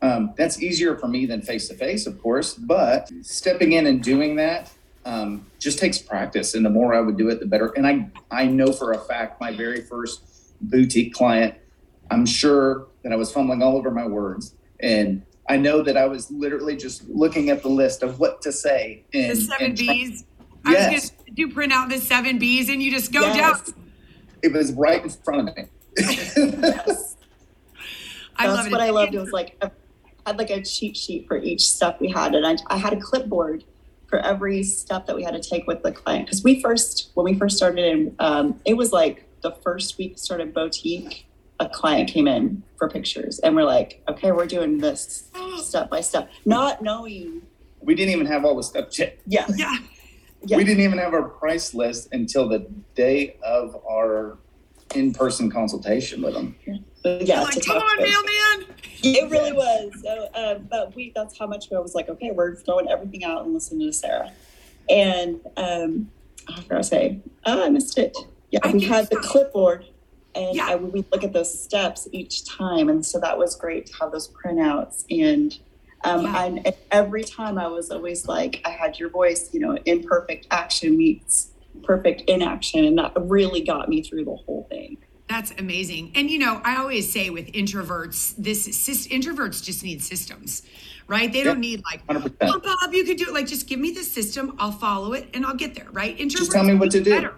um, 0.00 0.32
that's 0.36 0.62
easier 0.62 0.96
for 0.96 1.08
me 1.08 1.26
than 1.26 1.42
face 1.42 1.68
to 1.68 1.74
face 1.74 2.06
of 2.06 2.20
course 2.22 2.54
but 2.54 3.10
stepping 3.22 3.72
in 3.72 3.86
and 3.86 4.02
doing 4.02 4.36
that 4.36 4.70
um, 5.04 5.46
just 5.58 5.78
takes 5.78 5.98
practice 5.98 6.54
and 6.54 6.64
the 6.64 6.70
more 6.70 6.94
i 6.94 7.00
would 7.00 7.16
do 7.16 7.28
it 7.28 7.40
the 7.40 7.46
better 7.46 7.68
and 7.76 7.86
i 7.86 8.06
i 8.30 8.44
know 8.44 8.72
for 8.72 8.92
a 8.92 8.98
fact 8.98 9.40
my 9.40 9.52
very 9.52 9.80
first 9.80 10.22
boutique 10.60 11.12
client 11.14 11.54
i'm 12.10 12.26
sure 12.26 12.86
that 13.02 13.12
i 13.12 13.16
was 13.16 13.32
fumbling 13.32 13.62
all 13.62 13.76
over 13.76 13.90
my 13.90 14.06
words 14.06 14.54
and 14.80 15.22
I 15.48 15.56
know 15.56 15.82
that 15.82 15.96
I 15.96 16.04
was 16.06 16.30
literally 16.30 16.76
just 16.76 17.08
looking 17.08 17.48
at 17.48 17.62
the 17.62 17.70
list 17.70 18.02
of 18.02 18.20
what 18.20 18.42
to 18.42 18.52
say. 18.52 19.02
And, 19.14 19.30
the 19.30 19.36
seven 19.36 19.66
and 19.68 19.76
B's. 19.78 20.24
Yes. 20.66 20.90
I 20.90 20.92
was 20.92 21.10
going 21.10 21.24
to 21.24 21.30
do 21.32 21.48
print 21.48 21.72
out 21.72 21.88
the 21.88 21.98
seven 21.98 22.38
B's 22.38 22.68
and 22.68 22.82
you 22.82 22.90
just 22.90 23.12
go 23.12 23.20
Yes. 23.22 23.70
down. 23.70 23.74
It 24.42 24.52
was 24.52 24.72
right 24.74 25.02
in 25.02 25.08
front 25.08 25.48
of 25.48 25.56
me. 25.56 25.64
Yes. 25.98 27.16
I 28.36 28.46
That's 28.46 28.56
love 28.56 28.66
it. 28.66 28.72
what 28.72 28.80
I 28.82 28.90
loved. 28.90 29.14
It 29.14 29.20
was 29.20 29.32
like 29.32 29.56
I 29.62 29.70
had 30.28 30.38
like 30.38 30.50
a 30.50 30.62
cheat 30.62 30.96
sheet 30.96 31.26
for 31.26 31.36
each 31.38 31.68
step 31.68 32.00
we 32.00 32.08
had, 32.08 32.34
and 32.34 32.46
I, 32.46 32.56
I 32.68 32.76
had 32.76 32.92
a 32.92 33.00
clipboard 33.00 33.64
for 34.06 34.18
every 34.20 34.62
step 34.62 35.06
that 35.06 35.16
we 35.16 35.22
had 35.24 35.34
to 35.34 35.40
take 35.40 35.66
with 35.66 35.82
the 35.82 35.92
client. 35.92 36.26
Because 36.26 36.42
we 36.44 36.62
first, 36.62 37.10
when 37.14 37.24
we 37.24 37.34
first 37.34 37.56
started, 37.56 37.84
in, 37.84 38.14
um, 38.18 38.60
it 38.64 38.74
was 38.74 38.92
like 38.92 39.24
the 39.42 39.52
first 39.62 39.98
week 39.98 40.18
started 40.18 40.54
boutique. 40.54 41.26
A 41.60 41.68
client 41.68 42.08
came 42.08 42.28
in 42.28 42.62
for 42.76 42.88
pictures, 42.88 43.40
and 43.40 43.56
we're 43.56 43.64
like, 43.64 44.00
okay, 44.08 44.30
we're 44.30 44.46
doing 44.46 44.78
this 44.78 45.28
step 45.58 45.90
by 45.90 46.00
step, 46.00 46.30
not 46.44 46.82
knowing. 46.82 47.42
we 47.80 47.94
didn't 47.96 48.12
even 48.14 48.26
have 48.26 48.44
all 48.44 48.54
the 48.54 48.62
stuff 48.62 48.96
yet. 48.98 49.18
Yeah, 49.26 49.44
Yeah. 49.56 49.74
yeah. 50.44 50.56
We 50.56 50.62
didn't 50.64 50.84
even 50.84 50.98
have 50.98 51.14
our 51.14 51.28
price 51.28 51.74
list 51.74 52.10
until 52.12 52.48
the 52.48 52.68
day 52.94 53.36
of 53.42 53.82
our 53.90 54.38
in-person 54.94 55.50
consultation 55.50 56.22
with 56.22 56.34
them. 56.34 56.54
yeah. 56.64 56.76
You're 57.20 57.40
like, 57.42 57.64
come 57.64 57.78
on, 57.78 57.96
mailman. 58.02 58.76
It 59.02 59.30
really 59.30 59.52
was. 59.52 59.92
So, 60.02 60.28
uh, 60.34 60.58
but 60.58 60.94
we 60.94 61.12
that's 61.14 61.38
how 61.38 61.46
much 61.46 61.72
I 61.72 61.78
was 61.78 61.94
like, 61.94 62.08
okay, 62.08 62.30
we're 62.32 62.56
throwing 62.56 62.88
everything 62.88 63.24
out 63.24 63.44
and 63.44 63.54
listening 63.54 63.86
to 63.86 63.92
Sarah. 63.92 64.32
And 64.88 65.40
um, 65.56 66.10
I 66.48 66.60
forgot 66.62 66.78
to 66.78 66.84
say, 66.84 67.20
oh, 67.46 67.64
I 67.64 67.68
missed 67.68 67.98
it. 67.98 68.16
Yeah, 68.50 68.60
I 68.62 68.72
we 68.72 68.80
had 68.80 69.08
the 69.10 69.22
so. 69.22 69.28
clipboard, 69.28 69.84
and 70.34 70.56
Yeah. 70.56 70.68
I 70.68 70.74
would 70.74 70.92
we 70.92 71.04
look 71.12 71.22
at 71.22 71.32
those 71.32 71.62
steps 71.62 72.08
each 72.12 72.44
time, 72.46 72.88
and 72.88 73.04
so 73.04 73.20
that 73.20 73.38
was 73.38 73.54
great 73.54 73.86
to 73.86 73.92
have 74.00 74.12
those 74.12 74.28
printouts. 74.32 75.04
And 75.10 75.58
um, 76.04 76.24
Yeah. 76.24 76.44
and 76.44 76.74
every 76.90 77.24
time 77.24 77.58
I 77.58 77.66
was 77.66 77.90
always 77.90 78.26
like, 78.26 78.62
I 78.64 78.70
had 78.70 78.98
your 78.98 79.10
voice, 79.10 79.52
you 79.52 79.60
know, 79.60 79.78
imperfect 79.84 80.46
action 80.50 80.96
meets 80.96 81.50
perfect 81.82 82.22
inaction, 82.22 82.84
and 82.84 82.98
that 82.98 83.12
really 83.16 83.60
got 83.60 83.88
me 83.88 84.02
through 84.02 84.24
the 84.24 84.34
whole 84.34 84.66
thing. 84.70 84.96
That's 85.28 85.52
amazing. 85.58 86.12
And 86.14 86.30
you 86.30 86.38
know, 86.38 86.60
I 86.64 86.76
always 86.76 87.12
say 87.12 87.28
with 87.30 87.52
introverts, 87.52 88.34
this 88.38 88.66
sys- 88.68 89.08
introverts 89.08 89.62
just 89.62 89.82
need 89.84 90.02
systems, 90.02 90.62
right? 91.06 91.30
They 91.30 91.42
don't 91.44 91.60
need 91.60 91.82
like, 91.90 92.06
100%. 92.06 92.34
oh, 92.42 92.60
Bob, 92.60 92.94
you 92.94 93.04
could 93.04 93.18
do 93.18 93.26
it. 93.28 93.34
Like, 93.34 93.46
just 93.46 93.66
give 93.68 93.78
me 93.78 93.90
the 93.90 94.02
system, 94.02 94.54
I'll 94.58 94.72
follow 94.72 95.12
it, 95.12 95.28
and 95.34 95.44
I'll 95.44 95.54
get 95.54 95.74
there, 95.74 95.88
right? 95.92 96.16
Introverts 96.16 96.30
just 96.38 96.52
tell 96.52 96.64
me 96.64 96.74
what 96.76 96.90
to 96.92 97.02
do. 97.02 97.10
better. 97.10 97.34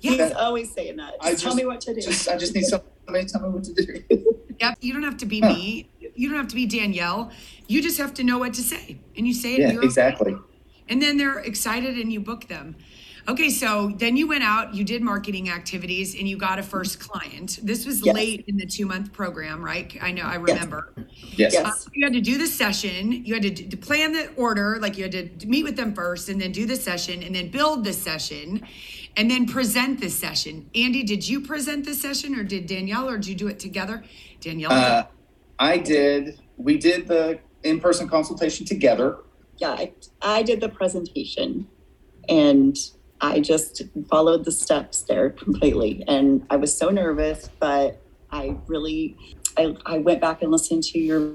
He's 0.00 0.16
Yeah. 0.18 0.30
always 0.30 0.72
saying 0.72 0.96
that. 0.96 1.14
I 1.20 1.32
Just 1.32 1.44
tell 1.44 1.54
me 1.54 1.66
what 1.66 1.80
to 1.82 1.94
do. 1.94 2.00
Just, 2.00 2.28
I 2.28 2.36
just 2.38 2.54
need 2.54 2.64
somebody 2.64 3.24
to 3.24 3.28
tell 3.30 3.42
me 3.42 3.48
what 3.50 3.64
to 3.64 3.74
do. 3.74 4.02
Yep. 4.60 4.78
You 4.82 4.92
don't 4.92 5.02
have 5.02 5.16
to 5.16 5.26
be 5.26 5.40
Huh. 5.40 5.52
me. 5.52 5.88
You 6.14 6.28
don't 6.28 6.38
have 6.38 6.46
to 6.48 6.54
be 6.54 6.64
Danielle. 6.64 7.32
You 7.66 7.82
just 7.82 7.98
have 7.98 8.14
to 8.14 8.22
know 8.24 8.38
what 8.38 8.54
to 8.54 8.62
say, 8.62 8.98
and 9.16 9.26
you 9.26 9.34
say 9.34 9.54
it. 9.54 9.58
Yeah, 9.58 9.64
and 9.66 9.74
you're 9.74 9.84
exactly. 9.84 10.36
And 10.88 11.02
then 11.02 11.16
they're 11.18 11.40
excited, 11.40 11.98
and 11.98 12.12
you 12.12 12.20
book 12.20 12.46
them. 12.46 12.76
Okay, 13.26 13.48
so 13.48 13.90
then 13.96 14.16
you 14.18 14.26
went 14.28 14.44
out, 14.44 14.74
you 14.74 14.84
did 14.84 15.00
marketing 15.00 15.48
activities, 15.48 16.14
and 16.14 16.28
you 16.28 16.36
got 16.36 16.58
a 16.58 16.62
first 16.62 17.00
client. 17.00 17.58
This 17.62 17.86
was 17.86 18.04
Yes. 18.04 18.14
late 18.14 18.44
in 18.48 18.56
the 18.58 18.66
two 18.66 18.84
month 18.84 19.12
program, 19.12 19.62
right? 19.62 19.96
I 20.02 20.12
know, 20.12 20.24
I 20.24 20.34
remember. 20.34 20.92
Yes. 21.34 21.54
Yes. 21.54 21.86
Uh, 21.86 21.90
you 21.94 22.04
had 22.04 22.12
to 22.12 22.20
do 22.20 22.36
the 22.36 22.46
session. 22.46 23.12
You 23.24 23.32
had 23.34 23.42
to, 23.44 23.50
d- 23.50 23.66
to 23.68 23.76
plan 23.78 24.12
the 24.12 24.28
order, 24.36 24.78
like 24.78 24.98
you 24.98 25.04
had 25.04 25.40
to 25.40 25.46
meet 25.48 25.64
with 25.64 25.74
them 25.76 25.94
first, 25.94 26.28
and 26.28 26.38
then 26.38 26.52
do 26.52 26.66
the 26.66 26.76
session, 26.76 27.22
and 27.22 27.34
then 27.34 27.48
build 27.50 27.84
the 27.84 27.94
session, 27.94 28.60
and 29.16 29.30
then 29.30 29.46
present 29.46 30.00
the 30.00 30.10
session. 30.10 30.68
Andy, 30.74 31.02
did 31.02 31.26
you 31.26 31.40
present 31.40 31.86
the 31.86 31.94
session, 31.94 32.34
or 32.38 32.44
did 32.44 32.66
Danielle, 32.66 33.08
or 33.08 33.16
did 33.16 33.28
you 33.28 33.34
do 33.36 33.48
it 33.48 33.58
together? 33.58 34.04
Danielle. 34.40 34.70
Uh, 34.72 35.04
I 35.58 35.78
did. 35.78 36.38
We 36.58 36.76
did 36.76 37.08
the 37.08 37.38
in-person 37.62 38.06
consultation 38.08 38.66
together. 38.66 39.18
yeah, 39.56 39.70
I, 39.70 39.92
I 40.20 40.42
did 40.42 40.60
the 40.60 40.68
presentation 40.68 41.66
and 42.28 42.76
I 43.32 43.40
just 43.40 43.82
followed 44.10 44.44
the 44.44 44.52
steps 44.52 45.02
there 45.02 45.30
completely. 45.30 46.04
And 46.06 46.46
I 46.50 46.56
was 46.56 46.76
so 46.76 46.90
nervous, 46.90 47.48
but 47.58 48.00
I 48.30 48.56
really, 48.66 49.16
I, 49.56 49.76
I 49.86 49.98
went 49.98 50.20
back 50.20 50.42
and 50.42 50.50
listened 50.50 50.82
to 50.84 50.98
your 50.98 51.32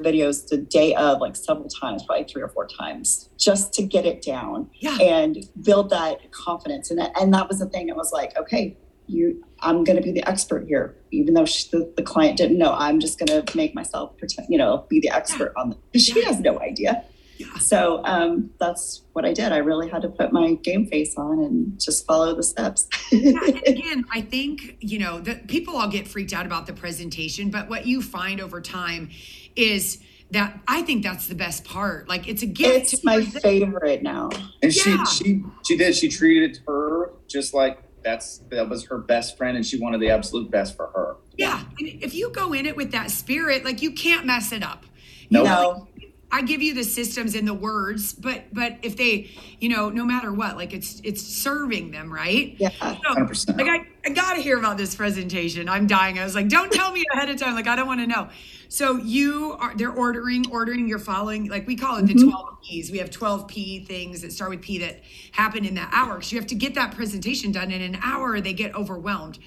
videos 0.00 0.48
the 0.48 0.58
day 0.58 0.94
of 0.94 1.20
like 1.20 1.36
several 1.36 1.68
times, 1.68 2.04
probably 2.04 2.24
three 2.24 2.42
or 2.42 2.48
four 2.48 2.66
times, 2.66 3.30
just 3.38 3.72
to 3.74 3.82
get 3.82 4.04
it 4.04 4.20
down 4.22 4.68
yeah. 4.74 4.98
and 5.00 5.48
build 5.62 5.90
that 5.90 6.30
confidence. 6.32 6.90
And 6.90 6.98
that, 6.98 7.12
and 7.20 7.32
that 7.34 7.48
was 7.48 7.60
the 7.60 7.66
thing. 7.66 7.88
It 7.88 7.96
was 7.96 8.12
like, 8.12 8.36
okay, 8.36 8.76
you, 9.06 9.44
I'm 9.60 9.84
going 9.84 9.96
to 9.96 10.02
be 10.02 10.12
the 10.12 10.28
expert 10.28 10.66
here, 10.66 10.96
even 11.12 11.34
though 11.34 11.46
she, 11.46 11.68
the, 11.70 11.90
the 11.96 12.02
client 12.02 12.36
didn't 12.36 12.58
know. 12.58 12.72
I'm 12.72 13.00
just 13.00 13.18
going 13.18 13.42
to 13.42 13.56
make 13.56 13.74
myself 13.74 14.16
pretend, 14.18 14.48
you 14.50 14.58
know, 14.58 14.84
be 14.88 15.00
the 15.00 15.10
expert 15.10 15.52
on 15.56 15.76
the. 15.92 15.98
She 15.98 16.20
Yeah. 16.20 16.26
has 16.26 16.40
no 16.40 16.58
idea. 16.60 17.04
Yeah. 17.38 17.46
So 17.66 18.00
um, 18.04 18.50
that's 18.60 19.02
what 19.12 19.24
I 19.24 19.32
did. 19.32 19.50
I 19.52 19.58
really 19.58 19.88
had 19.88 20.02
to 20.02 20.08
put 20.08 20.32
my 20.32 20.54
game 20.54 20.86
face 20.86 21.16
on 21.16 21.40
and 21.42 21.80
just 21.80 22.06
follow 22.06 22.34
the 22.34 22.42
steps. 22.42 22.88
Yeah, 23.10 23.38
and 23.46 23.62
again, 23.66 24.04
I 24.12 24.20
think, 24.20 24.76
you 24.80 24.98
know, 25.00 25.18
that 25.20 25.48
people 25.48 25.76
all 25.76 25.88
get 25.88 26.06
freaked 26.06 26.32
out 26.32 26.46
about 26.46 26.66
the 26.66 26.72
presentation, 26.72 27.50
but 27.50 27.68
what 27.68 27.86
you 27.86 28.02
find 28.02 28.40
over 28.40 28.60
time 28.60 29.10
is 29.56 29.98
that 30.30 30.60
I 30.68 30.82
think 30.82 31.02
that's 31.02 31.26
the 31.26 31.34
best 31.34 31.64
part. 31.64 32.08
Like 32.08 32.28
it's 32.28 32.42
a 32.42 32.46
gift. 32.46 32.92
it's 32.92 33.00
to 33.00 33.00
my 33.04 33.16
present. 33.16 33.42
favorite 33.42 34.02
now. 34.02 34.30
And 34.62 34.72
she 34.72 34.90
Yeah. 34.90 35.04
she 35.04 35.42
she 35.66 35.76
did. 35.76 35.94
She 35.96 36.08
treated 36.08 36.60
her 36.66 37.12
just 37.28 37.52
like 37.54 37.82
that's 38.02 38.38
that 38.50 38.68
was 38.68 38.84
her 38.86 38.98
best 38.98 39.36
friend 39.36 39.56
and 39.56 39.66
she 39.66 39.78
wanted 39.80 40.00
the 40.00 40.10
absolute 40.10 40.50
best 40.50 40.76
for 40.76 40.86
her. 40.94 41.16
Yeah. 41.36 41.62
And 41.78 42.02
if 42.02 42.14
you 42.14 42.30
go 42.30 42.52
in 42.52 42.66
it 42.66 42.76
with 42.76 42.92
that 42.92 43.10
spirit, 43.10 43.64
like 43.64 43.82
you 43.82 43.92
can't 43.92 44.24
mess 44.26 44.52
it 44.52 44.62
up. 44.62 44.84
Nope. 45.30 45.44
No, 45.44 45.88
I 46.32 46.42
give 46.42 46.60
you 46.60 46.74
the 46.74 46.82
systems 46.82 47.34
and 47.36 47.46
the 47.46 47.54
words, 47.54 48.12
but 48.12 48.44
but 48.52 48.78
if 48.82 48.96
they, 48.96 49.30
you 49.60 49.68
know, 49.68 49.88
no 49.90 50.04
matter 50.04 50.32
what, 50.32 50.56
like 50.56 50.74
it's 50.74 51.00
it's 51.04 51.22
serving 51.22 51.92
them, 51.92 52.12
right? 52.12 52.56
yeah. 52.58 52.70
So, 52.70 53.14
100%. 53.14 53.56
like 53.56 53.68
I, 53.68 53.86
I 54.04 54.10
gotta 54.10 54.40
hear 54.40 54.58
about 54.58 54.76
this 54.76 54.94
presentation. 54.94 55.68
I'm 55.68 55.86
dying. 55.86 56.18
I 56.18 56.24
was 56.24 56.34
like, 56.34 56.48
don't 56.48 56.72
tell 56.72 56.90
me 56.92 57.04
ahead 57.14 57.30
of 57.30 57.38
time. 57.38 57.54
Like 57.54 57.68
I 57.68 57.76
don't 57.76 57.86
want 57.86 58.00
to 58.00 58.06
know. 58.06 58.28
So 58.68 58.96
you 58.96 59.56
are 59.60 59.74
they're 59.76 59.92
ordering, 59.92 60.50
ordering, 60.50 60.88
you're 60.88 60.98
following, 60.98 61.48
like 61.48 61.66
we 61.66 61.76
call 61.76 61.96
it 61.98 62.06
the 62.06 62.14
Mhm. 62.14 62.30
12 62.30 62.44
P's. 62.64 62.90
We 62.90 62.98
have 62.98 63.10
12 63.10 63.46
P 63.46 63.84
things 63.84 64.22
that 64.22 64.32
start 64.32 64.50
with 64.50 64.62
P 64.62 64.78
that 64.78 65.02
happen 65.30 65.64
in 65.64 65.74
that 65.76 65.90
hour. 65.92 66.16
Because 66.16 66.32
you 66.32 66.38
have 66.38 66.48
to 66.48 66.56
get 66.56 66.74
that 66.74 66.94
presentation 66.94 67.52
done 67.52 67.70
in 67.70 67.80
an 67.82 67.98
hour, 68.02 68.40
they 68.40 68.52
get 68.52 68.74
overwhelmed. 68.74 69.38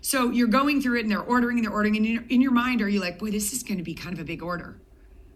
So 0.00 0.30
you're 0.30 0.46
going 0.46 0.80
through 0.80 0.98
it 0.98 1.02
and 1.02 1.10
they're 1.10 1.20
ordering 1.20 1.58
and 1.58 1.66
they're 1.66 1.74
ordering. 1.74 1.96
And 1.96 2.30
in 2.30 2.40
your 2.40 2.52
mind, 2.52 2.80
are 2.80 2.88
you 2.88 3.00
like, 3.00 3.18
boy, 3.18 3.32
this 3.32 3.52
is 3.52 3.64
going 3.64 3.78
to 3.78 3.84
be 3.84 3.94
kind 3.94 4.14
of 4.14 4.20
a 4.20 4.24
big 4.24 4.42
order? 4.44 4.80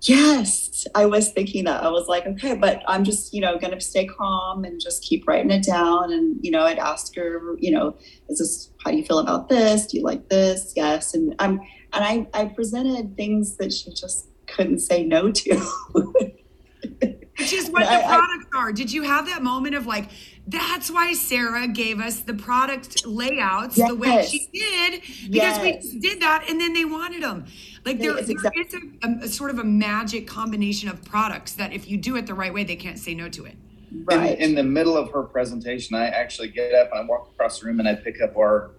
Yes, 0.02 0.84
I 0.96 1.06
was 1.06 1.30
thinking 1.30 1.64
that. 1.64 1.82
I 1.84 1.88
was 1.88 2.08
like, 2.08 2.26
okay, 2.26 2.54
but 2.56 2.82
I'm 2.88 3.04
just, 3.04 3.32
you 3.32 3.40
know, 3.40 3.56
going 3.56 3.72
to 3.72 3.80
stay 3.80 4.04
calm 4.06 4.64
and 4.64 4.80
just 4.80 5.04
keep 5.04 5.26
writing 5.28 5.50
it 5.52 5.64
down. 5.64 6.12
And, 6.12 6.38
you 6.42 6.50
know, 6.50 6.64
I'd 6.64 6.78
ask 6.78 7.14
her, 7.14 7.54
you 7.60 7.70
know, 7.70 7.96
is 8.28 8.38
this, 8.40 8.70
how 8.84 8.90
do 8.90 8.96
you 8.96 9.04
feel 9.04 9.20
about 9.20 9.48
this? 9.48 9.86
Do 9.86 9.98
you 9.98 10.02
like 10.02 10.28
this? 10.28 10.72
Yes. 10.74 11.14
And 11.14 11.36
I'm, 11.38 11.60
and 11.92 12.04
I, 12.04 12.26
I 12.34 12.46
presented 12.46 13.16
things 13.16 13.56
that 13.58 13.72
she 13.72 13.92
just 13.94 14.26
couldn't 14.48 14.80
say 14.80 15.04
no 15.04 15.30
to. 15.30 15.54
Which 15.92 17.52
is 17.52 17.68
what 17.70 17.84
I- 17.84 17.98
the 18.00 18.04
I- 18.06 18.16
products 18.16 18.46
are. 18.56 18.72
Did 18.72 18.92
you 18.92 19.02
have 19.04 19.26
that 19.26 19.42
moment 19.42 19.76
of 19.76 19.86
like, 19.86 20.08
that's 20.48 20.90
why 20.90 21.12
Sarah 21.12 21.68
gave 21.68 22.00
us 22.00 22.20
the 22.22 22.34
product 22.34 23.06
layouts 23.06 23.76
the 23.76 23.94
way 23.94 24.26
she 24.28 24.48
did 24.52 25.00
because 25.30 25.58
we 25.60 25.68
Yes. 25.68 25.82
just 25.84 26.00
did 26.00 26.20
that 26.22 26.46
and 26.48 26.60
then 26.60 26.72
they 26.72 26.84
wanted 26.84 27.22
them. 27.22 27.46
Like 27.84 27.98
there, 27.98 28.16
Yes, 28.16 28.26
there 28.26 28.32
exactly. 28.32 28.62
is 28.62 28.74
a, 28.74 29.06
a, 29.08 29.24
a 29.24 29.28
sort 29.28 29.50
of 29.50 29.58
a 29.58 29.64
magic 29.64 30.26
combination 30.26 30.88
of 30.88 31.04
products 31.04 31.52
that 31.54 31.72
if 31.72 31.88
you 31.90 31.96
do 31.96 32.16
it 32.16 32.26
the 32.26 32.34
right 32.34 32.52
way, 32.54 32.64
they 32.64 32.76
can't 32.76 32.98
say 32.98 33.14
no 33.14 33.28
to 33.30 33.44
it. 33.46 33.56
right. 34.04 34.38
In, 34.38 34.50
in 34.50 34.54
the 34.54 34.62
middle 34.62 34.96
of 34.96 35.10
her 35.12 35.22
presentation, 35.24 35.96
I 35.96 36.06
actually 36.06 36.48
get 36.48 36.72
up 36.74 36.90
and 36.92 37.00
I 37.00 37.04
walk 37.04 37.30
across 37.34 37.60
the 37.60 37.66
room 37.66 37.80
and 37.80 37.88
I 37.88 37.94
pick 37.94 38.20
up 38.22 38.36
our 38.36 38.72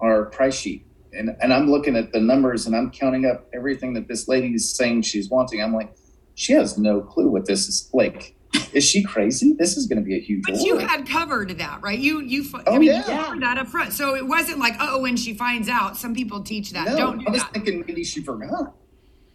our 0.00 0.26
price 0.26 0.54
sheet. 0.58 0.86
And, 1.12 1.36
and 1.40 1.52
I'm 1.52 1.70
looking 1.70 1.96
at 1.96 2.12
the 2.12 2.20
numbers 2.20 2.66
and 2.66 2.74
I'm 2.76 2.90
counting 2.90 3.26
up 3.26 3.48
everything 3.52 3.92
that 3.94 4.08
this 4.08 4.28
lady 4.28 4.48
is 4.54 4.74
saying 4.74 5.02
she's 5.02 5.28
wanting. 5.28 5.60
I'm 5.62 5.74
like, 5.74 5.92
she 6.36 6.52
has 6.54 6.78
no 6.78 7.00
clue 7.00 7.28
what 7.28 7.46
this 7.46 7.66
is 7.68 7.90
like. 7.92 8.34
Is 8.72 8.84
she 8.84 9.02
crazy? 9.02 9.54
This 9.58 9.76
is 9.76 9.86
going 9.86 9.98
to 9.98 10.04
be 10.04 10.16
a 10.16 10.20
huge 10.20 10.42
But 10.44 10.60
you 10.60 10.78
had 10.78 11.08
covered 11.08 11.58
that, 11.58 11.80
right? 11.82 11.98
You 11.98 12.20
you 12.20 12.42
fu- 12.44 12.58
I 12.58 12.62
Oh, 12.66 12.78
mean, 12.78 12.90
yeah. 12.90 12.98
you 12.98 13.04
covered 13.04 13.42
that 13.42 13.58
up 13.58 13.68
front. 13.68 13.92
So 13.92 14.14
it 14.16 14.26
wasn't 14.26 14.58
like, 14.58 14.74
oh, 14.80 15.00
when 15.00 15.16
she 15.16 15.34
finds 15.34 15.68
out, 15.68 15.96
some 15.96 16.14
people 16.14 16.42
teach 16.42 16.70
that. 16.72 16.86
no, 16.88 16.96
Don't 16.96 17.18
do 17.18 17.24
I 17.28 17.30
was 17.30 17.42
that. 17.42 17.52
thinking 17.54 17.84
maybe 17.86 18.04
she 18.04 18.22
forgot. 18.22 18.74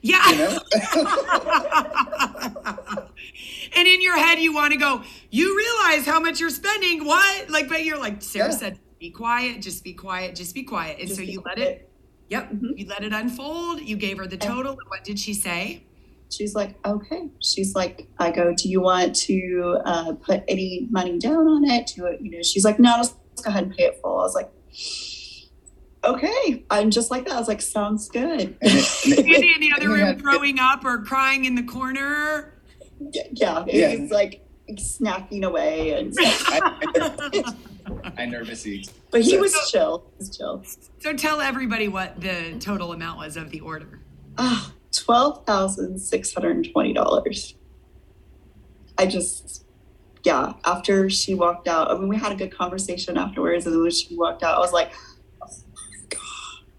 Yeah. 0.01 0.29
You 0.29 0.37
know? 0.37 0.59
and 3.75 3.87
in 3.87 4.01
your 4.01 4.17
head, 4.17 4.39
you 4.39 4.53
want 4.53 4.73
to 4.73 4.79
go, 4.79 5.01
you 5.31 5.57
realize 5.57 6.05
how 6.05 6.19
much 6.19 6.39
you're 6.39 6.49
spending. 6.49 7.05
What? 7.05 7.49
Like, 7.49 7.69
but 7.69 7.85
you're 7.85 7.97
like, 7.97 8.21
Sarah 8.21 8.51
Yeah. 8.51 8.57
said, 8.57 8.79
be 8.99 9.09
quiet, 9.11 9.61
just 9.61 9.83
be 9.83 9.93
quiet, 9.93 10.35
just 10.35 10.53
be 10.55 10.63
quiet. 10.63 10.97
And 10.99 11.07
Just 11.07 11.19
so 11.19 11.23
you 11.25 11.41
let 11.45 11.55
quiet. 11.55 11.69
it, 11.69 11.89
yep, 12.29 12.51
Mhm. 12.51 12.77
you 12.77 12.85
let 12.87 13.03
it 13.03 13.13
unfold. 13.13 13.81
You 13.81 13.97
gave 13.97 14.17
her 14.17 14.27
the 14.27 14.37
total. 14.37 14.71
And 14.73 14.89
what 14.89 15.03
did 15.03 15.19
she 15.19 15.33
say? 15.33 15.83
She's 16.29 16.55
like, 16.55 16.75
okay. 16.85 17.29
She's 17.39 17.75
like, 17.75 18.07
I 18.19 18.31
go, 18.31 18.53
do 18.53 18.67
you 18.67 18.81
want 18.81 19.15
to 19.17 19.81
uh, 19.85 20.13
put 20.13 20.43
any 20.47 20.87
money 20.89 21.19
down 21.19 21.47
on 21.47 21.65
it? 21.65 21.91
Do 21.95 22.05
it, 22.07 22.21
you 22.21 22.31
know? 22.31 22.41
She's 22.41 22.65
like, 22.65 22.79
no, 22.79 22.97
just 22.97 23.15
go 23.43 23.49
ahead 23.49 23.63
and 23.63 23.75
pay 23.75 23.85
it 23.85 23.99
full. 24.01 24.19
I 24.19 24.23
was 24.23 24.35
like, 24.35 24.51
okay. 26.03 26.65
I'm 26.69 26.91
just 26.91 27.11
like 27.11 27.25
that. 27.25 27.35
I 27.35 27.39
was 27.39 27.47
like, 27.47 27.61
sounds 27.61 28.09
good. 28.09 28.57
Andy 28.61 29.53
in 29.53 29.61
the 29.61 29.71
other 29.75 29.89
room 29.89 30.17
throwing 30.19 30.59
up 30.59 30.83
or 30.83 31.03
crying 31.03 31.45
in 31.45 31.55
the 31.55 31.63
corner. 31.63 32.53
Yeah, 33.31 33.65
he's 33.65 33.99
yeah. 33.99 34.07
like 34.09 34.45
snacking 34.71 35.43
away 35.43 35.91
and. 35.91 36.13
I 38.17 38.25
nervous 38.25 38.65
eat. 38.65 38.91
But 39.11 39.21
he 39.21 39.31
so, 39.31 39.39
was 39.39 39.71
chill. 39.71 40.05
He 40.11 40.17
was 40.19 40.37
chill. 40.37 40.63
So 40.99 41.13
tell 41.13 41.41
everybody 41.41 41.87
what 41.87 42.19
the 42.19 42.57
total 42.59 42.93
amount 42.93 43.19
was 43.19 43.37
of 43.37 43.51
the 43.51 43.59
order. 43.59 43.99
Oh, 44.37 44.71
$12,620. 44.99 47.53
I 48.97 49.05
just, 49.05 49.65
yeah, 50.23 50.53
after 50.65 51.09
she 51.09 51.35
walked 51.35 51.67
out, 51.67 51.91
I 51.91 51.97
mean, 51.97 52.07
we 52.07 52.15
had 52.17 52.31
a 52.31 52.35
good 52.35 52.55
conversation 52.55 53.17
afterwards. 53.17 53.65
And 53.65 53.75
then 53.75 53.81
when 53.81 53.91
she 53.91 54.15
walked 54.15 54.43
out, 54.43 54.55
I 54.55 54.59
was 54.59 54.71
like, 54.71 54.93
oh 55.43 55.47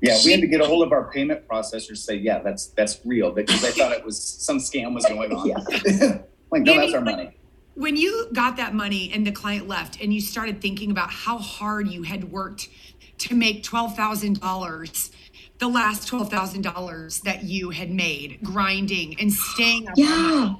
Yeah, 0.00 0.16
we 0.24 0.32
had 0.32 0.40
to 0.40 0.46
get 0.46 0.60
a 0.60 0.66
hold 0.66 0.86
of 0.86 0.92
our 0.92 1.10
payment 1.10 1.46
processor 1.46 1.96
say, 1.96 2.16
yeah, 2.16 2.40
that's 2.40 2.68
that's 2.68 3.00
real 3.04 3.32
because 3.32 3.62
I 3.64 3.70
thought 3.70 3.92
it 3.92 4.04
was 4.04 4.22
some 4.22 4.58
scam 4.58 4.94
was 4.94 5.04
going 5.06 5.32
on. 5.32 5.48
like, 6.50 6.62
no, 6.62 6.80
that's 6.80 6.94
our 6.94 7.02
money. 7.02 7.36
When 7.74 7.96
you 7.96 8.28
got 8.32 8.56
that 8.56 8.74
money 8.74 9.12
and 9.12 9.26
the 9.26 9.32
client 9.32 9.68
left 9.68 10.00
and 10.00 10.14
you 10.14 10.22
started 10.22 10.62
thinking 10.62 10.90
about 10.90 11.10
how 11.10 11.36
hard 11.36 11.88
you 11.88 12.04
had 12.04 12.32
worked 12.32 12.70
to 13.18 13.34
make 13.34 13.62
$12,000, 13.62 15.10
the 15.58 15.68
last 15.68 16.08
$12,000 16.10 17.22
that 17.22 17.44
you 17.44 17.70
had 17.70 17.90
made 17.90 18.38
grinding 18.42 19.18
and 19.20 19.32
staying 19.32 19.88
up 19.88 19.94
yeah. 19.96 20.54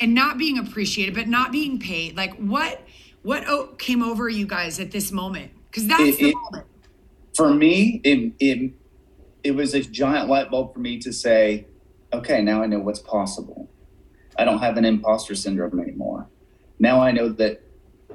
and 0.00 0.14
not 0.14 0.38
being 0.38 0.58
appreciated, 0.58 1.14
but 1.14 1.28
not 1.28 1.50
being 1.52 1.78
paid, 1.78 2.16
like 2.16 2.34
what, 2.36 2.80
what 3.22 3.78
came 3.78 4.02
over 4.02 4.28
you 4.28 4.46
guys 4.46 4.78
at 4.80 4.90
this 4.90 5.10
moment? 5.12 5.50
Because 5.70 5.86
that's 5.86 6.02
It- 6.02 6.18
the 6.18 6.28
it- 6.30 6.34
moment. 6.34 6.66
For 7.36 7.52
me, 7.52 8.00
it, 8.04 8.32
it 8.38 8.72
it 9.42 9.50
was 9.56 9.74
a 9.74 9.80
giant 9.82 10.28
light 10.28 10.50
bulb 10.52 10.72
for 10.72 10.78
me 10.78 10.98
to 11.00 11.12
say, 11.12 11.66
okay, 12.12 12.40
now 12.40 12.62
I 12.62 12.66
know 12.66 12.78
what's 12.78 13.00
possible. 13.00 13.68
I 14.38 14.44
don't 14.44 14.60
have 14.60 14.76
an 14.76 14.84
imposter 14.84 15.34
syndrome 15.34 15.80
anymore. 15.80 16.28
Now 16.78 17.00
I 17.00 17.10
know 17.10 17.28
that 17.30 17.60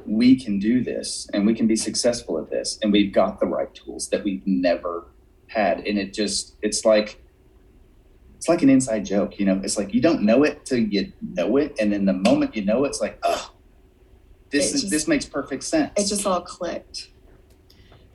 we 0.10 0.36
can 0.36 0.58
do 0.58 0.84
this 0.84 1.30
and 1.34 1.45
we 1.45 1.54
can 1.54 1.67
be 1.67 1.76
successful 1.76 2.39
at 2.39 2.50
this 2.50 2.80
and 2.82 2.91
we've 2.91 3.13
got 3.13 3.39
the 3.39 3.45
right 3.45 3.74
tools 3.76 4.10
that 4.10 4.24
we've 4.24 4.45
never 4.48 5.06
had 5.48 5.86
and 5.86 6.00
it 6.00 6.13
just 6.13 6.56
it's 6.63 6.84
like 6.84 7.22
it's 8.36 8.50
like 8.50 8.63
an 8.63 8.69
inside 8.69 9.06
joke 9.06 9.39
you 9.39 9.45
know 9.45 9.62
it's 9.63 9.78
like 9.78 9.93
you 9.93 10.02
don't 10.02 10.24
know 10.24 10.43
it 10.43 10.65
till 10.65 10.80
you 10.80 11.12
know 11.36 11.58
it 11.58 11.76
and 11.80 11.93
then 11.93 12.06
the 12.06 12.13
moment 12.13 12.56
you 12.56 12.65
know 12.65 12.86
it, 12.86 12.88
it's 12.89 13.02
like 13.02 13.19
oh 13.24 13.54
this 14.50 14.72
It 14.72 14.76
is 14.76 14.82
just- 14.82 14.91
this 14.91 15.08
makes 15.08 15.26
perfect 15.26 15.63
sense 15.63 15.91
It 15.95 16.08
just 16.08 16.26
all 16.26 16.41
clicked. 16.41 17.10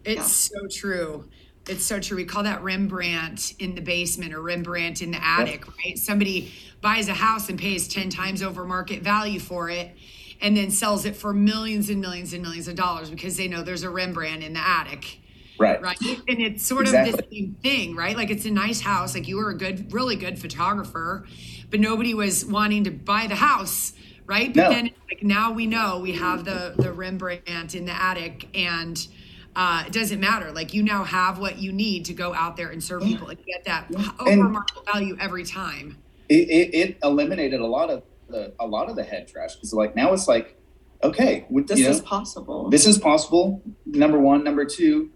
It's 0.04 0.32
so 0.32 0.66
true. 0.68 1.28
It's 1.66 1.86
so 1.86 1.98
true. 1.98 2.16
We 2.18 2.24
call 2.26 2.42
that 2.42 2.62
Rembrandt 2.62 3.54
in 3.58 3.74
the 3.74 3.80
basement 3.80 4.34
or 4.34 4.42
Rembrandt 4.42 5.00
in 5.00 5.12
the 5.12 5.24
attic, 5.24 5.64
right? 5.78 5.96
Somebody 5.96 6.52
buys 6.82 7.08
a 7.08 7.14
house 7.14 7.48
and 7.48 7.58
pays 7.58 7.88
10 7.88 8.10
times 8.10 8.42
over 8.42 8.64
market 8.66 9.02
value 9.02 9.40
for 9.40 9.70
it 9.70 9.96
and 10.40 10.56
then 10.56 10.70
sells 10.70 11.04
it 11.04 11.16
for 11.16 11.32
millions 11.32 11.88
and 11.90 12.00
millions 12.00 12.32
and 12.32 12.42
millions 12.42 12.68
of 12.68 12.74
dollars 12.76 13.10
because 13.10 13.36
they 13.36 13.48
know 13.48 13.62
there's 13.62 13.82
a 13.82 13.90
Rembrandt 13.90 14.42
in 14.42 14.52
the 14.54 14.60
attic, 14.60 15.20
right 15.58 15.80
right? 15.80 15.96
And 16.28 16.40
it's 16.40 16.66
sort 16.66 16.86
of 16.86 16.92
the 16.92 17.12
same 17.32 17.56
thing, 17.62 17.94
right? 17.96 18.16
Like 18.16 18.30
it's 18.30 18.44
a 18.44 18.50
nice 18.50 18.80
house. 18.80 19.14
Like 19.14 19.28
you 19.28 19.36
were 19.36 19.50
a 19.50 19.56
good, 19.56 19.92
really 19.92 20.16
good 20.16 20.38
photographer, 20.38 21.26
but 21.70 21.80
nobody 21.80 22.14
was 22.14 22.44
wanting 22.44 22.84
to 22.84 22.90
buy 22.90 23.26
the 23.28 23.36
house. 23.36 23.92
Right. 24.26 24.54
But 24.54 24.62
No. 24.62 24.68
then 24.70 24.84
like 25.10 25.22
now 25.22 25.52
we 25.52 25.66
know 25.66 25.98
we 25.98 26.12
have 26.12 26.44
the 26.46 26.74
the 26.78 26.92
Rembrandt 26.92 27.74
in 27.74 27.84
the 27.84 27.92
attic 27.92 28.48
and 28.56 29.06
uh, 29.54 29.84
it 29.86 29.92
doesn't 29.92 30.18
matter. 30.18 30.50
Like 30.50 30.72
you 30.74 30.82
now 30.82 31.04
have 31.04 31.38
what 31.38 31.58
you 31.58 31.72
need 31.72 32.06
to 32.06 32.14
go 32.14 32.34
out 32.34 32.56
there 32.56 32.70
and 32.70 32.82
serve 32.82 33.02
people 33.02 33.28
and 33.28 33.38
get 33.44 33.64
that 33.66 33.86
over 34.18 34.48
market 34.48 34.82
value 34.92 35.16
every 35.20 35.44
time. 35.44 35.98
it, 36.28 36.48
it, 36.48 36.74
it 36.74 36.98
eliminated 37.02 37.60
a 37.60 37.66
lot 37.66 37.90
of 37.90 38.02
the 38.28 38.52
a 38.58 38.66
lot 38.66 38.88
of 38.88 38.96
the 38.96 39.02
head 39.04 39.28
trash 39.28 39.54
because 39.54 39.72
like 39.72 39.94
now 39.94 40.12
it's 40.12 40.26
like 40.28 40.56
okay 41.02 41.44
with, 41.50 41.68
This 41.68 41.78
you 41.78 41.84
know, 41.84 41.90
is 41.90 42.00
possible. 42.00 42.70
this 42.70 42.86
is 42.86 42.98
possible 42.98 43.62
number 43.86 44.18
one 44.18 44.42
number 44.44 44.64
two 44.64 45.10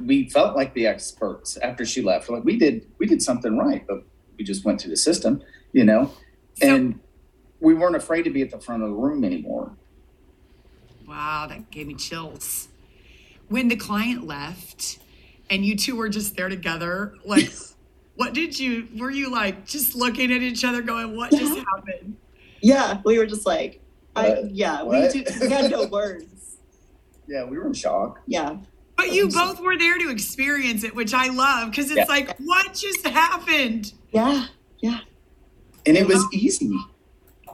we 0.00 0.28
felt 0.30 0.56
like 0.56 0.74
the 0.74 0.86
experts 0.86 1.56
after 1.58 1.84
she 1.84 2.02
left 2.02 2.28
like 2.30 2.44
we 2.44 2.56
did 2.56 2.86
we 2.98 3.06
did 3.06 3.22
something 3.22 3.56
right 3.58 3.86
but 3.86 4.04
we 4.38 4.44
just 4.44 4.64
went 4.64 4.80
through 4.80 4.90
the 4.90 4.96
system 4.96 5.42
you 5.72 5.84
know 5.84 6.10
and 6.62 6.98
we 7.60 7.74
weren't 7.74 7.96
afraid 7.96 8.22
to 8.22 8.30
be 8.30 8.42
at 8.42 8.50
the 8.50 8.58
front 8.60 8.82
of 8.82 8.88
the 8.88 8.94
room 8.96 9.24
anymore 9.24 9.76
Wow, 11.06 11.46
that 11.50 11.70
gave 11.70 11.86
me 11.86 11.94
chills. 11.94 12.68
When 13.48 13.68
the 13.68 13.76
client 13.76 14.26
left 14.26 14.98
and 15.50 15.62
you 15.64 15.76
two 15.76 15.96
were 15.96 16.08
just 16.08 16.34
there 16.34 16.48
together, 16.48 17.14
like 17.26 17.52
what 18.16 18.32
did 18.34 18.58
you 18.58 18.88
were 18.96 19.10
you 19.10 19.30
like 19.30 19.66
just 19.66 19.94
looking 19.94 20.32
at 20.32 20.42
each 20.42 20.64
other 20.64 20.82
going, 20.82 21.16
What 21.16 21.30
just 21.30 21.56
happened? 21.74 22.16
yeah, 22.62 23.00
we 23.04 23.18
were 23.18 23.26
just 23.26 23.46
like, 23.46 23.80
I 24.16 24.28
What? 24.28 24.50
yeah, 24.54 24.82
we, 24.82 24.88
What? 24.88 25.10
did, 25.12 25.28
we 25.40 25.48
had 25.50 25.70
no 25.70 25.86
words. 25.86 26.58
yeah 27.26 27.44
we 27.44 27.56
were 27.58 27.66
in 27.66 27.72
shock 27.72 28.20
Yeah, 28.26 28.56
But 28.96 29.12
you 29.12 29.28
both 29.30 29.60
were 29.60 29.78
there 29.78 29.98
to 29.98 30.10
experience 30.10 30.84
it, 30.84 30.94
which 30.94 31.14
I 31.14 31.28
love 31.28 31.70
because 31.70 31.90
it's 31.90 31.98
Yeah. 31.98 32.04
like, 32.08 32.36
what 32.38 32.74
just 32.74 33.06
happened? 33.06 33.92
Yeah, 34.12 34.46
yeah, 34.82 35.00
and 35.86 35.96
it 35.96 36.06
was 36.06 36.24
easy 36.32 36.76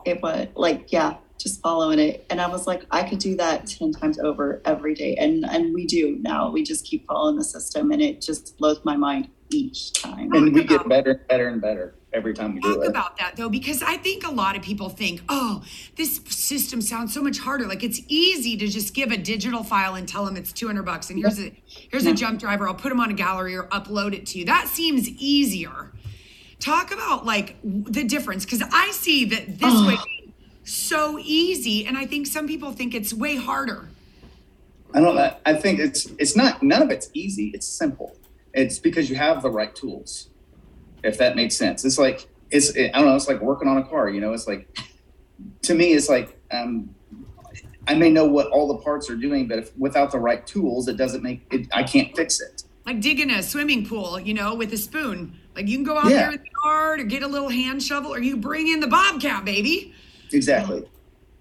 it 0.07 0.23
was 0.23 0.49
like 0.55 0.93
yeah, 0.93 1.17
just 1.39 1.61
following 1.61 1.99
it, 1.99 2.25
and 2.31 2.41
I 2.41 2.49
was 2.49 2.67
like, 2.67 2.85
I 2.91 3.03
could 3.03 3.19
do 3.19 3.37
that 3.37 3.67
ten 3.67 3.93
times 3.93 4.19
over 4.19 4.61
every 4.65 4.95
day, 4.95 5.15
and 5.17 5.45
and 5.45 5.75
we 5.75 5.87
do 5.87 6.19
now. 6.23 6.51
We 6.51 6.63
just 6.63 6.85
keep 6.87 7.07
following 7.07 7.37
the 7.37 7.45
system, 7.45 7.91
and 7.91 8.01
it 8.03 8.21
just 8.23 8.57
blows 8.59 8.81
my 8.85 8.97
mind 8.97 9.29
each 9.51 9.93
time. 9.93 10.33
and 10.33 10.53
we 10.55 10.65
get 10.65 10.89
better 10.89 11.11
and 11.13 11.29
better 11.29 11.49
and 11.49 11.61
better 11.61 11.95
every 12.13 12.35
time 12.35 12.55
we 12.55 12.61
do 12.61 12.75
Talk 12.75 12.85
it 12.85 12.89
about 12.89 13.17
that 13.19 13.37
though, 13.37 13.49
because 13.49 13.83
I 13.83 13.97
think 13.97 14.27
a 14.27 14.31
lot 14.31 14.57
of 14.57 14.63
people 14.63 14.89
think, 14.89 15.23
oh, 15.29 15.63
this 15.97 16.17
system 16.29 16.81
sounds 16.81 17.15
so 17.15 17.23
much 17.23 17.39
harder. 17.39 17.67
Like 17.67 17.85
it's 17.85 18.01
easy 18.09 18.57
to 18.57 18.67
just 18.67 18.95
give 18.95 19.11
a 19.13 19.17
digital 19.17 19.63
file 19.63 19.95
and 19.95 20.09
tell 20.09 20.25
them 20.25 20.37
it's 20.37 20.53
200 20.53 20.83
bucks 20.85 21.11
and 21.11 21.19
here's 21.19 21.39
a 21.39 21.53
here's 21.91 22.07
a 22.07 22.15
jump 22.15 22.41
driver. 22.41 22.67
I'll 22.69 22.75
put 22.75 22.89
them 22.89 23.01
on 23.01 23.11
a 23.11 23.15
gallery 23.15 23.57
or 23.57 23.65
upload 23.65 24.15
it 24.15 24.27
to 24.27 24.39
you. 24.39 24.45
That 24.45 24.69
seems 24.69 25.09
easier. 25.09 25.93
Talk 26.59 26.93
about 26.93 27.25
like 27.25 27.57
the 27.63 28.05
difference 28.05 28.45
because 28.45 28.63
I 28.73 28.91
see 28.93 29.25
that 29.27 29.59
this 29.59 29.73
Oh. 29.73 29.87
way 29.89 29.97
so 30.63 31.19
easy, 31.19 31.85
and 31.87 31.97
I 31.97 32.07
think 32.07 32.27
some 32.27 32.47
people 32.47 32.71
think 32.73 32.95
it's 32.95 33.13
way 33.13 33.35
harder. 33.37 33.89
I 34.93 35.01
don't 35.01 35.15
know. 35.15 35.35
I 35.47 35.55
think 35.55 35.81
it's 35.81 36.07
it's 36.19 36.37
not 36.37 36.63
none 36.63 36.83
of 36.83 36.91
it's 36.91 37.09
easy. 37.15 37.51
It's 37.55 37.67
simple. 37.67 38.15
It's 38.55 38.79
because 38.79 39.09
you 39.09 39.17
have 39.17 39.43
the 39.43 39.51
right 39.51 39.75
tools. 39.75 40.29
If 41.03 41.19
that 41.19 41.37
makes 41.37 41.57
sense. 41.57 41.85
It's 41.85 41.99
like 41.99 42.29
it's 42.51 42.77
I 42.77 42.89
don't 42.93 43.07
know, 43.07 43.17
it's 43.17 43.29
like 43.29 43.41
working 43.41 43.69
on 43.69 43.79
a 43.79 43.85
car, 43.85 44.09
you 44.11 44.21
know, 44.21 44.33
it's 44.33 44.47
like 44.47 44.69
to 45.63 45.75
me 45.75 45.93
it's 45.93 46.09
like 46.09 46.39
um 46.51 46.95
I 47.89 47.95
may 47.95 48.11
know 48.11 48.27
what 48.27 48.49
all 48.49 48.69
the 48.69 48.77
parts 48.83 49.09
are 49.09 49.17
doing, 49.17 49.49
but 49.49 49.59
if 49.59 49.77
without 49.79 50.13
the 50.13 50.19
right 50.19 50.47
tools, 50.47 50.89
it 50.89 50.97
doesn't 50.97 51.23
make 51.23 51.47
it 51.53 51.69
I 51.73 51.83
can't 51.83 52.15
fix 52.15 52.41
it. 52.41 52.65
Like 52.87 53.01
digging 53.01 53.31
a 53.31 53.43
swimming 53.43 53.87
pool, 53.87 54.19
you 54.21 54.35
know, 54.35 54.55
with 54.55 54.73
a 54.73 54.77
spoon. 54.77 55.39
Like 55.55 55.69
you 55.69 55.77
can 55.77 55.85
go 55.85 55.97
out 55.97 56.11
Yeah. 56.11 56.17
there 56.17 56.33
in 56.33 56.39
the 56.43 56.51
yard 56.65 57.01
or 57.01 57.05
get 57.05 57.23
a 57.23 57.27
little 57.27 57.49
hand 57.49 57.83
shovel 57.83 58.13
or 58.13 58.21
you 58.21 58.37
bring 58.37 58.69
in 58.69 58.81
the 58.81 58.87
bobcat, 58.87 59.45
baby. 59.45 59.95
Exactly. 60.33 60.85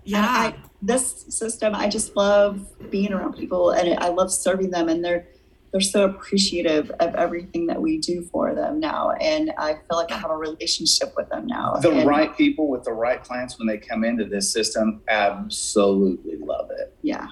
Yeah. 0.04 0.26
I, 0.26 0.56
this 0.82 1.26
system, 1.30 1.76
I 1.76 1.90
just 1.90 2.16
love 2.16 2.66
being 2.90 3.12
around 3.12 3.34
people 3.34 3.72
and 3.72 4.00
I 4.00 4.08
love 4.10 4.32
serving 4.32 4.72
them 4.72 4.90
and 4.90 5.04
they're 5.04 5.28
they're 5.72 5.82
so 5.82 6.06
appreciative 6.06 6.90
of 7.00 7.14
everything 7.16 7.68
that 7.68 7.80
we 7.82 8.00
do 8.00 8.24
for 8.32 8.56
them 8.56 8.80
now. 8.80 9.12
And 9.12 9.52
I 9.58 9.74
feel 9.74 9.98
like 9.98 10.12
I 10.12 10.18
have 10.18 10.32
a 10.32 10.36
relationship 10.38 11.14
with 11.16 11.30
them 11.30 11.46
now. 11.46 11.74
The 11.76 11.92
And, 11.92 12.08
right 12.08 12.36
people 12.36 12.68
with 12.68 12.84
the 12.84 12.94
right 12.94 13.24
clients 13.24 13.60
when 13.60 13.68
they 13.68 13.78
come 13.78 14.04
into 14.04 14.26
this 14.26 14.52
system 14.52 15.02
absolutely 15.08 16.38
love 16.38 16.72
it. 16.72 16.96
Yeah. 17.02 17.28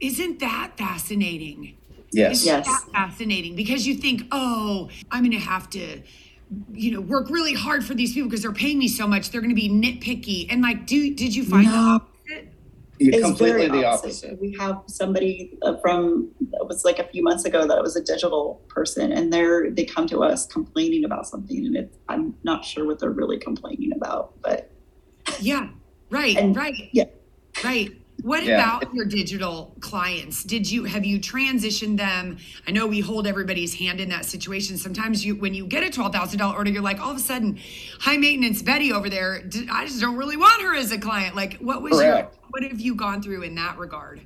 Isn't 0.00 0.38
that 0.40 0.72
fascinating? 0.76 1.76
Yes. 2.12 2.42
Isn't 2.42 2.46
Yes. 2.46 2.66
that 2.66 2.92
fascinating? 2.92 3.56
Because 3.56 3.86
you 3.86 3.94
think, 3.94 4.24
oh, 4.32 4.90
I'm 5.10 5.22
going 5.22 5.32
to 5.32 5.38
have 5.38 5.70
to, 5.70 6.02
you 6.74 6.90
know, 6.90 7.00
work 7.00 7.30
really 7.30 7.54
hard 7.54 7.84
for 7.84 7.94
these 7.94 8.12
people 8.12 8.28
because 8.28 8.42
they're 8.42 8.52
paying 8.52 8.78
me 8.78 8.88
so 8.88 9.06
much. 9.06 9.30
They're 9.30 9.40
going 9.40 9.54
to 9.54 9.60
be 9.60 9.70
nitpicky. 9.70 10.46
And 10.50 10.60
like, 10.60 10.86
do 10.86 11.14
did 11.14 11.34
you 11.34 11.44
find 11.44 11.66
No. 11.68 11.72
opposite? 11.74 12.11
You're 13.04 13.14
It's 13.14 13.24
completely 13.24 13.66
very 13.68 13.80
the 13.80 13.86
opposite. 13.86 14.30
opposite. 14.30 14.40
We 14.40 14.56
have 14.58 14.82
somebody 14.86 15.58
uh, 15.62 15.76
from 15.78 16.30
it 16.40 16.66
was 16.68 16.84
like 16.84 16.98
a 16.98 17.04
few 17.08 17.22
months 17.22 17.44
ago 17.44 17.66
that 17.66 17.76
it 17.76 17.82
was 17.82 17.96
a 17.96 18.02
digital 18.02 18.62
person, 18.68 19.12
and 19.12 19.32
they're 19.32 19.70
they 19.70 19.84
come 19.84 20.06
to 20.08 20.22
us 20.22 20.46
complaining 20.46 21.04
about 21.04 21.26
something, 21.26 21.66
and 21.66 21.76
it, 21.76 21.94
I'm 22.08 22.34
not 22.44 22.64
sure 22.64 22.86
what 22.86 22.98
they're 23.00 23.10
really 23.10 23.38
complaining 23.38 23.92
about, 23.94 24.34
but 24.42 24.70
Yeah. 25.40 25.68
Right. 26.10 26.36
And- 26.36 26.54
right. 26.56 26.74
yeah. 26.92 27.04
Right. 27.64 27.90
What 28.20 28.44
Yeah. 28.44 28.76
about 28.78 28.94
your 28.94 29.04
digital 29.04 29.74
clients? 29.80 30.44
Did 30.44 30.70
you 30.70 30.84
have 30.84 31.04
you 31.04 31.18
transitioned 31.18 31.96
them? 31.96 32.36
I 32.68 32.70
know 32.70 32.86
we 32.86 33.00
hold 33.00 33.26
everybody's 33.26 33.74
hand 33.74 34.00
in 34.00 34.10
that 34.10 34.24
situation. 34.26 34.78
Sometimes 34.78 35.24
you 35.24 35.34
when 35.34 35.54
you 35.54 35.66
get 35.66 35.82
a 35.82 35.90
twelve 35.90 36.12
thousand 36.12 36.38
dollar 36.38 36.54
order, 36.56 36.70
you're 36.70 36.82
like 36.82 37.00
all 37.00 37.10
of 37.10 37.16
a 37.16 37.20
sudden, 37.20 37.58
high 37.98 38.16
maintenance 38.16 38.62
Betty 38.62 38.92
over 38.92 39.08
there. 39.10 39.42
I 39.72 39.86
just 39.86 40.00
don't 40.00 40.16
really 40.16 40.36
want 40.36 40.62
her 40.62 40.74
as 40.76 40.92
a 40.92 40.98
client. 40.98 41.34
Like, 41.34 41.54
what 41.58 41.82
was 41.82 41.94
Correct. 41.98 42.34
your 42.34 42.42
what 42.50 42.62
have 42.62 42.80
you 42.80 42.94
gone 42.94 43.22
through 43.22 43.42
in 43.42 43.54
that 43.56 43.76
regard? 43.78 44.20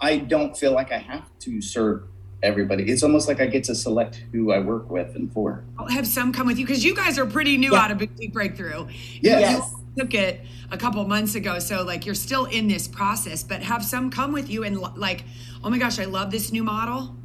I 0.00 0.18
don't 0.18 0.54
feel 0.56 0.72
like 0.72 0.92
I 0.92 0.98
have 0.98 1.24
to 1.40 1.62
serve 1.62 2.02
everybody. 2.42 2.84
It's 2.84 3.02
almost 3.02 3.28
like 3.28 3.40
I 3.40 3.46
get 3.46 3.64
to 3.64 3.74
select 3.74 4.24
who 4.32 4.52
I 4.52 4.58
work 4.60 4.90
with 4.90 5.14
and 5.16 5.32
for. 5.32 5.64
I'll 5.78 5.88
have 5.88 6.06
some 6.06 6.32
come 6.32 6.46
with 6.46 6.58
you 6.58 6.66
because 6.66 6.84
you 6.84 6.94
guys 6.94 7.18
are 7.18 7.26
pretty 7.26 7.56
new 7.56 7.72
Yeah. 7.72 7.78
out 7.80 7.90
of 7.90 7.98
Boutique 7.98 8.32
Breakthrough. 8.32 8.86
Yes. 9.20 9.40
Yes. 9.40 9.74
You 9.96 10.02
took 10.02 10.14
it 10.14 10.40
a 10.70 10.76
couple 10.76 11.02
months 11.06 11.34
ago, 11.34 11.58
so 11.58 11.82
like 11.82 12.04
you're 12.04 12.14
still 12.14 12.44
in 12.44 12.68
this 12.68 12.86
process, 12.86 13.42
but 13.42 13.62
have 13.62 13.84
some 13.84 14.10
come 14.10 14.32
with 14.32 14.50
you 14.50 14.62
and 14.64 14.78
like, 14.96 15.24
oh 15.64 15.70
my 15.70 15.78
gosh, 15.78 15.98
I 15.98 16.04
love 16.04 16.30
this 16.30 16.52
new 16.52 16.62
model. 16.62 17.16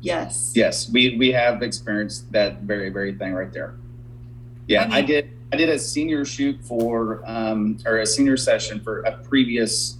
yes, 0.00 0.52
Yes, 0.54 0.88
we 0.90 1.16
we 1.18 1.32
have 1.32 1.62
experienced 1.62 2.30
that 2.32 2.62
very 2.62 2.88
very 2.90 3.14
thing 3.14 3.32
right 3.34 3.52
there. 3.52 3.74
Yeah, 4.68 4.82
I 4.82 4.86
mean- 4.86 4.94
I 4.94 5.02
did. 5.02 5.30
I 5.52 5.56
did 5.56 5.68
a 5.68 5.78
senior 5.80 6.24
shoot 6.24 6.60
for 6.62 7.22
um, 7.26 7.76
or 7.84 7.98
a 7.98 8.06
senior 8.06 8.36
session 8.36 8.78
for 8.78 9.00
a 9.00 9.16
previous. 9.18 9.98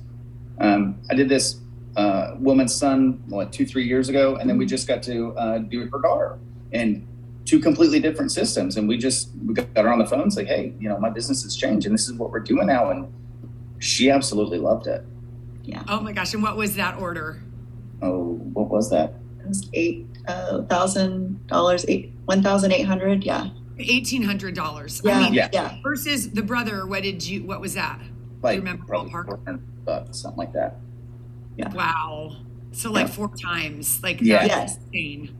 Um, 0.61 1.01
I 1.11 1.15
did 1.15 1.29
this 1.29 1.57
uh, 1.97 2.35
woman's 2.39 2.75
son 2.75 3.23
what 3.29 3.53
two 3.53 3.67
three 3.67 3.85
years 3.87 4.09
ago, 4.09 4.37
and 4.37 4.49
then 4.49 4.59
we 4.59 4.67
just 4.67 4.87
got 4.89 5.03
to 5.05 5.33
uh, 5.37 5.59
do 5.59 5.87
her 5.89 5.99
daughter, 6.01 6.39
and 6.73 7.07
two 7.45 7.59
completely 7.59 7.99
different 8.01 8.31
systems. 8.33 8.77
And 8.77 8.89
we 8.89 8.97
just 8.97 9.31
we 9.47 9.55
got 9.55 9.67
her 9.77 9.93
on 9.93 9.99
the 9.99 10.07
phone, 10.07 10.23
and 10.23 10.33
say, 10.33 10.45
hey, 10.45 10.73
you 10.79 10.89
know, 10.89 10.99
my 10.99 11.11
business 11.11 11.43
has 11.43 11.57
changed, 11.57 11.87
and 11.87 11.95
this 11.95 12.07
is 12.09 12.15
what 12.15 12.31
we're 12.31 12.41
doing 12.41 12.67
now, 12.67 12.91
and 12.91 13.13
she 13.79 14.11
absolutely 14.11 14.59
loved 14.59 14.87
it. 14.87 15.05
Yeah. 15.65 15.83
Oh 15.89 16.01
my 16.01 16.13
gosh, 16.13 16.33
and 16.35 16.43
what 16.43 16.57
was 16.57 16.77
that 16.77 16.99
order? 16.99 17.43
Oh, 18.03 18.35
what 18.55 18.69
was 18.69 18.91
that? 18.91 19.15
it 19.41 19.49
was 19.49 19.69
eight 19.75 20.07
uh, 20.29 20.63
thousand 20.63 21.47
dollars, 21.49 21.85
eight 21.89 22.13
one 22.27 22.43
thousand 22.43 22.73
eight 22.73 22.85
hundred, 22.87 23.25
yeah, 23.25 23.49
Eighteen 23.79 24.23
hundred 24.23 24.55
dollars. 24.55 25.01
yeah, 25.05 25.19
I 25.19 25.23
mean, 25.23 25.35
Yeah. 25.35 25.49
yeah, 25.53 25.77
versus 25.83 26.31
the 26.31 26.43
brother, 26.43 26.87
what 26.87 27.03
did 27.03 27.27
you 27.27 27.43
what 27.45 27.61
was 27.61 27.75
that? 27.75 27.99
Like 28.43 28.59
remember 28.59 28.85
probably 28.87 29.11
ballpark? 29.13 29.27
400 29.27 29.85
bucks, 29.85 30.19
something 30.19 30.39
like 30.39 30.53
that. 30.55 30.77
Wow. 31.59 32.37
So 32.73 32.91
like 32.91 33.07
Yeah. 33.09 33.13
four 33.13 33.31
times. 33.37 34.01
Like 34.03 34.21
Yeah. 34.21 34.47
that's 34.47 34.49
Yes. 34.49 34.79
insane. 34.87 35.31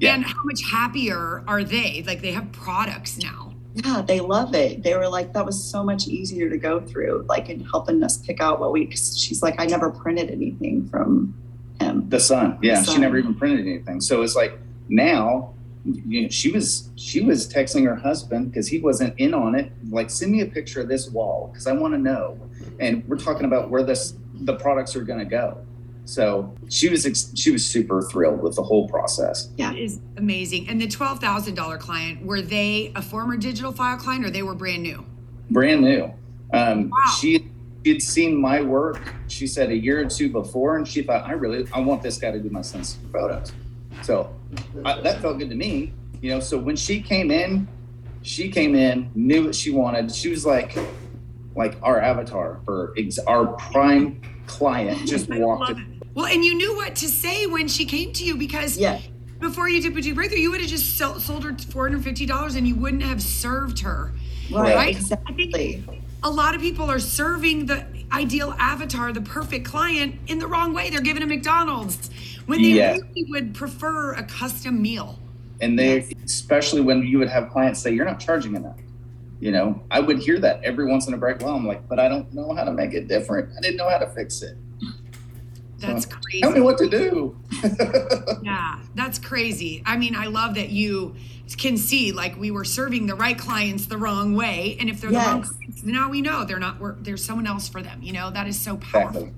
Yeah. 0.00 0.14
And 0.14 0.24
how 0.24 0.42
much 0.44 0.62
happier 0.70 1.44
are 1.46 1.62
they? 1.64 2.02
Like 2.06 2.22
they 2.22 2.32
have 2.32 2.52
products 2.52 3.18
now. 3.18 3.50
yeah. 3.74 4.02
They 4.06 4.20
love 4.20 4.54
it. 4.54 4.82
They 4.82 4.94
were 4.96 5.08
like, 5.08 5.32
that 5.32 5.46
was 5.46 5.62
so 5.62 5.82
much 5.82 6.06
easier 6.06 6.50
to 6.50 6.58
go 6.58 6.80
through, 6.80 7.24
like 7.28 7.48
in 7.48 7.60
helping 7.64 8.02
us 8.02 8.18
pick 8.18 8.38
out 8.40 8.60
what 8.60 8.70
we. 8.72 8.84
Cause 8.86 9.18
she's 9.18 9.42
like, 9.42 9.58
I 9.58 9.64
never 9.64 9.88
printed 9.90 10.30
anything 10.30 10.86
from 10.88 11.34
him. 11.80 12.06
The 12.10 12.20
son, 12.20 12.58
yeah, 12.60 12.82
The 12.82 12.92
she 12.92 12.98
never 12.98 13.16
even 13.16 13.34
printed 13.34 13.60
anything. 13.60 14.02
So 14.02 14.20
it's 14.22 14.36
like 14.36 14.58
now, 14.90 15.54
you 15.86 16.22
know, 16.22 16.28
she 16.28 16.50
was 16.50 16.90
she 16.96 17.22
was 17.22 17.48
texting 17.50 17.84
her 17.86 17.96
husband 17.96 18.50
because 18.50 18.68
he 18.68 18.78
wasn't 18.78 19.14
in 19.18 19.32
on 19.32 19.54
it. 19.54 19.72
Like, 19.88 20.10
send 20.10 20.32
me 20.32 20.42
a 20.42 20.46
picture 20.46 20.82
of 20.82 20.88
this 20.88 21.08
wall 21.08 21.48
because 21.50 21.66
I 21.66 21.72
want 21.72 21.94
to 21.94 21.98
know. 21.98 22.36
And 22.78 23.02
we're 23.08 23.16
talking 23.16 23.46
about 23.46 23.70
where 23.70 23.82
this 23.82 24.14
the 24.44 24.54
products 24.54 24.96
are 24.96 25.02
going 25.02 25.18
to 25.18 25.24
go. 25.24 25.58
So 26.04 26.52
she 26.68 26.88
was 26.88 27.06
ex- 27.06 27.30
she 27.36 27.52
was 27.52 27.64
super 27.64 28.02
thrilled 28.02 28.42
with 28.42 28.56
the 28.56 28.62
whole 28.62 28.88
process. 28.88 29.50
Yeah. 29.56 29.70
That 29.70 29.78
is 29.78 30.00
amazing. 30.16 30.68
And 30.68 30.80
the 30.80 30.88
twelve 30.88 31.20
thousand 31.20 31.54
dollar 31.54 31.78
client, 31.78 32.24
were 32.26 32.42
they 32.42 32.92
a 32.96 33.02
former 33.02 33.36
digital 33.36 33.70
file 33.72 33.96
client 33.96 34.24
or 34.26 34.30
they 34.30 34.42
were 34.42 34.54
brand 34.54 34.82
new? 34.82 35.04
brand 35.50 35.82
new. 35.82 36.12
Um, 36.54 36.90
Wow. 36.90 37.12
She 37.20 37.46
had 37.86 38.00
seen 38.02 38.40
my 38.40 38.62
work. 38.62 39.00
She 39.28 39.46
said 39.46 39.70
a 39.70 39.76
year 39.76 40.00
or 40.00 40.06
two 40.06 40.30
before, 40.30 40.76
and 40.76 40.86
she 40.88 41.02
thought, 41.02 41.26
I 41.26 41.32
really, 41.32 41.66
I 41.74 41.80
want 41.80 42.02
this 42.02 42.16
guy 42.18 42.30
to 42.30 42.38
do 42.38 42.48
my 42.48 42.62
son's 42.62 42.96
photos. 43.12 43.52
So 44.02 44.34
I, 44.84 45.00
that 45.02 45.20
felt 45.20 45.38
good 45.38 45.50
to 45.50 45.56
me, 45.56 45.92
you 46.20 46.30
know. 46.30 46.40
So 46.40 46.58
when 46.58 46.74
she 46.76 47.00
came 47.02 47.30
in, 47.30 47.68
she 48.22 48.50
came 48.50 48.74
in, 48.74 49.10
knew 49.14 49.44
what 49.46 49.54
she 49.54 49.70
wanted. 49.70 50.12
She 50.14 50.30
was 50.30 50.46
like, 50.46 50.76
like 51.54 51.76
our 51.82 52.00
avatar, 52.00 52.60
or 52.66 52.94
ex- 52.96 53.18
our 53.20 53.46
prime 53.48 54.20
client, 54.56 55.06
just 55.08 55.28
walked. 55.30 55.70
it. 55.70 55.76
Well, 56.14 56.26
and 56.26 56.44
you 56.44 56.54
knew 56.54 56.76
what 56.76 56.94
to 56.96 57.08
say 57.08 57.46
when 57.46 57.68
she 57.68 57.84
came 57.86 58.12
to 58.12 58.24
you 58.24 58.36
because 58.36 58.76
Yeah, 58.76 59.00
before 59.40 59.68
you 59.68 59.80
did 59.80 59.94
Boutique 59.94 60.14
Breakthrough, 60.14 60.38
you 60.40 60.50
would 60.50 60.60
have 60.60 60.68
just 60.68 60.98
sold, 60.98 61.20
sold 61.22 61.44
her 61.44 61.56
four 61.70 61.88
hundred 61.88 62.04
fifty 62.04 62.26
dollars 62.26 62.54
and 62.54 62.66
you 62.68 62.74
wouldn't 62.74 63.02
have 63.02 63.22
served 63.22 63.78
her. 63.80 64.12
right, 64.52 64.74
Right. 64.76 64.96
exactly. 64.96 65.82
a 66.22 66.30
lot 66.30 66.54
of 66.54 66.60
people 66.60 66.90
are 66.90 66.98
serving 67.00 67.66
the 67.66 67.84
ideal 68.12 68.54
avatar, 68.58 69.12
the 69.12 69.20
perfect 69.22 69.64
client, 69.64 70.14
in 70.28 70.38
the 70.38 70.46
wrong 70.46 70.72
way. 70.74 70.90
They're 70.90 71.00
giving 71.00 71.22
a 71.22 71.26
McDonald's 71.26 72.10
when 72.46 72.60
they 72.62 72.68
Yeah. 72.68 72.92
really 72.92 73.24
would 73.30 73.54
prefer 73.54 74.12
a 74.12 74.22
custom 74.22 74.80
meal. 74.82 75.18
And 75.62 75.78
they, 75.78 75.94
Yes. 76.00 76.12
especially 76.24 76.80
when 76.82 77.02
you 77.02 77.18
would 77.18 77.28
have 77.28 77.50
clients 77.50 77.80
say, 77.80 77.94
"You're 77.94 78.04
not 78.04 78.20
charging 78.20 78.54
enough." 78.54 78.76
You 79.42 79.50
know, 79.50 79.82
I 79.90 79.98
would 79.98 80.20
hear 80.20 80.38
that 80.38 80.62
every 80.62 80.86
once 80.86 81.08
in 81.08 81.14
a 81.14 81.16
break. 81.16 81.40
Well, 81.40 81.56
I'm 81.56 81.66
like, 81.66 81.88
but 81.88 81.98
I 81.98 82.06
don't 82.06 82.32
know 82.32 82.54
how 82.54 82.62
to 82.62 82.70
make 82.70 82.94
it 82.94 83.08
different. 83.08 83.50
I 83.58 83.60
didn't 83.60 83.76
know 83.76 83.88
how 83.88 83.98
to 83.98 84.06
fix 84.06 84.40
it. 84.40 84.56
That's 85.78 86.06
crazy. 86.06 86.42
Tell 86.42 86.52
me 86.52 86.60
what 86.60 86.78
to 86.78 86.88
do. 86.88 87.36
Yeah, 88.44 88.78
that's 88.94 89.18
crazy. 89.18 89.82
I 89.84 89.96
mean, 89.96 90.14
I 90.14 90.26
love 90.26 90.54
that 90.54 90.70
you 90.70 91.16
can 91.58 91.76
see 91.76 92.12
like 92.12 92.38
we 92.38 92.52
were 92.52 92.64
serving 92.64 93.06
the 93.06 93.16
right 93.16 93.36
clients 93.36 93.86
the 93.86 93.98
wrong 93.98 94.36
way, 94.36 94.76
and 94.78 94.88
if 94.88 95.00
they're 95.00 95.10
the 95.10 95.16
wrong 95.16 95.42
clients, 95.42 95.82
now 95.82 96.08
we 96.08 96.22
know 96.22 96.44
they're 96.44 96.60
not. 96.60 96.78
We're, 96.78 96.94
there's 96.94 97.24
someone 97.24 97.48
else 97.48 97.68
for 97.68 97.82
them. 97.82 98.00
You 98.00 98.12
know, 98.12 98.30
that 98.30 98.46
is 98.46 98.58
so 98.58 98.76
powerful. 98.76 99.22
Exactly. 99.22 99.34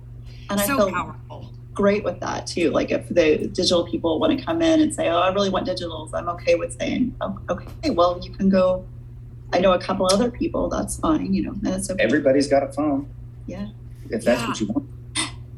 And 0.51 0.61
I 0.61 0.67
so 0.67 0.77
feel 0.77 0.93
powerful. 0.93 1.53
great 1.73 2.05
with 2.05 2.21
that 2.21 2.47
too. 2.47 2.71
Like 2.71 2.91
if 2.91 3.09
the 3.09 3.47
digital 3.49 3.87
people 3.87 4.21
want 4.21 4.39
to 4.39 4.45
come 4.45 4.61
in 4.61 4.81
and 4.81 4.95
say, 4.95 5.09
"Oh, 5.09 5.19
I 5.19 5.33
really 5.33 5.51
want 5.51 5.67
digitals," 5.67 6.11
I'm 6.13 6.29
okay 6.29 6.57
with 6.57 6.79
saying, 6.79 7.15
oh, 7.23 7.39
"Okay, 7.49 7.89
well, 7.89 8.21
you 8.23 8.31
can 8.31 8.51
go." 8.51 8.85
I 9.55 9.61
know 9.61 9.73
a 9.73 9.79
couple 9.79 10.07
other 10.13 10.31
people. 10.31 10.69
That's 10.69 10.99
fine. 10.99 11.33
You 11.33 11.43
know, 11.45 11.55
that's 11.63 11.91
okay. 11.91 12.03
Everybody's 12.03 12.49
got 12.49 12.63
a 12.63 12.73
phone. 12.73 13.09
Yeah. 13.47 13.69
If 14.11 14.25
that's 14.25 14.41
Yeah. 14.43 14.49
what 14.49 14.61
you 14.61 14.67
want. 14.67 14.89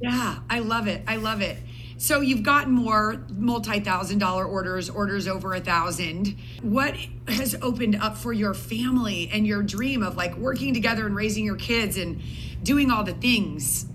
Yeah, 0.01 0.39
I 0.51 0.59
love 0.61 0.87
it. 0.89 1.03
I 1.09 1.17
love 1.17 1.41
it. 1.41 1.57
So 1.99 2.21
you've 2.21 2.43
gotten 2.43 2.75
more 2.75 3.25
multi-thousand 3.31 4.19
dollar 4.19 4.45
orders, 4.45 4.91
orders 4.91 5.27
over 5.27 5.55
a 5.55 5.61
thousand. 5.61 6.37
What 6.61 6.95
has 7.27 7.57
opened 7.63 7.97
up 7.97 8.19
for 8.19 8.35
your 8.35 8.53
family 8.53 9.31
and 9.33 9.47
your 9.47 9.63
dream 9.63 10.03
of 10.03 10.15
like 10.17 10.37
working 10.37 10.75
together 10.75 11.07
and 11.07 11.17
raising 11.17 11.45
your 11.45 11.57
kids 11.57 11.97
and 11.97 12.21
doing 12.63 12.91
all 12.91 13.03
the 13.03 13.15
things? 13.15 13.87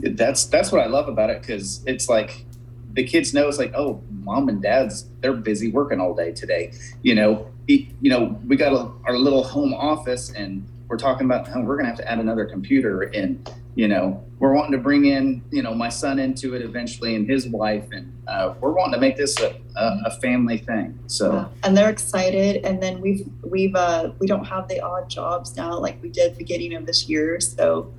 That's 0.00 0.44
that's 0.44 0.70
what 0.70 0.82
I 0.82 0.86
love 0.88 1.08
about 1.08 1.30
it 1.30 1.40
because 1.40 1.82
it's 1.86 2.08
like 2.08 2.44
the 2.92 3.04
kids 3.04 3.32
know 3.32 3.48
it's 3.48 3.58
like, 3.58 3.72
oh, 3.74 4.02
mom 4.10 4.50
and 4.50 4.60
dad's 4.60 5.06
they're 5.20 5.32
busy 5.32 5.70
working 5.70 6.00
all 6.00 6.14
day 6.14 6.32
today. 6.32 6.72
You 7.02 7.14
know, 7.14 7.46
you 7.68 8.10
know, 8.10 8.40
we 8.46 8.56
got 8.56 8.72
a, 8.72 8.90
our 9.04 9.16
little 9.18 9.44
home 9.44 9.74
office 9.74 10.30
and 10.30 10.66
we're 10.88 10.96
talking 10.96 11.26
about 11.26 11.46
how 11.46 11.60
we're 11.60 11.76
gonna 11.76 11.88
have 11.88 11.98
to 11.98 12.10
add 12.10 12.18
another 12.18 12.46
computer 12.46 13.02
and 13.02 13.52
you 13.74 13.86
know 13.86 14.24
we're 14.38 14.54
wanting 14.54 14.72
to 14.72 14.78
bring 14.78 15.04
in 15.04 15.42
you 15.50 15.62
know 15.62 15.74
my 15.74 15.90
son 15.90 16.18
into 16.18 16.54
it 16.54 16.62
eventually 16.62 17.14
and 17.14 17.28
his 17.28 17.46
wife 17.46 17.84
and 17.92 18.10
uh, 18.26 18.54
we're 18.60 18.72
wanting 18.72 18.94
to 18.94 18.98
make 19.00 19.16
this 19.16 19.38
a, 19.40 19.54
a, 19.76 20.00
a 20.06 20.10
family 20.22 20.56
thing 20.56 20.98
so 21.06 21.32
Yeah. 21.34 21.48
and 21.62 21.76
they're 21.76 21.90
excited. 21.90 22.64
And 22.64 22.82
then 22.82 23.00
we've 23.02 23.28
we've 23.42 23.74
uh, 23.76 24.12
we 24.18 24.26
don't 24.26 24.46
have 24.46 24.66
the 24.68 24.80
odd 24.80 25.10
jobs 25.10 25.54
now 25.56 25.78
like 25.78 26.02
we 26.02 26.08
did 26.08 26.38
beginning 26.38 26.72
of 26.74 26.86
this 26.86 27.06
year. 27.08 27.38
So 27.38 27.92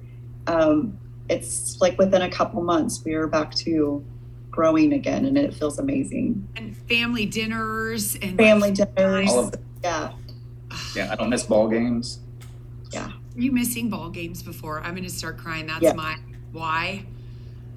um, 0.48 0.98
it's 1.30 1.80
like 1.80 1.96
within 2.00 2.24
a 2.24 2.30
couple 2.30 2.64
months 2.64 3.04
we 3.06 3.14
are 3.14 3.28
back 3.28 3.54
to 3.66 4.04
growing 4.52 4.94
again, 4.94 5.26
and 5.26 5.38
it 5.38 5.54
feels 5.54 5.80
amazing. 5.80 6.48
And 6.56 6.76
family 6.88 7.26
dinners 7.26 8.16
and 8.16 8.38
Family 8.38 8.72
dinners, 8.72 9.30
all 9.32 9.48
of 9.48 9.54
it 9.54 9.60
Yeah. 9.84 10.12
Yeah, 10.96 11.12
I 11.12 11.16
don't 11.16 11.30
miss 11.30 11.44
ball 11.44 11.68
games. 11.68 12.20
Yeah. 12.92 13.08
Are 13.08 13.42
you 13.42 13.52
missing 13.52 13.90
ball 13.90 14.10
games 14.10 14.44
before? 14.44 14.82
I'm 14.82 14.92
going 14.94 15.04
to 15.04 15.10
start 15.10 15.38
crying. 15.38 15.68
That's 15.68 15.82
Yeah. 15.82 15.94
my 15.94 16.18
why. 16.52 17.06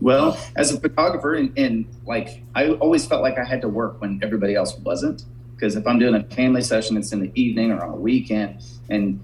Well, 0.01 0.37
as 0.57 0.73
a 0.75 0.81
photographer, 0.81 1.35
and, 1.35 1.57
and 1.59 1.87
like 2.07 2.43
I 2.55 2.71
always 2.71 3.07
felt 3.07 3.23
like 3.23 3.39
I 3.39 3.45
had 3.45 3.61
to 3.63 3.69
work 3.69 4.01
when 4.01 4.19
everybody 4.23 4.55
else 4.55 4.77
wasn't. 4.79 5.25
Because 5.55 5.77
if 5.77 5.87
I'm 5.87 5.99
doing 6.01 6.15
a 6.17 6.25
family 6.25 6.61
session, 6.63 6.97
it's 6.97 7.13
in 7.13 7.21
the 7.21 7.31
evening 7.41 7.71
or 7.71 7.85
on 7.85 7.91
a 7.91 7.97
weekend, 7.97 8.63
and 8.89 9.21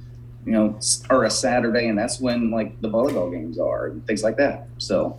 you 0.47 0.53
know, 0.53 0.77
s- 0.77 1.03
or 1.11 1.25
a 1.25 1.31
Saturday, 1.31 1.89
and 1.89 1.99
that's 1.99 2.21
when 2.21 2.51
like 2.53 2.81
the 2.81 2.89
volleyball 2.89 3.31
games 3.31 3.59
are 3.59 3.89
and 3.89 4.07
things 4.07 4.23
like 4.23 4.37
that. 4.37 4.69
So 4.79 5.19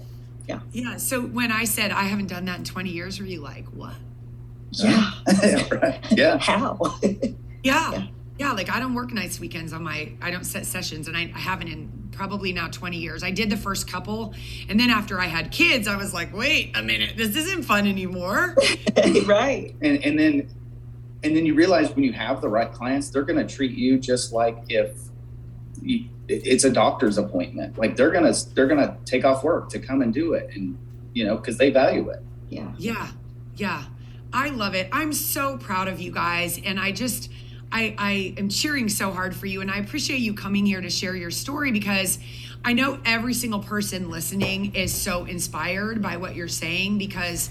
Yeah. 0.50 0.60
Yeah. 0.72 0.98
So 0.98 1.22
when 1.22 1.52
I 1.52 1.64
said 1.66 1.92
I 1.92 2.04
haven't 2.04 2.28
done 2.28 2.46
that 2.46 2.58
in 2.58 2.66
20 2.66 2.90
years, 2.90 3.20
were 3.20 3.26
you 3.28 3.40
like, 3.40 3.68
what? 3.68 3.94
Yeah. 4.72 5.12
right. 5.72 6.00
yeah, 6.12 6.38
How? 6.42 6.98
Yeah. 7.04 7.92
Yeah. 7.92 8.08
yeah. 8.40 8.52
like 8.54 8.70
I 8.72 8.80
don't 8.80 8.96
work 8.96 9.14
nights, 9.14 9.40
weekends 9.40 9.74
on 9.74 9.84
my, 9.84 10.12
I 10.22 10.32
don't 10.32 10.44
set 10.46 10.66
sessions 10.66 11.08
and 11.08 11.16
I, 11.16 11.32
I 11.36 11.40
haven't 11.40 11.68
in 11.68 12.10
probably 12.12 12.52
now 12.52 12.68
20 12.68 12.98
years. 12.98 13.24
I 13.24 13.30
did 13.30 13.52
the 13.52 13.58
first 13.58 13.88
couple. 13.88 14.34
And 14.68 14.80
then 14.80 14.90
after 14.90 15.20
I 15.20 15.28
had 15.28 15.52
kids, 15.52 15.88
I 15.88 15.96
was 15.98 16.16
like, 16.16 16.36
wait 16.36 16.76
a 16.76 16.82
minute, 16.82 17.14
this 17.16 17.36
isn't 17.36 17.64
fun 17.64 17.86
anymore. 17.86 18.56
right. 19.26 19.76
and 19.82 20.04
and 20.04 20.18
then 20.18 20.50
and 21.24 21.36
then 21.36 21.46
you 21.46 21.54
realize 21.54 21.92
when 21.92 22.04
you 22.04 22.14
have 22.14 22.42
the 22.42 22.50
right 22.50 22.72
clients, 22.72 23.10
they're 23.10 23.24
going 23.24 23.46
to 23.46 23.56
treat 23.56 23.78
you 23.78 24.00
just 24.00 24.32
like 24.34 24.58
if 24.70 24.90
you, 24.90 24.96
it- 24.96 25.09
it's 26.28 26.64
a 26.64 26.70
doctor's 26.70 27.18
appointment. 27.18 27.78
Like 27.78 27.96
they're 27.96 28.12
gonna 28.12 28.34
they're 28.54 28.68
gonna 28.68 28.98
take 29.06 29.26
off 29.26 29.44
work 29.44 29.70
to 29.70 29.80
come 29.80 30.02
and 30.02 30.14
do 30.14 30.34
it, 30.34 30.50
and 30.56 30.78
you 31.14 31.26
know 31.26 31.38
because 31.38 31.58
they 31.58 31.72
value 31.72 32.10
it. 32.10 32.22
Yeah. 32.50 32.72
Yeah. 32.78 33.08
Yeah. 33.56 33.84
I 34.32 34.50
love 34.50 34.76
it. 34.76 34.90
I'm 34.92 35.14
so 35.14 35.58
proud 35.58 35.88
of 35.88 36.00
you 36.00 36.12
guys. 36.12 36.60
And 36.64 36.80
I 36.80 36.92
just, 36.92 37.32
I, 37.72 37.96
I 37.98 38.34
am 38.38 38.50
cheering 38.50 38.90
so 38.90 39.12
hard 39.12 39.36
for 39.36 39.46
you. 39.46 39.62
And 39.62 39.72
I 39.72 39.78
appreciate 39.78 40.20
you 40.20 40.34
coming 40.34 40.66
here 40.66 40.82
to 40.82 40.90
share 40.90 41.16
your 41.16 41.32
story 41.32 41.72
because 41.72 42.20
I 42.64 42.74
know 42.74 43.00
every 43.06 43.34
single 43.34 43.60
person 43.60 44.10
listening 44.10 44.76
is 44.76 44.94
so 44.94 45.26
inspired 45.26 46.02
by 46.02 46.18
what 46.18 46.36
you're 46.36 46.48
saying 46.48 46.98
because 46.98 47.50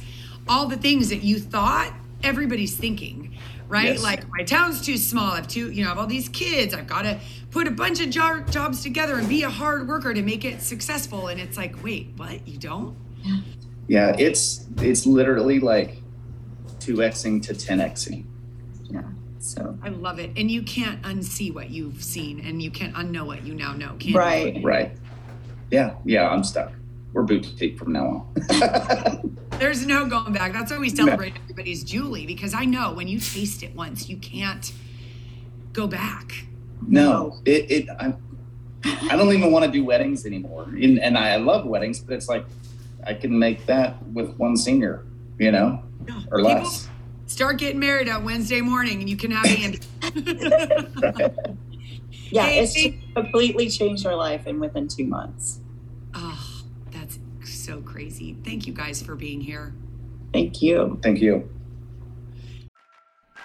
all 0.49 0.67
the 0.67 0.77
things 0.77 1.09
that 1.11 1.23
you 1.23 1.39
thought 1.39 1.93
everybody's 2.23 2.77
thinking, 2.77 3.37
right? 3.69 3.87
Yes. 3.87 4.03
Like 4.03 4.29
my 4.31 4.45
town's 4.45 4.85
too 4.85 4.97
small. 4.97 5.33
I've 5.33 5.49
too, 5.49 5.71
you 5.71 5.83
know, 5.83 5.89
I 5.89 5.91
have 5.91 5.99
all 5.99 6.07
these 6.07 6.29
kids. 6.29 6.75
I've 6.75 6.87
got 6.87 7.03
to 7.03 7.21
put 7.51 7.67
a 7.67 7.71
bunch 7.71 8.01
of 8.01 8.11
jo- 8.11 8.45
jobs 8.51 8.83
together 8.83 9.17
and 9.17 9.29
be 9.29 9.43
a 9.43 9.51
hard 9.51 9.89
worker 9.89 10.13
to 10.13 10.23
make 10.23 10.45
it 10.45 10.63
successful. 10.63 11.29
And 11.29 11.41
it's 11.41 11.57
like, 11.57 11.83
wait, 11.83 12.13
what? 12.17 12.47
You 12.47 12.59
don't? 12.59 12.97
Yeah, 13.87 14.15
it's 14.19 14.67
it's 14.79 15.07
literally 15.07 15.61
like 15.61 16.03
two 16.79 16.97
xing 16.97 17.43
to 17.43 17.55
ten 17.55 17.79
xing. 17.79 18.25
Yeah. 18.85 19.03
So, 19.39 19.79
I 19.83 19.89
love 19.89 20.19
it. 20.19 20.33
And 20.37 20.51
you 20.51 20.63
can't 20.63 21.01
unsee 21.03 21.53
what 21.55 21.71
you've 21.71 22.03
seen 22.03 22.41
and 22.41 22.63
you 22.63 22.71
can't 22.71 22.95
unknow 22.95 23.27
what 23.27 23.45
you 23.45 23.55
now 23.55 23.73
know, 23.73 23.97
can 23.99 24.11
you? 24.11 24.19
right. 24.19 24.63
Right. 24.63 24.93
Yeah, 25.71 25.95
yeah, 26.05 26.29
I'm 26.29 26.45
stuck. 26.45 26.73
We're 27.13 27.23
boutique 27.23 27.79
from 27.79 27.93
now 27.93 28.27
on. 28.37 29.39
There's 29.59 29.87
no 29.87 30.07
going 30.07 30.33
back. 30.33 30.53
That's 30.53 30.71
why 30.71 30.79
we 30.79 30.89
celebrate 30.89 31.35
everybody's 31.37 31.83
Julie 31.83 32.27
because 32.27 32.55
I 32.55 32.65
know 32.65 32.93
when 32.93 33.09
you 33.09 33.19
taste 33.19 33.63
it 33.63 33.75
once, 33.75 34.09
you 34.09 34.17
can't 34.19 34.73
go 35.73 35.87
back. 35.87 36.45
No, 36.87 37.39
it 37.45 37.71
it 37.71 37.89
I, 37.91 38.15
I 39.11 39.17
don't 39.17 39.33
even 39.33 39.51
want 39.53 39.65
to 39.65 39.71
do 39.71 39.85
weddings 39.85 40.25
anymore. 40.25 40.65
And, 40.65 41.01
and 41.01 41.19
I 41.19 41.37
love 41.37 41.67
weddings, 41.67 42.01
but 42.01 42.15
it's 42.15 42.29
like 42.29 42.45
I 43.07 43.15
can 43.15 43.37
make 43.39 43.67
that 43.67 44.03
with 44.13 44.37
one 44.37 44.57
singer, 44.57 45.05
you 45.39 45.51
know, 45.51 45.83
or 46.31 46.39
People 46.39 46.43
less. 46.43 46.89
Start 47.27 47.59
getting 47.59 47.79
married 47.79 48.09
on 48.09 48.25
Wednesday 48.25 48.61
morning 48.61 49.01
and 49.01 49.11
you 49.11 49.17
can 49.17 49.31
have 49.31 49.47
Andy. 49.47 49.81
Yeah. 52.31 52.45
Hey, 52.45 52.61
It's 52.61 52.75
just 52.75 52.95
completely 53.15 53.71
changed 53.71 54.07
our 54.07 54.15
life 54.15 54.47
and 54.47 54.61
within 54.61 54.87
two 54.89 55.07
months. 55.07 55.61
oh, 56.15 56.63
that's 56.91 57.19
so 57.45 57.81
crazy. 57.81 58.37
Thank 58.45 58.67
you 58.67 58.73
guys 58.73 59.03
for 59.03 59.15
being 59.17 59.41
here. 59.41 59.75
Thank 60.33 60.61
you. 60.61 60.99
Thank 61.03 61.21
you. 61.21 61.49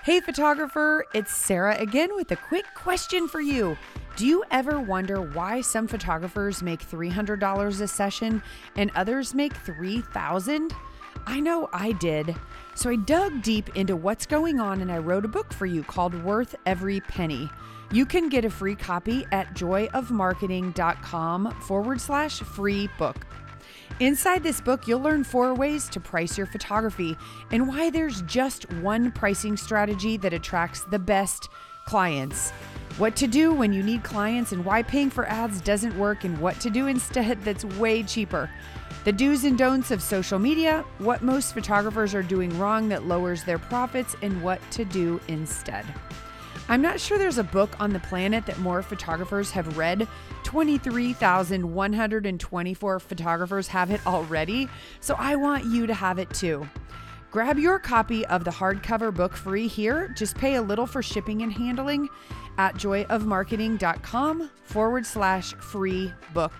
Hey, 0.03 0.19
photographer, 0.19 1.05
it's 1.13 1.33
Sarah 1.33 1.79
again 1.79 2.13
with 2.13 2.29
a 2.33 2.35
quick 2.35 2.65
question 2.75 3.29
for 3.29 3.39
you. 3.39 3.77
Do 4.17 4.27
you 4.27 4.43
ever 4.51 4.81
wonder 4.81 5.21
why 5.21 5.61
some 5.61 5.87
photographers 5.87 6.61
make 6.61 6.85
$300 6.85 7.79
a 7.79 7.87
session 7.87 8.43
and 8.75 8.91
others 8.95 9.33
make 9.33 9.53
3,000? 9.53 10.75
I 11.25 11.39
know 11.39 11.69
I 11.71 11.93
did. 11.93 12.35
So 12.75 12.89
I 12.89 12.97
dug 12.97 13.43
deep 13.43 13.77
into 13.77 13.95
what's 13.95 14.25
going 14.25 14.59
on 14.59 14.81
and 14.81 14.91
I 14.91 14.97
wrote 14.97 15.23
a 15.23 15.29
book 15.29 15.53
for 15.53 15.67
you 15.67 15.83
called 15.83 16.21
Worth 16.21 16.53
Every 16.65 16.99
Penny. 16.99 17.49
You 17.93 18.05
can 18.05 18.27
get 18.27 18.43
a 18.43 18.49
free 18.49 18.75
copy 18.75 19.25
at 19.31 19.53
joyofmarketing.com 19.53 21.61
forward 21.61 22.01
slash 22.01 22.41
free 22.41 22.89
book. 22.97 23.25
Inside 23.99 24.43
this 24.43 24.59
book, 24.59 24.87
you'll 24.87 25.01
learn 25.01 25.23
four 25.23 25.53
ways 25.53 25.87
to 25.89 25.99
price 25.99 26.37
your 26.37 26.47
photography 26.47 27.15
and 27.51 27.67
why 27.67 27.89
there's 27.89 28.21
just 28.23 28.71
one 28.75 29.11
pricing 29.11 29.55
strategy 29.55 30.17
that 30.17 30.33
attracts 30.33 30.81
the 30.81 30.99
best 30.99 31.49
clients. 31.85 32.51
What 32.97 33.15
to 33.17 33.27
do 33.27 33.53
when 33.53 33.73
you 33.73 33.81
need 33.81 34.03
clients 34.03 34.51
and 34.51 34.63
why 34.63 34.83
paying 34.83 35.09
for 35.09 35.27
ads 35.27 35.61
doesn't 35.61 35.97
work, 35.97 36.23
and 36.23 36.37
what 36.39 36.59
to 36.59 36.69
do 36.69 36.87
instead 36.87 37.41
that's 37.43 37.65
way 37.65 38.03
cheaper. 38.03 38.49
The 39.03 39.11
do's 39.11 39.43
and 39.43 39.57
don'ts 39.57 39.91
of 39.91 40.01
social 40.01 40.39
media, 40.39 40.85
what 40.99 41.23
most 41.23 41.53
photographers 41.53 42.15
are 42.15 42.23
doing 42.23 42.57
wrong 42.57 42.87
that 42.89 43.05
lowers 43.05 43.43
their 43.43 43.59
profits, 43.59 44.15
and 44.21 44.41
what 44.41 44.61
to 44.71 44.85
do 44.85 45.19
instead. 45.27 45.85
I'm 46.69 46.81
not 46.81 46.99
sure 46.99 47.17
there's 47.17 47.39
a 47.39 47.43
book 47.43 47.75
on 47.81 47.91
the 47.91 47.99
planet 47.99 48.45
that 48.45 48.59
more 48.59 48.81
photographers 48.81 49.51
have 49.51 49.77
read. 49.77 50.07
23,124 50.53 52.99
photographers 52.99 53.67
have 53.67 53.89
it 53.89 54.05
already, 54.05 54.69
so 54.99 55.15
I 55.17 55.35
want 55.35 55.65
you 55.65 55.87
to 55.87 55.95
have 55.95 56.19
it 56.19 56.29
too. 56.29 56.69
Grab 57.31 57.57
your 57.57 57.79
copy 57.79 58.23
of 58.27 58.43
the 58.43 58.51
hardcover 58.51 59.11
book 59.11 59.35
free 59.35 59.67
here. 59.67 60.13
Just 60.15 60.37
pay 60.37 60.53
a 60.53 60.61
little 60.61 60.85
for 60.85 61.01
shipping 61.01 61.41
and 61.41 61.51
handling 61.51 62.07
at 62.59 62.75
joyofmarketing.com 62.75 64.51
forward 64.63 65.07
slash 65.07 65.55
free 65.55 66.13
book. 66.35 66.53